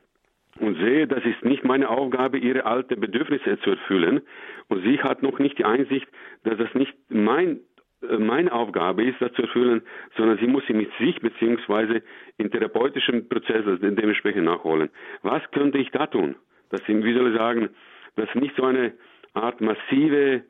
und 0.59 0.77
sehe, 0.77 1.07
das 1.07 1.23
ist 1.25 1.43
nicht 1.43 1.63
meine 1.63 1.89
Aufgabe, 1.89 2.37
ihre 2.37 2.65
alten 2.65 2.99
Bedürfnisse 2.99 3.59
zu 3.59 3.71
erfüllen. 3.71 4.21
Und 4.67 4.83
sie 4.83 5.01
hat 5.01 5.23
noch 5.23 5.39
nicht 5.39 5.57
die 5.57 5.65
Einsicht, 5.65 6.07
dass 6.43 6.57
das 6.57 6.73
nicht 6.75 6.93
mein 7.09 7.59
äh, 8.01 8.17
meine 8.17 8.51
Aufgabe 8.51 9.03
ist, 9.03 9.19
das 9.21 9.33
zu 9.33 9.43
erfüllen, 9.43 9.81
sondern 10.17 10.37
sie 10.37 10.47
muss 10.47 10.63
sie 10.67 10.73
mit 10.73 10.91
sich 10.99 11.19
beziehungsweise 11.21 12.03
in 12.37 12.51
therapeutischem 12.51 13.27
Prozess 13.27 13.63
dementsprechend 13.81 14.45
nachholen. 14.45 14.89
Was 15.21 15.41
könnte 15.51 15.77
ich 15.77 15.89
da 15.91 16.07
tun? 16.07 16.35
Dass 16.69 16.81
sie, 16.85 17.03
wie 17.03 17.13
soll 17.13 17.31
ich 17.31 17.37
sagen, 17.37 17.69
dass 18.15 18.33
nicht 18.35 18.55
so 18.55 18.63
eine 18.63 18.93
Art 19.33 19.61
massive, 19.61 20.43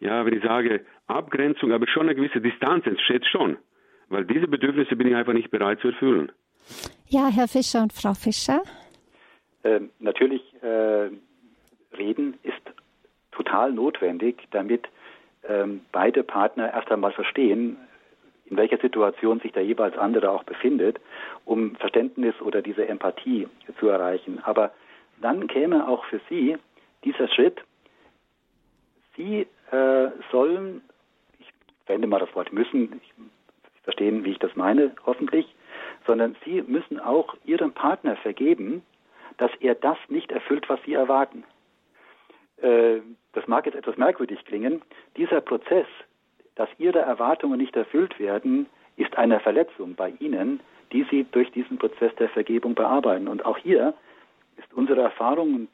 ja, 0.00 0.24
wenn 0.24 0.34
ich 0.34 0.42
sage, 0.44 0.84
Abgrenzung, 1.08 1.72
aber 1.72 1.88
schon 1.88 2.02
eine 2.08 2.14
gewisse 2.14 2.40
Distanz 2.40 2.86
entsteht 2.86 3.26
schon. 3.26 3.56
Weil 4.08 4.24
diese 4.24 4.46
Bedürfnisse 4.46 4.96
bin 4.96 5.08
ich 5.08 5.16
einfach 5.16 5.32
nicht 5.32 5.50
bereit 5.50 5.80
zu 5.80 5.88
erfüllen. 5.88 6.30
Ja, 7.08 7.28
Herr 7.28 7.48
Fischer 7.48 7.82
und 7.82 7.92
Frau 7.92 8.14
Fischer. 8.14 8.62
Ähm, 9.64 9.90
natürlich, 9.98 10.42
äh, 10.62 11.10
reden 11.96 12.38
ist 12.42 12.54
total 13.32 13.72
notwendig, 13.72 14.46
damit 14.50 14.86
ähm, 15.48 15.80
beide 15.92 16.22
Partner 16.22 16.72
erst 16.72 16.90
einmal 16.90 17.12
verstehen, 17.12 17.76
in 18.46 18.56
welcher 18.56 18.78
Situation 18.78 19.40
sich 19.40 19.52
der 19.52 19.64
jeweils 19.64 19.96
andere 19.96 20.30
auch 20.30 20.44
befindet, 20.44 20.98
um 21.44 21.76
Verständnis 21.76 22.34
oder 22.40 22.62
diese 22.62 22.86
Empathie 22.86 23.46
zu 23.78 23.88
erreichen. 23.88 24.40
Aber 24.42 24.72
dann 25.20 25.46
käme 25.48 25.88
auch 25.88 26.04
für 26.04 26.20
Sie 26.28 26.56
dieser 27.04 27.28
Schritt, 27.28 27.62
Sie 29.16 29.46
äh, 29.70 30.08
sollen, 30.30 30.82
ich 31.38 31.48
verwende 31.86 32.06
mal 32.06 32.20
das 32.20 32.34
Wort 32.34 32.52
müssen, 32.52 33.00
ich 33.02 33.12
verstehen, 33.82 34.24
wie 34.24 34.32
ich 34.32 34.38
das 34.38 34.54
meine, 34.54 34.92
hoffentlich, 35.06 35.46
sondern 36.06 36.36
sie 36.44 36.62
müssen 36.62 37.00
auch 37.00 37.34
ihrem 37.44 37.72
Partner 37.72 38.16
vergeben, 38.16 38.82
dass 39.36 39.50
er 39.60 39.74
das 39.74 39.98
nicht 40.08 40.32
erfüllt, 40.32 40.68
was 40.68 40.80
sie 40.84 40.94
erwarten. 40.94 41.44
Äh, 42.60 43.00
das 43.32 43.46
mag 43.46 43.66
jetzt 43.66 43.76
etwas 43.76 43.96
merkwürdig 43.96 44.44
klingen. 44.44 44.82
Dieser 45.16 45.40
Prozess, 45.40 45.86
dass 46.56 46.68
ihre 46.78 46.98
Erwartungen 46.98 47.58
nicht 47.58 47.76
erfüllt 47.76 48.18
werden, 48.18 48.66
ist 48.96 49.16
eine 49.16 49.40
Verletzung 49.40 49.94
bei 49.94 50.12
ihnen, 50.18 50.60
die 50.92 51.06
sie 51.10 51.24
durch 51.30 51.50
diesen 51.52 51.78
Prozess 51.78 52.14
der 52.16 52.28
Vergebung 52.28 52.74
bearbeiten. 52.74 53.28
Und 53.28 53.44
auch 53.44 53.58
hier 53.58 53.94
ist 54.56 54.72
unsere 54.74 55.02
Erfahrung, 55.02 55.54
und 55.54 55.68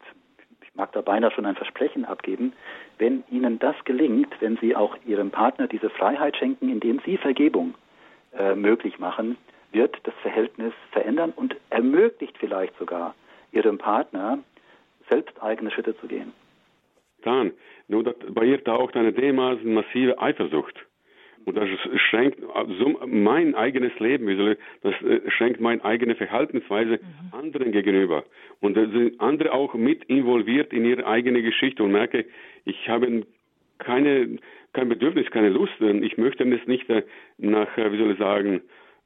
ich 0.62 0.74
mag 0.74 0.92
da 0.92 1.00
beinahe 1.00 1.30
schon 1.30 1.46
ein 1.46 1.54
Versprechen 1.54 2.04
abgeben, 2.04 2.52
wenn 2.98 3.24
ihnen 3.30 3.58
das 3.58 3.76
gelingt, 3.84 4.34
wenn 4.40 4.56
sie 4.58 4.76
auch 4.76 4.96
ihrem 5.06 5.30
Partner 5.30 5.68
diese 5.68 5.88
Freiheit 5.88 6.36
schenken, 6.36 6.68
indem 6.68 7.00
sie 7.04 7.16
Vergebung 7.16 7.74
äh, 8.36 8.54
möglich 8.54 8.98
machen, 8.98 9.36
wird 9.74 9.96
das 10.04 10.14
Verhältnis 10.22 10.72
verändern 10.92 11.32
und 11.36 11.56
ermöglicht 11.70 12.36
vielleicht 12.38 12.76
sogar 12.78 13.14
ihrem 13.52 13.78
Partner, 13.78 14.38
selbst 15.08 15.42
eigene 15.42 15.70
Schritte 15.70 15.96
zu 15.98 16.06
gehen. 16.06 16.32
Dann, 17.22 17.52
nur 17.88 18.04
bei 18.04 18.44
ihr 18.44 18.62
taucht 18.62 18.96
eine 18.96 19.12
dermaßen 19.12 19.72
massive 19.72 20.18
Eifersucht. 20.18 20.74
Und 21.44 21.56
das 21.56 21.68
schränkt 22.08 22.42
also 22.54 22.98
mein 23.06 23.54
eigenes 23.54 23.98
Leben, 23.98 24.56
das 24.82 24.94
äh, 25.02 25.30
schränkt 25.30 25.60
meine 25.60 25.84
eigene 25.84 26.14
Verhaltensweise 26.14 26.92
mhm. 26.92 27.38
anderen 27.38 27.72
gegenüber. 27.72 28.24
Und 28.60 28.76
da 28.76 28.86
sind 28.86 29.20
andere 29.20 29.52
auch 29.52 29.74
mit 29.74 30.04
involviert 30.04 30.72
in 30.72 30.86
ihre 30.86 31.06
eigene 31.06 31.42
Geschichte 31.42 31.82
und 31.82 31.92
merke, 31.92 32.24
ich 32.64 32.88
habe 32.88 33.26
keine, 33.78 34.38
kein 34.72 34.88
Bedürfnis, 34.88 35.30
keine 35.30 35.50
Lust. 35.50 35.74
Ich 35.80 36.16
möchte 36.16 36.46
das 36.46 36.66
nicht 36.66 36.88
äh, 36.88 37.02
nach, 37.36 37.76
äh, 37.76 37.92
wie 37.92 37.98
soll 37.98 38.12
ich 38.12 38.18
sagen, 38.18 38.62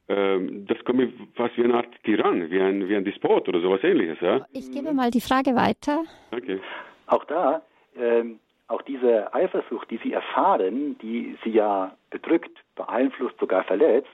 das 0.09 0.83
kommt 0.85 0.97
mir 0.97 1.13
fast 1.35 1.55
wie 1.55 1.63
eine 1.63 1.75
Art 1.75 1.87
Tyrann, 2.03 2.49
wie 2.49 2.59
ein, 2.59 2.89
wie 2.89 2.95
ein 2.95 3.05
Despot 3.05 3.47
oder 3.47 3.61
sowas 3.61 3.83
ähnliches. 3.83 4.19
Ja? 4.21 4.43
Ich 4.51 4.71
gebe 4.71 4.91
mal 4.91 5.11
die 5.11 5.21
Frage 5.21 5.55
weiter. 5.55 6.03
Okay. 6.31 6.59
Auch 7.05 7.23
da, 7.25 7.61
ähm, 7.95 8.39
auch 8.67 8.81
diese 8.81 9.31
Eifersucht, 9.33 9.89
die 9.91 9.97
Sie 9.97 10.13
erfahren, 10.13 10.97
die 10.99 11.37
Sie 11.43 11.51
ja 11.51 11.95
bedrückt, 12.09 12.57
beeinflusst, 12.75 13.39
sogar 13.39 13.63
verletzt, 13.65 14.09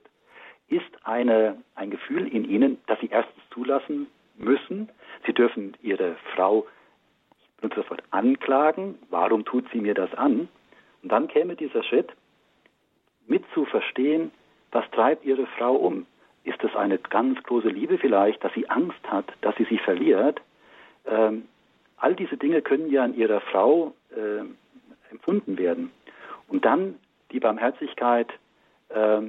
ist 0.67 0.83
eine, 1.03 1.61
ein 1.75 1.91
Gefühl 1.91 2.27
in 2.27 2.43
Ihnen, 2.43 2.77
das 2.87 2.99
Sie 2.99 3.07
erstens 3.07 3.43
zulassen 3.51 4.07
müssen. 4.37 4.89
Sie 5.25 5.33
dürfen 5.33 5.77
Ihre 5.81 6.17
Frau, 6.33 6.67
ich 7.39 7.61
benutze 7.61 7.81
das 7.81 7.89
Wort, 7.89 8.03
anklagen. 8.11 8.95
Warum 9.09 9.45
tut 9.45 9.65
sie 9.71 9.79
mir 9.79 9.93
das 9.93 10.13
an? 10.15 10.49
Und 11.03 11.11
dann 11.11 11.29
käme 11.29 11.55
dieser 11.55 11.83
Schritt, 11.83 12.11
mit 13.27 13.43
zu 13.53 13.65
verstehen, 13.65 14.31
was 14.75 14.83
treibt 14.91 15.23
Ihre 15.23 15.47
Frau 15.57 15.73
um? 15.73 16.05
Ist 16.43 16.61
es 16.61 16.75
eine 16.75 16.97
ganz 16.97 17.41
große 17.43 17.69
Liebe 17.69 17.97
vielleicht, 17.97 18.43
dass 18.43 18.53
sie 18.53 18.69
Angst 18.69 18.99
hat, 19.07 19.25
dass 19.39 19.55
sie 19.55 19.63
sie 19.63 19.77
verliert? 19.77 20.41
Ähm, 21.07 21.45
all 21.97 22.13
diese 22.13 22.35
Dinge 22.35 22.61
können 22.61 22.91
ja 22.91 23.05
in 23.05 23.15
ihrer 23.15 23.39
Frau 23.39 23.93
äh, 24.11 24.43
empfunden 25.11 25.57
werden. 25.57 25.91
Und 26.49 26.65
dann 26.65 26.95
die 27.31 27.39
Barmherzigkeit 27.39 28.27
äh, 28.89 29.21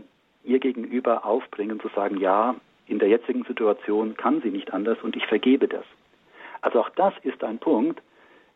ihr 0.43 0.59
gegenüber 0.59 1.25
aufbringen, 1.25 1.79
zu 1.79 1.89
sagen, 1.95 2.19
ja, 2.19 2.57
in 2.89 2.99
der 2.99 3.09
jetzigen 3.09 3.45
Situation 3.45 4.17
kann 4.17 4.43
sie 4.43 4.51
nicht 4.51 4.75
anders 4.75 4.99
und 5.03 5.15
ich 5.15 5.27
vergebe 5.27 5.69
das. 5.69 5.85
Also 6.61 6.81
auch 6.81 6.91
das 6.91 7.15
ist 7.23 7.45
ein 7.45 7.59
Punkt, 7.59 8.03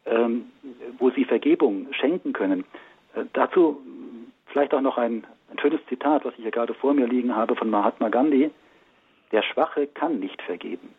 ähm, 0.07 0.51
wo 0.99 1.11
sie 1.11 1.25
Vergebung 1.25 1.87
schenken 1.93 2.33
können. 2.33 2.65
Äh, 3.15 3.27
dazu 3.33 3.81
vielleicht 4.47 4.75
auch 4.75 4.81
noch 4.81 4.99
ein, 4.99 5.25
ein 5.51 5.59
schönes 5.59 5.81
Zitat, 5.89 6.25
was 6.25 6.35
ich 6.35 6.43
hier 6.43 6.51
gerade 6.51 6.75
vor 6.75 6.95
mir 6.95 7.07
liegen 7.07 7.35
habe 7.35 7.57
von 7.57 7.71
Mahatma 7.71 8.09
Gandhi. 8.09 8.51
Der 9.33 9.43
Schwache 9.43 9.87
kann 9.87 10.21
nicht 10.21 10.41
vergeben. 10.43 10.95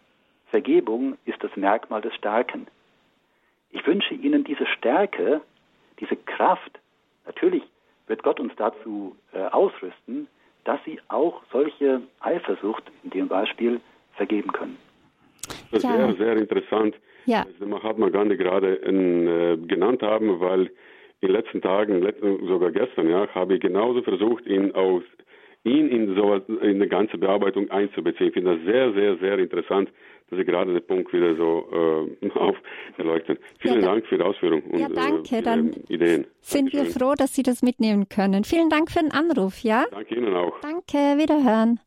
Vergebung 0.49 1.18
ist 1.26 1.43
das 1.43 1.56
Merkmal 1.56 2.02
des 2.02 2.14
Starken. 2.16 2.68
Ich 3.72 3.86
wünsche 3.88 4.14
Ihnen 4.14 4.43
diese 4.43 4.66
Stärke, 4.66 5.41
diese 5.99 6.16
Kraft. 6.16 6.80
Natürlich 7.26 7.64
wird 8.08 8.24
Gott 8.24 8.39
uns 8.39 8.54
dazu 8.58 9.16
äh, 9.34 9.43
ausrüsten, 9.43 10.28
dass 10.66 10.80
sie 10.84 10.99
auch 11.08 11.41
solche 11.52 12.02
Eifersucht 12.20 12.84
in 13.04 13.12
dem 13.12 13.28
Beispiel 13.28 13.80
vergeben 14.14 14.52
können. 14.52 14.78
Das 15.72 15.84
ja. 15.84 15.97
wäre 15.97 16.14
sehr 16.16 16.36
interessant, 16.38 16.95
ja. 17.26 17.45
was 17.60 17.68
Mahatma 17.68 18.10
Gandhi 18.10 18.36
gerade 18.36 18.76
äh, 18.76 19.58
genannt 19.58 20.04
haben, 20.04 20.39
weil 20.39 20.70
in 21.22 21.28
den 21.28 21.36
letzten 21.36 21.61
Tagen, 21.61 22.01
sogar 22.47 22.72
gestern, 22.72 23.09
ja, 23.09 23.28
habe 23.30 23.55
ich 23.55 23.61
genauso 23.61 24.01
versucht, 24.01 24.45
ihn 24.47 24.72
aus 24.74 25.03
ihn 25.63 25.89
in 25.89 26.15
so 26.15 26.36
in 26.36 26.59
eine 26.59 26.88
ganze 26.88 27.17
Bearbeitung 27.17 27.69
einzubeziehen. 27.69 28.30
Ich 28.30 28.34
finde 28.34 28.55
das 28.55 28.65
sehr, 28.65 28.93
sehr, 28.93 29.17
sehr 29.17 29.38
interessant, 29.38 29.89
dass 30.30 30.39
Sie 30.39 30.45
gerade 30.45 30.74
den 30.74 30.86
Punkt 30.86 31.13
wieder 31.13 31.36
so 31.36 32.07
äh, 32.22 32.30
auf 32.36 32.55
erleuchten. 32.97 33.38
Vielen 33.59 33.82
ja, 33.82 33.88
Dank 33.88 34.07
für 34.07 34.17
die 34.17 34.24
Ausführung 34.24 34.61
und 34.63 34.80
ja, 34.80 34.89
danke. 34.89 35.38
Äh, 35.38 35.41
Dann 35.41 35.72
Ideen. 35.88 36.26
Sind 36.41 36.74
Dankeschön. 36.74 36.86
wir 36.86 36.91
froh, 36.91 37.13
dass 37.15 37.36
Sie 37.36 37.43
das 37.43 37.61
mitnehmen 37.61 38.09
können. 38.09 38.43
Vielen 38.43 38.69
Dank 38.69 38.91
für 38.91 38.99
den 38.99 39.11
Anruf, 39.11 39.59
ja? 39.59 39.86
Danke 39.91 40.15
Ihnen 40.15 40.34
auch. 40.34 40.59
Danke, 40.61 40.97
wiederhören. 41.22 41.80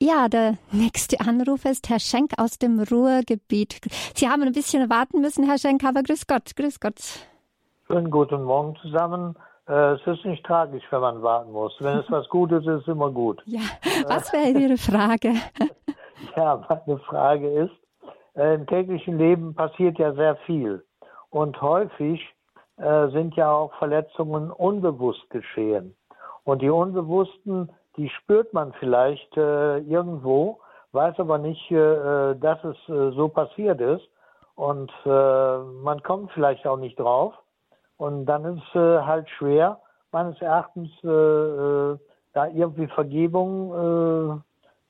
Ja, 0.00 0.28
der 0.28 0.58
nächste 0.72 1.20
Anruf 1.20 1.64
ist 1.64 1.88
Herr 1.88 2.00
Schenk 2.00 2.32
aus 2.36 2.58
dem 2.58 2.80
Ruhrgebiet. 2.80 3.78
Sie 4.16 4.28
haben 4.28 4.42
ein 4.42 4.52
bisschen 4.52 4.90
warten 4.90 5.20
müssen, 5.20 5.46
Herr 5.46 5.58
Schenk, 5.58 5.84
aber 5.84 6.02
grüß 6.02 6.26
Gott, 6.26 6.56
grüß 6.56 6.80
Gott. 6.80 7.28
Schönen 7.92 8.10
guten 8.10 8.44
Morgen 8.44 8.74
zusammen. 8.76 9.36
Äh, 9.68 9.92
es 9.92 10.06
ist 10.06 10.24
nicht 10.24 10.46
tragisch, 10.46 10.82
wenn 10.88 11.02
man 11.02 11.22
warten 11.22 11.52
muss. 11.52 11.76
Wenn 11.78 11.98
es 11.98 12.06
was 12.10 12.26
Gutes 12.30 12.66
ist, 12.66 12.80
ist 12.80 12.88
immer 12.88 13.10
gut. 13.10 13.42
Ja, 13.44 13.60
was 14.06 14.32
wäre 14.32 14.58
Ihre 14.58 14.78
Frage? 14.78 15.34
ja, 16.36 16.64
meine 16.70 16.98
Frage 17.00 17.50
ist, 17.50 17.74
äh, 18.34 18.54
im 18.54 18.66
täglichen 18.66 19.18
Leben 19.18 19.54
passiert 19.54 19.98
ja 19.98 20.14
sehr 20.14 20.36
viel. 20.46 20.82
Und 21.28 21.60
häufig 21.60 22.26
äh, 22.78 23.08
sind 23.08 23.36
ja 23.36 23.52
auch 23.52 23.74
Verletzungen 23.74 24.50
unbewusst 24.50 25.28
geschehen. 25.28 25.94
Und 26.44 26.62
die 26.62 26.70
Unbewussten, 26.70 27.70
die 27.98 28.08
spürt 28.08 28.54
man 28.54 28.72
vielleicht 28.80 29.36
äh, 29.36 29.80
irgendwo, 29.80 30.60
weiß 30.92 31.20
aber 31.20 31.36
nicht, 31.36 31.70
äh, 31.70 32.36
dass 32.36 32.64
es 32.64 32.76
äh, 32.88 33.10
so 33.10 33.28
passiert 33.28 33.82
ist. 33.82 34.08
Und 34.54 34.92
man 35.04 36.02
kommt 36.02 36.30
vielleicht 36.32 36.66
auch 36.66 36.76
nicht 36.76 36.98
drauf. 36.98 37.34
Und 38.02 38.26
dann 38.26 38.44
ist 38.44 38.62
es 38.70 38.74
äh, 38.74 39.00
halt 39.02 39.30
schwer, 39.30 39.78
meines 40.10 40.40
Erachtens, 40.42 40.90
äh, 41.04 41.08
äh, 41.08 41.96
da 42.32 42.48
irgendwie 42.48 42.88
Vergebung 42.88 43.54
äh, 43.70 44.40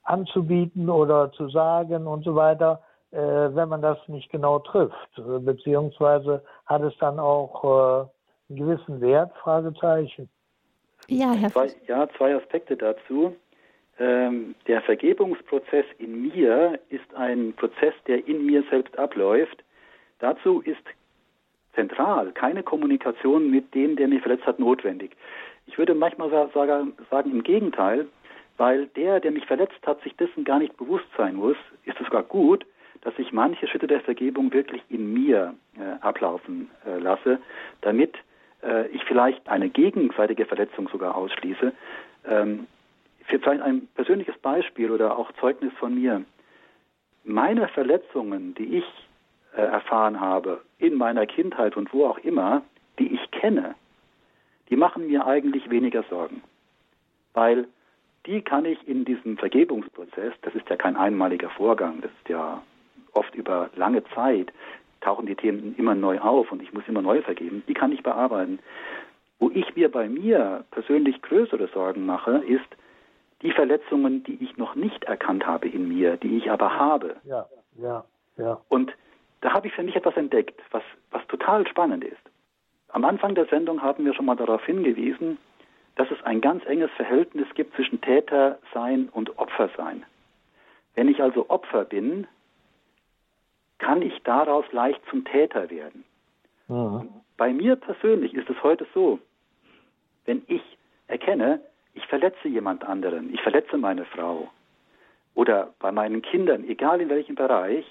anzubieten 0.04 0.88
oder 0.88 1.30
zu 1.32 1.50
sagen 1.50 2.06
und 2.06 2.24
so 2.24 2.34
weiter, 2.34 2.82
äh, 3.10 3.18
wenn 3.18 3.68
man 3.68 3.82
das 3.82 3.98
nicht 4.08 4.30
genau 4.30 4.60
trifft. 4.60 5.18
Äh, 5.18 5.40
beziehungsweise 5.40 6.42
hat 6.64 6.80
es 6.80 6.96
dann 7.00 7.18
auch 7.18 8.08
einen 8.48 8.58
gewissen 8.58 9.02
Wert? 9.02 9.30
Fragezeichen. 9.42 10.30
Ja, 11.08 11.32
Herr 11.32 11.50
zwei, 11.50 11.70
ja, 11.86 12.08
zwei 12.16 12.34
Aspekte 12.34 12.78
dazu. 12.78 13.36
Ähm, 13.98 14.54
der 14.66 14.80
Vergebungsprozess 14.80 15.84
in 15.98 16.28
mir 16.28 16.80
ist 16.88 17.14
ein 17.14 17.52
Prozess, 17.56 17.92
der 18.06 18.26
in 18.26 18.46
mir 18.46 18.64
selbst 18.70 18.98
abläuft. 18.98 19.62
Dazu 20.18 20.62
ist 20.62 20.82
zentral 21.74 22.32
keine 22.32 22.62
Kommunikation 22.62 23.50
mit 23.50 23.74
dem, 23.74 23.96
der 23.96 24.08
mich 24.08 24.22
verletzt 24.22 24.46
hat, 24.46 24.58
notwendig. 24.58 25.16
Ich 25.66 25.78
würde 25.78 25.94
manchmal 25.94 26.30
sagen, 26.52 26.94
im 27.24 27.42
Gegenteil, 27.42 28.06
weil 28.56 28.86
der, 28.88 29.20
der 29.20 29.30
mich 29.30 29.46
verletzt 29.46 29.86
hat, 29.86 30.02
sich 30.02 30.14
dessen 30.16 30.44
gar 30.44 30.58
nicht 30.58 30.76
bewusst 30.76 31.06
sein 31.16 31.36
muss, 31.36 31.56
ist 31.84 31.98
es 32.00 32.06
sogar 32.06 32.22
gut, 32.22 32.66
dass 33.02 33.14
ich 33.18 33.32
manche 33.32 33.66
Schritte 33.66 33.86
der 33.86 34.00
Vergebung 34.00 34.52
wirklich 34.52 34.82
in 34.88 35.12
mir 35.12 35.54
äh, 35.76 36.00
ablaufen 36.04 36.70
äh, 36.86 36.98
lasse, 36.98 37.40
damit 37.80 38.14
äh, 38.62 38.86
ich 38.88 39.02
vielleicht 39.04 39.48
eine 39.48 39.68
gegenseitige 39.68 40.46
Verletzung 40.46 40.88
sogar 40.88 41.16
ausschließe. 41.16 41.72
Ähm, 42.28 42.66
für 43.24 43.38
vielleicht 43.38 43.62
ein 43.62 43.88
persönliches 43.94 44.36
Beispiel 44.38 44.90
oder 44.90 45.16
auch 45.16 45.32
Zeugnis 45.40 45.72
von 45.78 45.94
mir. 45.94 46.22
Meine 47.24 47.68
Verletzungen, 47.68 48.54
die 48.54 48.78
ich 48.78 48.84
äh, 49.56 49.62
erfahren 49.62 50.20
habe, 50.20 50.60
in 50.78 50.94
meiner 50.94 51.26
Kindheit 51.26 51.76
und 51.76 51.92
wo 51.92 52.06
auch 52.06 52.18
immer, 52.18 52.62
die 52.98 53.14
ich 53.14 53.30
kenne, 53.30 53.74
die 54.68 54.76
machen 54.76 55.06
mir 55.06 55.26
eigentlich 55.26 55.68
weniger 55.70 56.02
Sorgen. 56.04 56.42
Weil 57.34 57.66
die 58.26 58.42
kann 58.42 58.64
ich 58.64 58.86
in 58.86 59.04
diesem 59.04 59.36
Vergebungsprozess, 59.36 60.32
das 60.42 60.54
ist 60.54 60.68
ja 60.68 60.76
kein 60.76 60.96
einmaliger 60.96 61.50
Vorgang, 61.50 62.00
das 62.00 62.10
ist 62.12 62.28
ja 62.28 62.62
oft 63.12 63.34
über 63.34 63.70
lange 63.74 64.04
Zeit, 64.14 64.52
tauchen 65.00 65.26
die 65.26 65.34
Themen 65.34 65.74
immer 65.76 65.94
neu 65.94 66.20
auf 66.20 66.52
und 66.52 66.62
ich 66.62 66.72
muss 66.72 66.84
immer 66.86 67.02
neu 67.02 67.20
vergeben, 67.22 67.62
die 67.68 67.74
kann 67.74 67.92
ich 67.92 68.02
bearbeiten. 68.02 68.60
Wo 69.38 69.50
ich 69.50 69.74
mir 69.74 69.90
bei 69.90 70.08
mir 70.08 70.64
persönlich 70.70 71.20
größere 71.20 71.68
Sorgen 71.74 72.06
mache, 72.06 72.38
ist 72.46 72.64
die 73.42 73.50
Verletzungen, 73.50 74.22
die 74.22 74.42
ich 74.42 74.56
noch 74.56 74.76
nicht 74.76 75.04
erkannt 75.04 75.46
habe 75.46 75.68
in 75.68 75.88
mir, 75.88 76.16
die 76.16 76.36
ich 76.36 76.50
aber 76.50 76.78
habe. 76.78 77.16
Ja, 77.24 77.46
ja, 77.76 78.04
ja. 78.36 78.60
Und 78.68 78.92
da 79.42 79.52
habe 79.52 79.66
ich 79.66 79.74
für 79.74 79.82
mich 79.82 79.96
etwas 79.96 80.16
entdeckt, 80.16 80.58
was, 80.70 80.82
was 81.10 81.26
total 81.26 81.66
spannend 81.66 82.04
ist. 82.04 82.22
Am 82.88 83.04
Anfang 83.04 83.34
der 83.34 83.46
Sendung 83.46 83.82
haben 83.82 84.04
wir 84.04 84.14
schon 84.14 84.24
mal 84.24 84.36
darauf 84.36 84.64
hingewiesen, 84.64 85.36
dass 85.96 86.10
es 86.10 86.22
ein 86.22 86.40
ganz 86.40 86.64
enges 86.64 86.90
Verhältnis 86.92 87.46
gibt 87.54 87.74
zwischen 87.74 88.00
Tätersein 88.00 89.08
und 89.10 89.38
Opfersein. 89.38 90.04
Wenn 90.94 91.08
ich 91.08 91.22
also 91.22 91.50
Opfer 91.50 91.84
bin, 91.84 92.26
kann 93.78 94.00
ich 94.00 94.22
daraus 94.22 94.64
leicht 94.72 95.00
zum 95.10 95.24
Täter 95.24 95.70
werden. 95.70 96.04
Mhm. 96.68 97.08
Bei 97.36 97.52
mir 97.52 97.76
persönlich 97.76 98.34
ist 98.34 98.48
es 98.48 98.62
heute 98.62 98.86
so, 98.94 99.18
wenn 100.24 100.42
ich 100.46 100.62
erkenne, 101.08 101.60
ich 101.94 102.06
verletze 102.06 102.46
jemand 102.46 102.84
anderen, 102.84 103.34
ich 103.34 103.42
verletze 103.42 103.76
meine 103.76 104.04
Frau 104.04 104.50
oder 105.34 105.74
bei 105.80 105.90
meinen 105.90 106.22
Kindern, 106.22 106.64
egal 106.64 107.00
in 107.00 107.08
welchem 107.08 107.34
Bereich, 107.34 107.84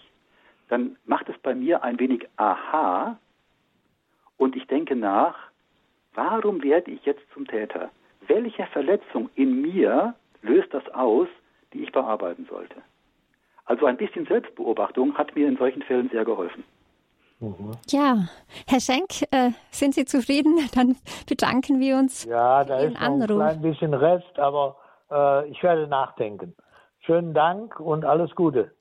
dann 0.72 0.96
macht 1.06 1.28
es 1.28 1.38
bei 1.40 1.54
mir 1.54 1.84
ein 1.84 2.00
wenig 2.00 2.28
Aha 2.38 3.20
und 4.38 4.56
ich 4.56 4.66
denke 4.68 4.96
nach, 4.96 5.36
warum 6.14 6.64
werde 6.64 6.92
ich 6.92 7.04
jetzt 7.06 7.22
zum 7.34 7.46
Täter? 7.46 7.90
Welche 8.28 8.66
Verletzung 8.68 9.30
in 9.36 9.62
mir 9.62 10.16
löst 10.42 10.74
das 10.74 10.88
aus, 10.94 11.28
die 11.74 11.84
ich 11.84 11.92
bearbeiten 11.92 12.48
sollte? 12.50 12.76
Also 13.66 13.86
ein 13.86 13.98
bisschen 13.98 14.26
Selbstbeobachtung 14.26 15.18
hat 15.18 15.36
mir 15.36 15.48
in 15.50 15.58
solchen 15.58 15.82
Fällen 15.82 16.10
sehr 16.10 16.24
geholfen. 16.24 16.64
Ja, 17.90 18.30
Herr 18.66 18.80
Schenk, 18.80 19.24
äh, 19.32 19.52
sind 19.72 19.94
Sie 19.94 20.06
zufrieden? 20.06 20.58
Dann 20.76 20.96
bedanken 21.28 21.82
wir 21.82 21.98
uns. 21.98 22.24
Ja, 22.24 22.64
da 22.64 22.80
ist 22.80 22.94
noch 22.94 23.02
ein 23.02 23.28
klein 23.28 23.62
bisschen 23.62 23.94
Rest, 23.94 24.40
aber 24.40 24.78
äh, 25.12 25.50
ich 25.50 25.62
werde 25.64 25.88
nachdenken. 25.88 26.56
Schönen 27.02 27.34
Dank 27.34 27.78
und 27.80 28.06
alles 28.06 28.34
Gute. 28.36 28.72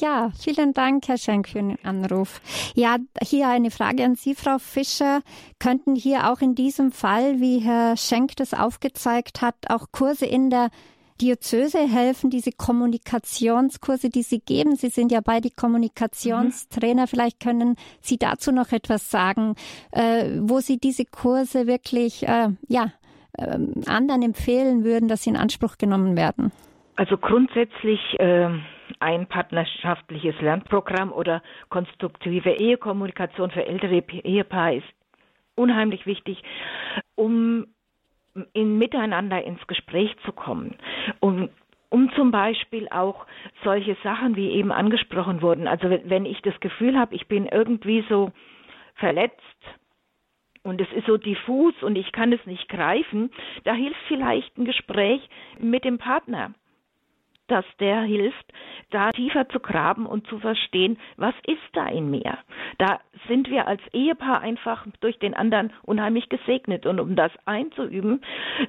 Ja, 0.00 0.30
vielen 0.38 0.74
Dank, 0.74 1.08
Herr 1.08 1.18
Schenk, 1.18 1.48
für 1.48 1.58
den 1.58 1.76
Anruf. 1.84 2.40
Ja, 2.74 2.96
hier 3.20 3.48
eine 3.48 3.70
Frage 3.70 4.04
an 4.04 4.14
Sie, 4.14 4.34
Frau 4.34 4.58
Fischer. 4.58 5.22
Könnten 5.58 5.96
hier 5.96 6.30
auch 6.30 6.40
in 6.40 6.54
diesem 6.54 6.92
Fall, 6.92 7.40
wie 7.40 7.58
Herr 7.58 7.96
Schenk 7.96 8.36
das 8.36 8.54
aufgezeigt 8.54 9.42
hat, 9.42 9.56
auch 9.68 9.86
Kurse 9.90 10.26
in 10.26 10.50
der 10.50 10.70
Diözese 11.20 11.80
helfen, 11.88 12.30
diese 12.30 12.52
Kommunikationskurse, 12.52 14.08
die 14.08 14.22
Sie 14.22 14.38
geben? 14.38 14.76
Sie 14.76 14.88
sind 14.88 15.10
ja 15.10 15.20
beide 15.20 15.50
Kommunikationstrainer. 15.50 17.02
Mhm. 17.02 17.06
Vielleicht 17.08 17.40
können 17.40 17.74
Sie 18.00 18.18
dazu 18.18 18.52
noch 18.52 18.70
etwas 18.70 19.10
sagen, 19.10 19.56
äh, 19.90 20.30
wo 20.40 20.60
Sie 20.60 20.78
diese 20.78 21.06
Kurse 21.06 21.66
wirklich, 21.66 22.26
äh, 22.28 22.50
ja, 22.68 22.92
äh, 23.36 23.58
anderen 23.86 24.22
empfehlen 24.22 24.84
würden, 24.84 25.08
dass 25.08 25.22
sie 25.24 25.30
in 25.30 25.36
Anspruch 25.36 25.78
genommen 25.78 26.16
werden. 26.16 26.52
Also 26.96 27.16
grundsätzlich 27.16 28.00
äh, 28.18 28.50
ein 29.00 29.26
partnerschaftliches 29.26 30.40
Lernprogramm 30.40 31.12
oder 31.12 31.42
konstruktive 31.68 32.50
Ehekommunikation 32.52 33.50
für 33.50 33.66
ältere 33.66 34.02
Ehepaare 34.24 34.76
ist 34.76 34.86
unheimlich 35.54 36.06
wichtig, 36.06 36.42
um 37.14 37.66
in 38.52 38.78
Miteinander 38.78 39.42
ins 39.42 39.66
Gespräch 39.66 40.14
zu 40.24 40.32
kommen, 40.32 40.76
um 41.20 41.48
um 41.90 42.12
zum 42.12 42.30
Beispiel 42.30 42.86
auch 42.90 43.24
solche 43.64 43.96
Sachen 44.02 44.36
wie 44.36 44.50
eben 44.50 44.72
angesprochen 44.72 45.40
wurden. 45.40 45.66
Also 45.66 45.88
wenn 45.88 46.26
ich 46.26 46.40
das 46.42 46.58
Gefühl 46.60 46.98
habe, 46.98 47.14
ich 47.14 47.28
bin 47.28 47.46
irgendwie 47.46 48.04
so 48.10 48.30
verletzt 48.96 49.40
und 50.64 50.80
es 50.80 50.92
ist 50.92 51.06
so 51.06 51.16
diffus 51.16 51.74
und 51.82 51.96
ich 51.96 52.12
kann 52.12 52.32
es 52.32 52.44
nicht 52.44 52.68
greifen, 52.68 53.30
da 53.64 53.72
hilft 53.72 54.00
vielleicht 54.06 54.56
ein 54.58 54.66
Gespräch 54.66 55.26
mit 55.58 55.84
dem 55.84 55.96
Partner 55.98 56.52
dass 57.48 57.64
der 57.80 58.02
hilft, 58.02 58.44
da 58.90 59.10
tiefer 59.10 59.48
zu 59.48 59.60
graben 59.60 60.06
und 60.06 60.26
zu 60.28 60.38
verstehen, 60.38 60.98
was 61.16 61.34
ist 61.46 61.58
da 61.72 61.86
in 61.86 62.10
mir. 62.10 62.38
Da 62.78 63.00
sind 63.26 63.50
wir 63.50 63.66
als 63.66 63.82
Ehepaar 63.92 64.40
einfach 64.40 64.86
durch 65.00 65.18
den 65.18 65.34
anderen 65.34 65.72
unheimlich 65.82 66.28
gesegnet. 66.28 66.86
Und 66.86 67.00
um 67.00 67.16
das 67.16 67.32
einzuüben, 67.44 68.22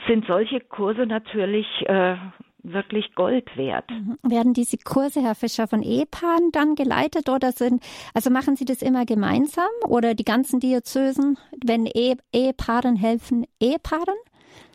sind 0.08 0.26
solche 0.26 0.60
Kurse 0.60 1.06
natürlich 1.06 1.68
äh, 1.88 2.16
wirklich 2.64 3.14
Gold 3.16 3.56
wert. 3.56 3.90
Mhm. 3.90 4.18
Werden 4.24 4.54
diese 4.54 4.78
Kurse, 4.78 5.22
Herr 5.22 5.36
Fischer, 5.36 5.68
von 5.68 5.82
Ehepaaren 5.82 6.52
dann 6.52 6.76
geleitet 6.76 7.30
oder 7.30 7.52
sind, 7.52 7.84
also 8.14 8.30
machen 8.30 8.56
Sie 8.56 8.66
das 8.66 8.82
immer 8.82 9.06
gemeinsam 9.06 9.70
oder 9.88 10.14
die 10.14 10.26
ganzen 10.26 10.60
Diözesen, 10.60 11.38
wenn 11.66 11.86
Ehe, 11.86 12.18
Ehepaaren 12.34 12.96
helfen, 12.96 13.46
Ehepaaren? 13.60 14.18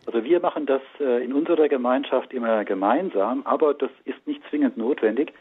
Also 0.07 0.25
wir 0.25 0.41
machen 0.41 0.67
das 0.67 0.83
äh, 1.01 1.25
in 1.25 1.33
unserer 1.33 1.69
Gemeinschaft 1.69 2.33
immer 2.33 2.65
gemeinsam, 2.65 3.43
aber 3.45 3.75
das 3.75 3.91
ist 4.05 4.27
nicht 4.27 4.43
zwingend 4.51 4.77
notwendig. 4.77 5.33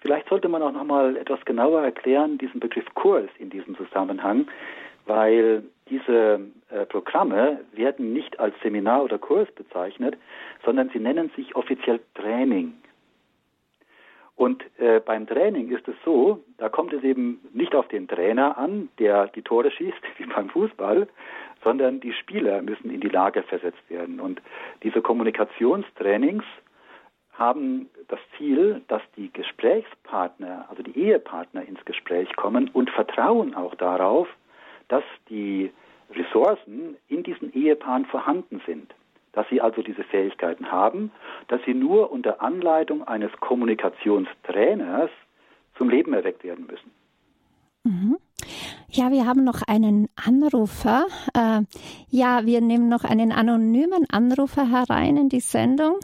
Vielleicht 0.00 0.28
sollte 0.28 0.48
man 0.48 0.62
auch 0.62 0.72
noch 0.72 0.84
mal 0.84 1.16
etwas 1.16 1.44
genauer 1.44 1.82
erklären 1.82 2.38
diesen 2.38 2.60
Begriff 2.60 2.86
Kurs 2.94 3.28
in 3.38 3.50
diesem 3.50 3.76
Zusammenhang, 3.76 4.46
weil 5.06 5.62
diese 5.88 6.40
äh, 6.70 6.86
Programme 6.86 7.60
werden 7.72 8.12
nicht 8.12 8.38
als 8.38 8.54
Seminar 8.62 9.04
oder 9.04 9.18
Kurs 9.18 9.50
bezeichnet, 9.52 10.16
sondern 10.64 10.88
sie 10.90 11.00
nennen 11.00 11.30
sich 11.36 11.54
offiziell 11.56 12.00
Training. 12.14 12.74
Und 14.40 14.64
äh, 14.78 15.00
beim 15.00 15.26
Training 15.26 15.70
ist 15.70 15.86
es 15.86 15.94
so, 16.02 16.42
da 16.56 16.70
kommt 16.70 16.94
es 16.94 17.02
eben 17.02 17.42
nicht 17.52 17.74
auf 17.74 17.88
den 17.88 18.08
Trainer 18.08 18.56
an, 18.56 18.88
der 18.98 19.26
die 19.26 19.42
Tore 19.42 19.70
schießt, 19.70 20.00
wie 20.16 20.24
beim 20.24 20.48
Fußball, 20.48 21.06
sondern 21.62 22.00
die 22.00 22.14
Spieler 22.14 22.62
müssen 22.62 22.88
in 22.88 23.02
die 23.02 23.10
Lage 23.10 23.42
versetzt 23.42 23.82
werden. 23.90 24.18
Und 24.18 24.40
diese 24.82 25.02
Kommunikationstrainings 25.02 26.44
haben 27.34 27.90
das 28.08 28.18
Ziel, 28.38 28.80
dass 28.88 29.02
die 29.14 29.30
Gesprächspartner, 29.30 30.64
also 30.70 30.82
die 30.82 30.98
Ehepartner 30.98 31.68
ins 31.68 31.84
Gespräch 31.84 32.34
kommen 32.36 32.70
und 32.72 32.88
vertrauen 32.88 33.54
auch 33.54 33.74
darauf, 33.74 34.26
dass 34.88 35.04
die 35.28 35.70
Ressourcen 36.14 36.96
in 37.08 37.24
diesen 37.24 37.52
Ehepaaren 37.52 38.06
vorhanden 38.06 38.62
sind, 38.64 38.94
dass 39.32 39.48
sie 39.48 39.60
also 39.60 39.82
diese 39.82 40.04
Fähigkeiten 40.04 40.70
haben, 40.70 41.12
dass 41.48 41.60
sie 41.64 41.74
nur 41.74 42.10
unter 42.10 42.42
Anleitung 42.42 43.06
eines 43.06 43.32
Kommunikationstrainers 43.40 45.10
zum 45.76 45.88
Leben 45.88 46.12
erweckt 46.12 46.44
werden 46.44 46.66
müssen. 46.66 46.90
Mhm. 47.84 48.18
Ja, 48.88 49.10
wir 49.10 49.26
haben 49.26 49.44
noch 49.44 49.62
einen 49.66 50.08
Anrufer. 50.16 51.06
Äh, 51.34 51.62
ja, 52.08 52.44
wir 52.44 52.60
nehmen 52.60 52.88
noch 52.88 53.04
einen 53.04 53.32
anonymen 53.32 54.04
Anrufer 54.10 54.68
herein 54.68 55.16
in 55.16 55.28
die 55.28 55.40
Sendung. 55.40 55.98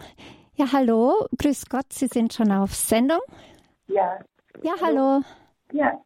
Ja, 0.55 0.73
hallo, 0.73 1.27
grüß 1.37 1.67
Gott, 1.69 1.93
Sie 1.93 2.07
sind 2.07 2.33
schon 2.33 2.51
auf 2.53 2.73
Sendung. 2.73 3.21
Ja. 3.89 4.19
Ja, 4.63 4.73
hallo. 4.81 5.21
Ja, 5.73 6.01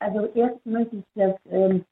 also 0.00 0.26
erst 0.34 0.66
möchte 0.66 0.96
ich 0.96 1.04
das, 1.14 1.34
ähm, 1.50 1.84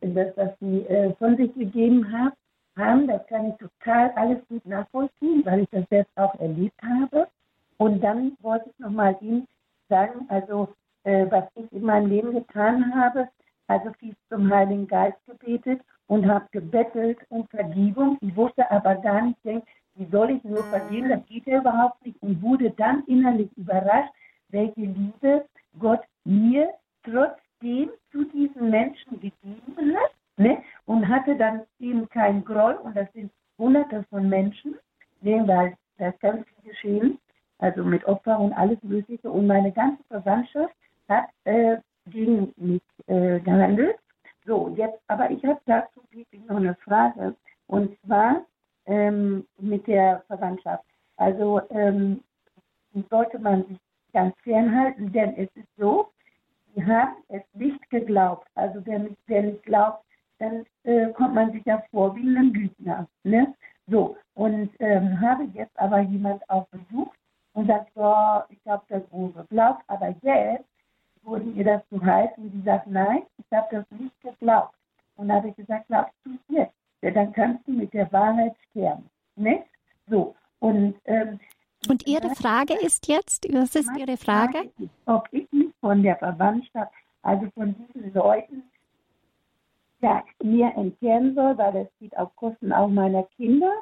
das 0.00 0.36
was 0.36 0.50
Sie 0.60 0.80
äh, 0.86 1.14
von 1.16 1.36
sich 1.36 1.54
gegeben 1.54 2.10
haben, 2.10 2.34
haben, 2.76 3.06
das 3.06 3.26
kann 3.26 3.50
ich 3.50 3.56
total 3.56 4.10
alles 4.16 4.38
gut 4.48 4.64
nachvollziehen, 4.66 5.44
weil 5.44 5.60
ich 5.60 5.68
das 5.70 5.88
selbst 5.90 6.16
auch 6.16 6.34
erlebt 6.40 6.80
habe. 6.82 7.28
Und 7.78 8.02
dann 8.02 8.36
wollte 8.40 8.70
ich 8.70 8.78
nochmal 8.78 9.16
Ihnen 9.20 9.46
sagen, 9.88 10.26
also 10.28 10.68
äh, 11.04 11.26
was 11.30 11.44
ich 11.54 11.72
in 11.72 11.82
meinem 11.82 12.08
Leben 12.08 12.32
getan 12.32 12.94
habe, 12.94 13.28
also 13.66 13.92
viel 13.98 14.14
zum 14.28 14.52
Heiligen 14.52 14.86
Geist 14.86 15.18
gebetet 15.26 15.80
und 16.06 16.28
habe 16.28 16.46
gebettelt 16.50 17.18
um 17.28 17.46
Vergebung. 17.48 18.18
Ich 18.20 18.34
wusste 18.36 18.70
aber 18.70 18.96
gar 18.96 19.22
nicht, 19.22 19.44
denk, 19.44 19.64
wie 19.94 20.06
soll 20.06 20.30
ich 20.30 20.44
nur 20.44 20.64
vergeben? 20.64 21.08
Das 21.08 21.24
geht 21.26 21.46
ja 21.46 21.60
überhaupt 21.60 22.04
nicht. 22.04 22.20
Und 22.22 22.42
wurde 22.42 22.70
dann 22.70 23.04
innerlich 23.06 23.50
überrascht, 23.56 24.12
welche 24.48 24.80
Liebe 24.80 25.46
Gott 25.78 26.00
mir 26.24 26.70
trotzdem 27.04 27.90
zu 28.10 28.24
diesen 28.24 28.70
Menschen 28.70 29.20
gegeben 29.20 29.96
hat. 29.96 30.12
Ne? 30.40 30.62
Und 30.86 31.06
hatte 31.06 31.36
dann 31.36 31.64
eben 31.78 32.08
keinen 32.08 32.42
Groll. 32.42 32.72
Und 32.82 32.96
das 32.96 33.12
sind 33.12 33.30
hunderte 33.58 34.04
von 34.08 34.26
Menschen, 34.26 34.74
ne? 35.20 35.46
weil 35.46 35.76
das 35.98 36.18
ganz 36.20 36.46
viel 36.48 36.70
geschehen. 36.70 37.18
Also 37.58 37.84
mit 37.84 38.06
Opfer 38.06 38.40
und 38.40 38.54
alles 38.54 38.82
Mögliche. 38.82 39.30
Und 39.30 39.46
meine 39.46 39.70
ganze 39.70 40.02
Verwandtschaft 40.04 40.74
hat 41.10 41.26
äh, 41.44 41.76
gegen 42.06 42.54
mich 42.56 42.80
äh, 43.06 43.38
gehandelt. 43.40 43.96
So, 44.46 44.72
jetzt, 44.76 44.98
aber 45.08 45.30
ich 45.30 45.44
habe 45.44 45.60
dazu 45.66 46.00
wirklich 46.10 46.42
noch 46.46 46.56
eine 46.56 46.74
Frage. 46.76 47.34
Und 47.66 48.00
zwar 48.06 48.46
ähm, 48.86 49.46
mit 49.58 49.86
der 49.86 50.22
Verwandtschaft. 50.26 50.84
Also 51.18 51.60
ähm, 51.68 52.24
sollte 53.10 53.38
man 53.38 53.66
sich 53.66 53.78
ganz 54.14 54.34
fernhalten, 54.42 55.12
denn 55.12 55.36
es 55.36 55.50
ist 55.54 55.68
so, 55.76 56.08
sie 56.74 56.82
haben 56.82 57.16
es 57.28 57.42
nicht 57.52 57.90
geglaubt. 57.90 58.48
Also 58.54 58.80
wer 58.86 59.06
wer 59.26 59.42
nicht 59.42 59.62
glaubt, 59.64 60.02
dann 60.40 60.64
äh, 60.84 61.12
kommt 61.12 61.34
man 61.34 61.52
sich 61.52 61.64
ja 61.66 61.82
vor 61.90 62.16
wie 62.16 62.22
ein 62.22 62.52
Lügner. 62.52 63.06
Ne? 63.22 63.54
So, 63.86 64.16
und 64.34 64.70
ähm, 64.78 65.20
habe 65.20 65.44
jetzt 65.54 65.78
aber 65.78 66.00
jemand 66.00 66.48
auch 66.48 66.66
besucht 66.68 67.16
und 67.52 67.66
sagt, 67.66 67.92
so, 67.94 68.14
ich 68.48 68.58
habe 68.66 68.82
das 68.88 69.02
wohl 69.10 69.32
geglaubt, 69.32 69.82
aber 69.88 70.14
jetzt 70.22 70.64
wurde 71.22 71.44
ihr 71.50 71.64
das 71.64 71.82
zu 71.88 72.02
heiß 72.02 72.30
und 72.38 72.52
sie 72.52 72.62
sagt, 72.62 72.86
nein, 72.86 73.22
ich 73.36 73.56
habe 73.56 73.66
das 73.70 74.00
nicht 74.00 74.18
geglaubt. 74.22 74.74
Und 75.16 75.28
dann 75.28 75.38
habe 75.38 75.48
ich 75.48 75.56
gesagt, 75.56 75.86
glaubst 75.88 76.14
du 76.24 76.30
es 76.32 76.56
jetzt? 76.56 76.74
Ja, 77.02 77.10
dann 77.10 77.32
kannst 77.32 77.66
du 77.66 77.72
mit 77.72 77.92
der 77.92 78.10
Wahrheit 78.12 78.54
sterben. 78.70 79.08
Ne? 79.36 79.64
So. 80.08 80.34
Und, 80.60 80.94
ähm, 81.04 81.38
und 81.88 82.06
Ihre 82.06 82.34
Frage 82.34 82.74
ist 82.74 83.08
jetzt, 83.08 83.46
was 83.52 83.74
ist 83.74 83.90
Ihre 83.98 84.16
Frage? 84.16 84.52
Frage 84.52 84.70
ist, 84.78 84.90
ob 85.06 85.28
ich 85.32 85.50
mich 85.52 85.72
von 85.80 86.02
der 86.02 86.16
Verwandtschaft, 86.16 86.92
also 87.22 87.46
von 87.54 87.74
diesen 87.74 88.12
Leuten, 88.12 88.62
ja, 90.00 90.22
mir 90.42 90.72
entfernen 90.76 91.34
soll, 91.34 91.56
weil 91.58 91.72
das 91.72 91.88
geht 91.98 92.16
auf 92.16 92.34
Kosten 92.36 92.72
auch 92.72 92.88
meiner 92.88 93.24
Kinder, 93.36 93.72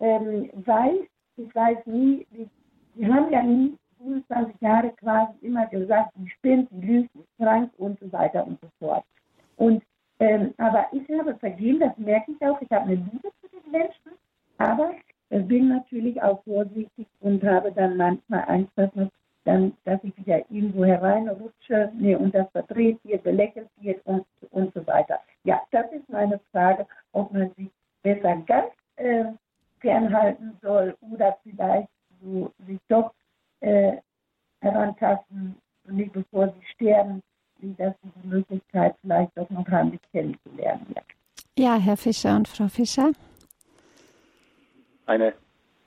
ähm, 0.00 0.50
weil 0.64 1.06
ich 1.36 1.54
weiß 1.54 1.78
nie, 1.86 2.26
wir 2.94 3.14
haben 3.14 3.30
ja 3.30 3.42
nie 3.42 3.76
25 3.98 4.60
Jahre 4.60 4.90
quasi 4.96 5.32
immer 5.42 5.66
gesagt, 5.66 6.12
die 6.16 6.28
spinnt, 6.30 6.68
die 6.70 6.86
lügt, 6.86 7.10
die 7.14 7.24
krank 7.42 7.70
und 7.78 7.98
so 8.00 8.10
weiter 8.12 8.46
und 8.46 8.58
so 8.60 8.68
fort. 8.78 9.04
Und 9.56 9.82
ähm, 10.18 10.54
aber 10.56 10.86
ich 10.92 11.06
habe 11.18 11.34
vergeben, 11.36 11.80
das 11.80 11.96
merke 11.98 12.32
ich 12.32 12.46
auch. 12.46 12.60
Ich 12.62 12.70
habe 12.70 12.84
eine 12.84 12.94
Liebe 12.94 13.28
zu 13.40 13.48
den 13.48 13.70
Menschen, 13.70 14.12
aber 14.56 14.92
ich 15.28 15.46
bin 15.46 15.68
natürlich 15.68 16.22
auch 16.22 16.42
vorsichtig 16.44 17.06
und 17.20 17.42
habe 17.44 17.70
dann 17.72 17.96
manchmal 17.96 18.44
Angst, 18.48 18.72
dass, 18.76 18.94
man 18.94 19.10
dann, 19.46 19.76
dass 19.84 20.02
ich 20.02 20.16
wieder 20.16 20.38
irgendwo 20.50 20.84
hereinrutsche 20.84 21.90
nee, 21.94 22.16
und 22.16 22.34
das 22.34 22.50
verdreht 22.50 22.98
wird, 23.04 23.22
belächelt 23.22 23.68
wird 23.80 24.04
und, 24.04 24.26
und 24.50 24.74
so 24.74 24.86
weiter. 24.86 25.20
Ja, 25.44 25.62
das 25.70 25.90
ist 25.92 26.08
meine 26.08 26.40
Frage, 26.50 26.86
ob 27.12 27.32
man 27.32 27.52
sich 27.56 27.70
besser 28.02 28.36
ganz 28.46 28.72
äh, 28.96 29.24
fernhalten 29.80 30.58
soll 30.62 30.96
oder 31.12 31.38
vielleicht 31.42 31.88
so 32.20 32.52
sich 32.66 32.80
doch 32.88 33.12
äh, 33.60 33.98
herantasten, 34.60 35.56
nicht 35.88 36.12
bevor 36.12 36.48
sie 36.48 36.66
sterben, 36.74 37.22
wie 37.58 37.74
dass 37.74 37.94
sie 38.02 38.10
die 38.20 38.28
Möglichkeit 38.28 38.96
vielleicht 39.00 39.36
doch 39.36 39.48
noch 39.50 39.66
haben, 39.68 39.92
dich 39.92 40.00
kennenzulernen. 40.10 40.86
Ja. 40.94 41.02
ja, 41.56 41.76
Herr 41.76 41.96
Fischer 41.96 42.34
und 42.34 42.48
Frau 42.48 42.66
Fischer. 42.66 43.12
Eine, 45.06 45.34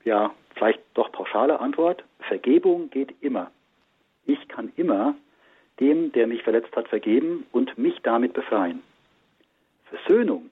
ja, 0.05 0.31
vielleicht 0.59 0.81
doch 0.93 1.11
pauschale 1.11 1.59
Antwort. 1.59 2.03
Vergebung 2.19 2.89
geht 2.89 3.15
immer. 3.21 3.49
Ich 4.25 4.47
kann 4.49 4.71
immer 4.75 5.15
dem, 5.79 6.11
der 6.11 6.27
mich 6.27 6.43
verletzt 6.43 6.75
hat, 6.75 6.87
vergeben 6.89 7.45
und 7.51 7.77
mich 7.77 7.99
damit 8.03 8.33
befreien. 8.33 8.83
Versöhnung 9.85 10.51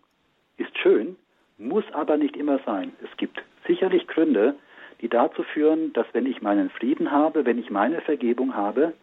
ist 0.56 0.76
schön, 0.80 1.18
muss 1.58 1.84
aber 1.92 2.18
nicht 2.18 2.36
immer 2.38 2.60
sein. 2.66 2.94
Es 3.04 3.16
gibt 3.18 3.44
sicherlich 3.68 4.08
Gründe, 4.08 4.56
die 5.02 5.10
dazu 5.10 5.44
führen, 5.44 5.94
dass 5.94 6.08
wenn 6.14 6.26
ich 6.26 6.42
meinen 6.42 6.70
Frieden 6.70 7.12
habe, 7.12 7.46
wenn 7.46 7.60
ich 7.60 7.70
meine 7.70 8.02
Vergebung 8.02 8.56
habe, 8.56 8.94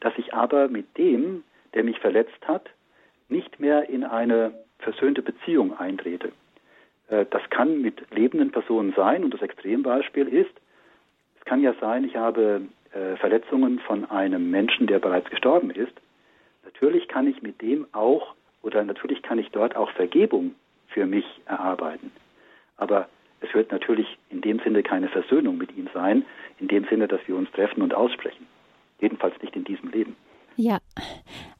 dass 0.00 0.14
ich 0.16 0.32
aber 0.34 0.68
mit 0.68 0.96
dem, 0.96 1.44
der 1.74 1.84
mich 1.84 1.98
verletzt 2.00 2.48
hat, 2.48 2.70
nicht 3.28 3.60
mehr 3.60 3.88
in 3.88 4.02
eine 4.02 4.54
versöhnte 4.78 5.22
Beziehung 5.22 5.78
eintrete. 5.78 6.32
Äh, 7.08 7.26
das 7.30 7.42
kann 7.50 7.80
mit 7.80 8.02
lebenden 8.10 8.50
Personen 8.50 8.92
sein 8.96 9.24
und 9.24 9.32
das 9.32 9.42
Extrembeispiel 9.42 10.28
ist, 10.28 10.54
es 11.38 11.44
kann 11.44 11.60
ja 11.60 11.74
sein, 11.80 12.04
ich 12.04 12.16
habe 12.16 12.62
äh, 12.92 13.16
Verletzungen 13.16 13.78
von 13.80 14.10
einem 14.10 14.50
Menschen, 14.50 14.86
der 14.86 14.98
bereits 14.98 15.28
gestorben 15.28 15.70
ist. 15.70 15.92
Natürlich 16.64 17.08
kann 17.08 17.26
ich 17.26 17.42
mit 17.42 17.60
dem 17.60 17.86
auch 17.92 18.34
oder 18.62 18.82
natürlich 18.82 19.22
kann 19.22 19.38
ich 19.38 19.50
dort 19.50 19.76
auch 19.76 19.90
Vergebung 19.90 20.54
für 20.88 21.04
mich 21.04 21.26
erarbeiten. 21.44 22.10
Aber 22.76 23.08
Es 23.44 23.54
wird 23.54 23.72
natürlich 23.72 24.06
in 24.30 24.40
dem 24.40 24.58
Sinne 24.60 24.82
keine 24.82 25.08
Versöhnung 25.08 25.58
mit 25.58 25.76
ihm 25.76 25.88
sein, 25.92 26.24
in 26.58 26.68
dem 26.68 26.84
Sinne, 26.86 27.08
dass 27.08 27.20
wir 27.26 27.36
uns 27.36 27.50
treffen 27.52 27.82
und 27.82 27.94
aussprechen. 27.94 28.46
Jedenfalls 29.00 29.34
nicht 29.42 29.54
in 29.54 29.64
diesem 29.64 29.90
Leben. 29.90 30.16
Ja, 30.56 30.78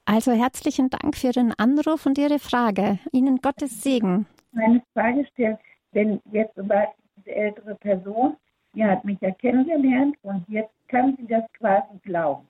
also 0.06 0.32
herzlichen 0.32 0.88
Dank 0.88 1.16
für 1.16 1.32
den 1.32 1.52
Anruf 1.58 2.06
und 2.06 2.16
Ihre 2.16 2.38
Frage. 2.38 3.00
Ihnen 3.12 3.38
Gottes 3.42 3.82
Segen. 3.82 4.26
Meine 4.54 4.82
Frage 4.92 5.26
stellt, 5.32 5.58
wenn 5.92 6.20
jetzt 6.32 6.56
über 6.56 6.88
die 7.24 7.30
ältere 7.30 7.74
Person, 7.76 8.36
die 8.74 8.84
hat 8.84 9.04
mich 9.04 9.20
ja 9.20 9.30
kennengelernt 9.32 10.16
und 10.22 10.44
jetzt 10.48 10.72
kann 10.88 11.16
sie 11.16 11.26
das 11.26 11.44
quasi 11.58 11.98
glauben. 12.02 12.46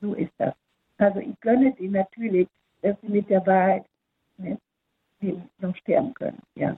So 0.00 0.14
ist 0.14 0.32
das. 0.38 0.54
Also 0.98 1.20
ich 1.20 1.38
gönne 1.40 1.74
sie 1.78 1.88
natürlich, 1.88 2.48
dass 2.82 2.96
sie 3.00 3.08
mit 3.08 3.28
der 3.30 3.46
Wahrheit 3.46 3.84
ne, 4.36 4.58
noch 5.58 5.76
sterben 5.76 6.14
können. 6.14 6.38
Ja. 6.54 6.76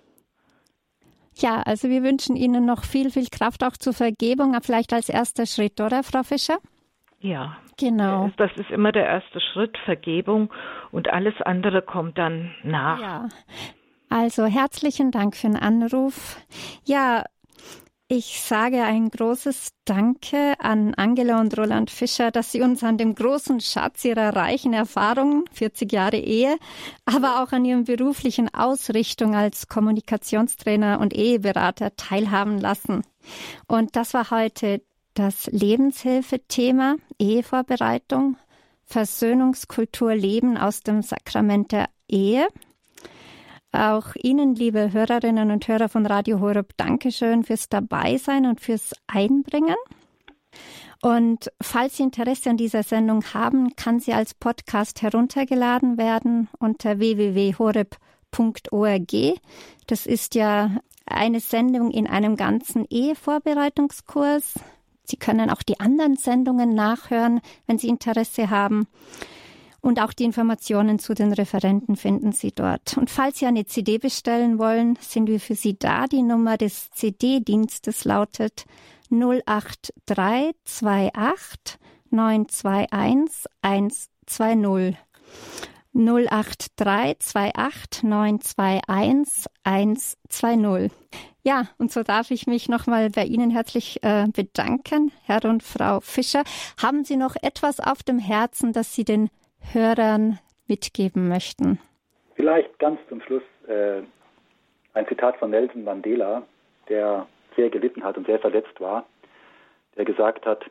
Ja, 1.37 1.63
also 1.63 1.89
wir 1.89 2.03
wünschen 2.03 2.37
Ihnen 2.37 2.67
noch 2.67 2.85
viel, 2.85 3.11
viel 3.11 3.29
Kraft 3.31 3.65
auch 3.65 3.77
zur 3.77 3.95
Vergebung, 3.95 4.55
vielleicht 4.63 4.93
als 4.93 5.09
erster 5.09 5.47
Schritt, 5.47 5.81
oder, 5.81 6.03
Frau 6.03 6.23
Fischer? 6.23 6.59
Ja. 7.21 7.57
Genau. 7.81 8.31
Das 8.37 8.51
ist 8.57 8.71
immer 8.71 8.93
der 8.93 9.07
erste 9.07 9.41
Schritt, 9.41 9.79
Vergebung 9.87 10.53
und 10.91 11.09
alles 11.09 11.35
andere 11.41 11.81
kommt 11.81 12.19
dann 12.19 12.55
nach. 12.63 13.01
Ja. 13.01 13.29
Also 14.11 14.45
herzlichen 14.47 15.13
Dank 15.13 15.37
für 15.37 15.47
den 15.47 15.57
Anruf. 15.57 16.37
Ja, 16.85 17.25
ich 18.09 18.41
sage 18.43 18.83
ein 18.83 19.09
großes 19.09 19.69
Danke 19.85 20.55
an 20.59 20.95
Angela 20.95 21.41
und 21.41 21.57
Roland 21.57 21.93
Fischer, 21.93 22.33
dass 22.33 22.51
sie 22.51 22.61
uns 22.61 22.83
an 22.83 22.99
dem 22.99 23.15
großen 23.15 23.61
Schatz 23.61 24.05
ihrer 24.05 24.35
reichen 24.35 24.73
Erfahrungen, 24.73 25.45
40 25.53 25.93
Jahre 25.93 26.17
Ehe, 26.17 26.59
aber 27.05 27.41
auch 27.41 27.53
an 27.53 27.65
ihrem 27.65 27.85
beruflichen 27.85 28.53
Ausrichtung 28.53 29.37
als 29.37 29.69
Kommunikationstrainer 29.69 30.99
und 30.99 31.15
Eheberater 31.15 31.95
teilhaben 31.95 32.59
lassen. 32.59 33.05
Und 33.69 33.95
das 33.95 34.13
war 34.13 34.33
heute 34.33 34.83
das 35.15 35.47
Lebenshilfethema 35.47 36.97
Ehevorbereitung, 37.21 38.39
Versöhnungskultur 38.87 40.17
Leben 40.17 40.59
aus 40.59 40.83
dem 40.83 41.03
Sakrament 41.03 41.71
der 41.71 41.89
Ehe. 42.09 42.49
Auch 43.73 44.17
Ihnen, 44.21 44.57
liebe 44.57 44.93
Hörerinnen 44.93 45.53
und 45.53 45.69
Hörer 45.69 45.89
von 45.89 46.05
Radio 46.05 46.41
Horeb, 46.41 46.73
Dankeschön 46.77 47.45
fürs 47.45 47.69
Dabeisein 47.69 48.47
und 48.47 48.61
fürs 48.61 48.93
Einbringen. 49.07 49.77
Und 51.03 51.53
falls 51.63 51.97
Sie 51.97 52.03
Interesse 52.03 52.51
an 52.51 52.57
dieser 52.57 52.83
Sendung 52.83 53.23
haben, 53.33 53.77
kann 53.77 54.01
sie 54.01 54.13
als 54.13 54.35
Podcast 54.35 55.03
heruntergeladen 55.03 55.99
werden 55.99 56.49
unter 56.59 56.99
www.horeb.org. 56.99 57.93
Das 59.87 60.07
ist 60.07 60.35
ja 60.35 60.79
eine 61.07 61.39
Sendung 61.41 61.93
in 61.93 62.09
einem 62.09 62.37
ganzen 62.37 62.85
Ehevorbereitungskurs. 62.91 64.55
Sie 65.05 65.17
können 65.17 65.49
auch 65.49 65.63
die 65.63 65.79
anderen 65.79 66.17
Sendungen 66.17 66.75
nachhören, 66.75 67.41
wenn 67.67 67.79
Sie 67.79 67.89
Interesse 67.89 68.51
haben. 68.51 68.89
Und 69.81 70.01
auch 70.01 70.13
die 70.13 70.25
Informationen 70.25 70.99
zu 70.99 71.15
den 71.15 71.33
Referenten 71.33 71.95
finden 71.97 72.33
Sie 72.33 72.53
dort. 72.53 72.99
Und 72.99 73.09
falls 73.11 73.39
Sie 73.39 73.47
eine 73.47 73.65
CD 73.65 73.97
bestellen 73.99 74.59
wollen, 74.59 74.99
sind 75.01 75.27
wir 75.27 75.41
für 75.41 75.55
Sie 75.55 75.79
da. 75.79 76.07
Die 76.07 76.21
Nummer 76.23 76.59
des 76.59 76.91
CD-Dienstes 76.91 78.05
lautet 78.05 78.67
08328 79.11 81.79
921 82.11 83.47
120. 83.63 84.97
08328 85.93 88.05
921 88.05 89.47
120. 89.65 90.93
Ja, 91.43 91.69
und 91.79 91.91
so 91.91 92.03
darf 92.03 92.31
ich 92.31 92.47
mich 92.47 92.69
nochmal 92.69 93.09
bei 93.11 93.25
Ihnen 93.25 93.51
herzlich 93.51 94.03
äh, 94.03 94.27
bedanken, 94.31 95.11
Herr 95.23 95.43
und 95.47 95.63
Frau 95.63 96.01
Fischer. 96.01 96.45
Haben 96.81 97.05
Sie 97.05 97.17
noch 97.17 97.35
etwas 97.41 97.81
auf 97.81 98.03
dem 98.03 98.19
Herzen, 98.19 98.75
das 98.75 98.95
Sie 98.95 99.05
den 99.05 99.31
Hörern 99.73 100.39
mitgeben 100.67 101.29
möchten? 101.29 101.79
Vielleicht 102.37 102.79
ganz 102.79 102.99
zum 103.09 103.21
Schluss 103.23 103.43
äh, 103.67 104.03
ein 104.95 105.07
Zitat 105.09 105.37
von 105.37 105.51
Nelson 105.51 105.85
Mandela, 105.85 106.43
der 106.89 107.27
sehr 107.57 107.71
gelitten 107.71 108.03
hat 108.03 108.17
und 108.17 108.27
sehr 108.27 108.39
verletzt 108.39 108.81
war, 108.81 109.05
der 109.97 110.05
gesagt 110.05 110.47
hat, 110.47 110.65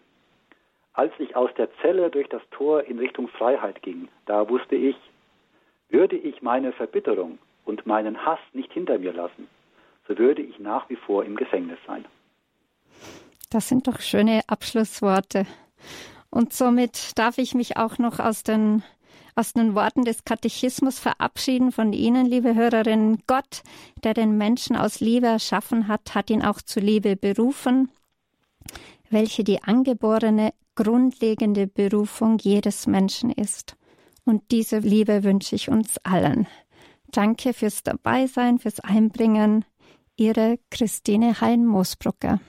als 0.94 1.14
ich 1.20 1.36
aus 1.36 1.50
der 1.58 1.70
Zelle 1.82 2.10
durch 2.10 2.28
das 2.30 2.42
Tor 2.52 2.84
in 2.84 3.00
Richtung 3.00 3.28
Freiheit 3.28 3.82
ging, 3.82 4.10
da 4.26 4.50
wusste 4.50 4.76
ich, 4.76 4.96
würde 5.90 6.16
ich 6.16 6.42
meine 6.42 6.72
Verbitterung 6.74 7.40
und 7.66 7.86
meinen 7.86 8.26
Hass 8.26 8.40
nicht 8.54 8.74
hinter 8.74 8.98
mir 9.00 9.14
lassen, 9.14 9.48
so 10.08 10.18
würde 10.18 10.42
ich 10.42 10.60
nach 10.60 10.90
wie 10.90 10.96
vor 10.96 11.24
im 11.24 11.36
Gefängnis 11.36 11.80
sein. 11.88 12.06
Das 13.52 13.70
sind 13.70 13.88
doch 13.88 14.00
schöne 14.00 14.42
Abschlussworte. 14.48 15.46
Und 16.30 16.53
somit 16.53 17.17
darf 17.17 17.38
ich 17.38 17.55
mich 17.55 17.77
auch 17.77 17.97
noch 17.97 18.19
aus 18.19 18.43
den, 18.43 18.84
aus 19.36 19.53
den 19.53 19.73
Worten 19.75 20.03
des 20.03 20.23
Katechismus 20.25 20.99
verabschieden 20.99 21.71
von 21.71 21.93
Ihnen, 21.93 22.25
liebe 22.25 22.55
Hörerinnen. 22.55 23.23
Gott, 23.25 23.63
der 24.03 24.13
den 24.13 24.38
Menschen 24.38 24.75
aus 24.75 24.99
Liebe 24.99 25.27
erschaffen 25.27 25.88
hat, 25.88 26.13
hat 26.13 26.30
ihn 26.30 26.43
auch 26.43 26.61
zu 26.61 26.80
Liebe 26.80 27.15
berufen, 27.15 27.91
welche 29.09 29.43
die 29.43 29.63
angeborene, 29.63 30.53
grundlegende 30.75 31.67
Berufung 31.67 32.38
jedes 32.39 32.86
Menschen 32.86 33.32
ist. 33.32 33.75
Und 34.23 34.51
diese 34.51 34.80
Liebe 34.80 35.23
wünsche 35.23 35.55
ich 35.55 35.69
uns 35.69 35.97
allen. 36.03 36.47
Danke 37.11 37.53
fürs 37.53 37.82
Dabeisein, 37.82 38.59
fürs 38.59 38.80
Einbringen. 38.80 39.65
Ihre 40.15 40.59
Christine 40.69 41.41
Hein-Moosbrucker. 41.41 42.39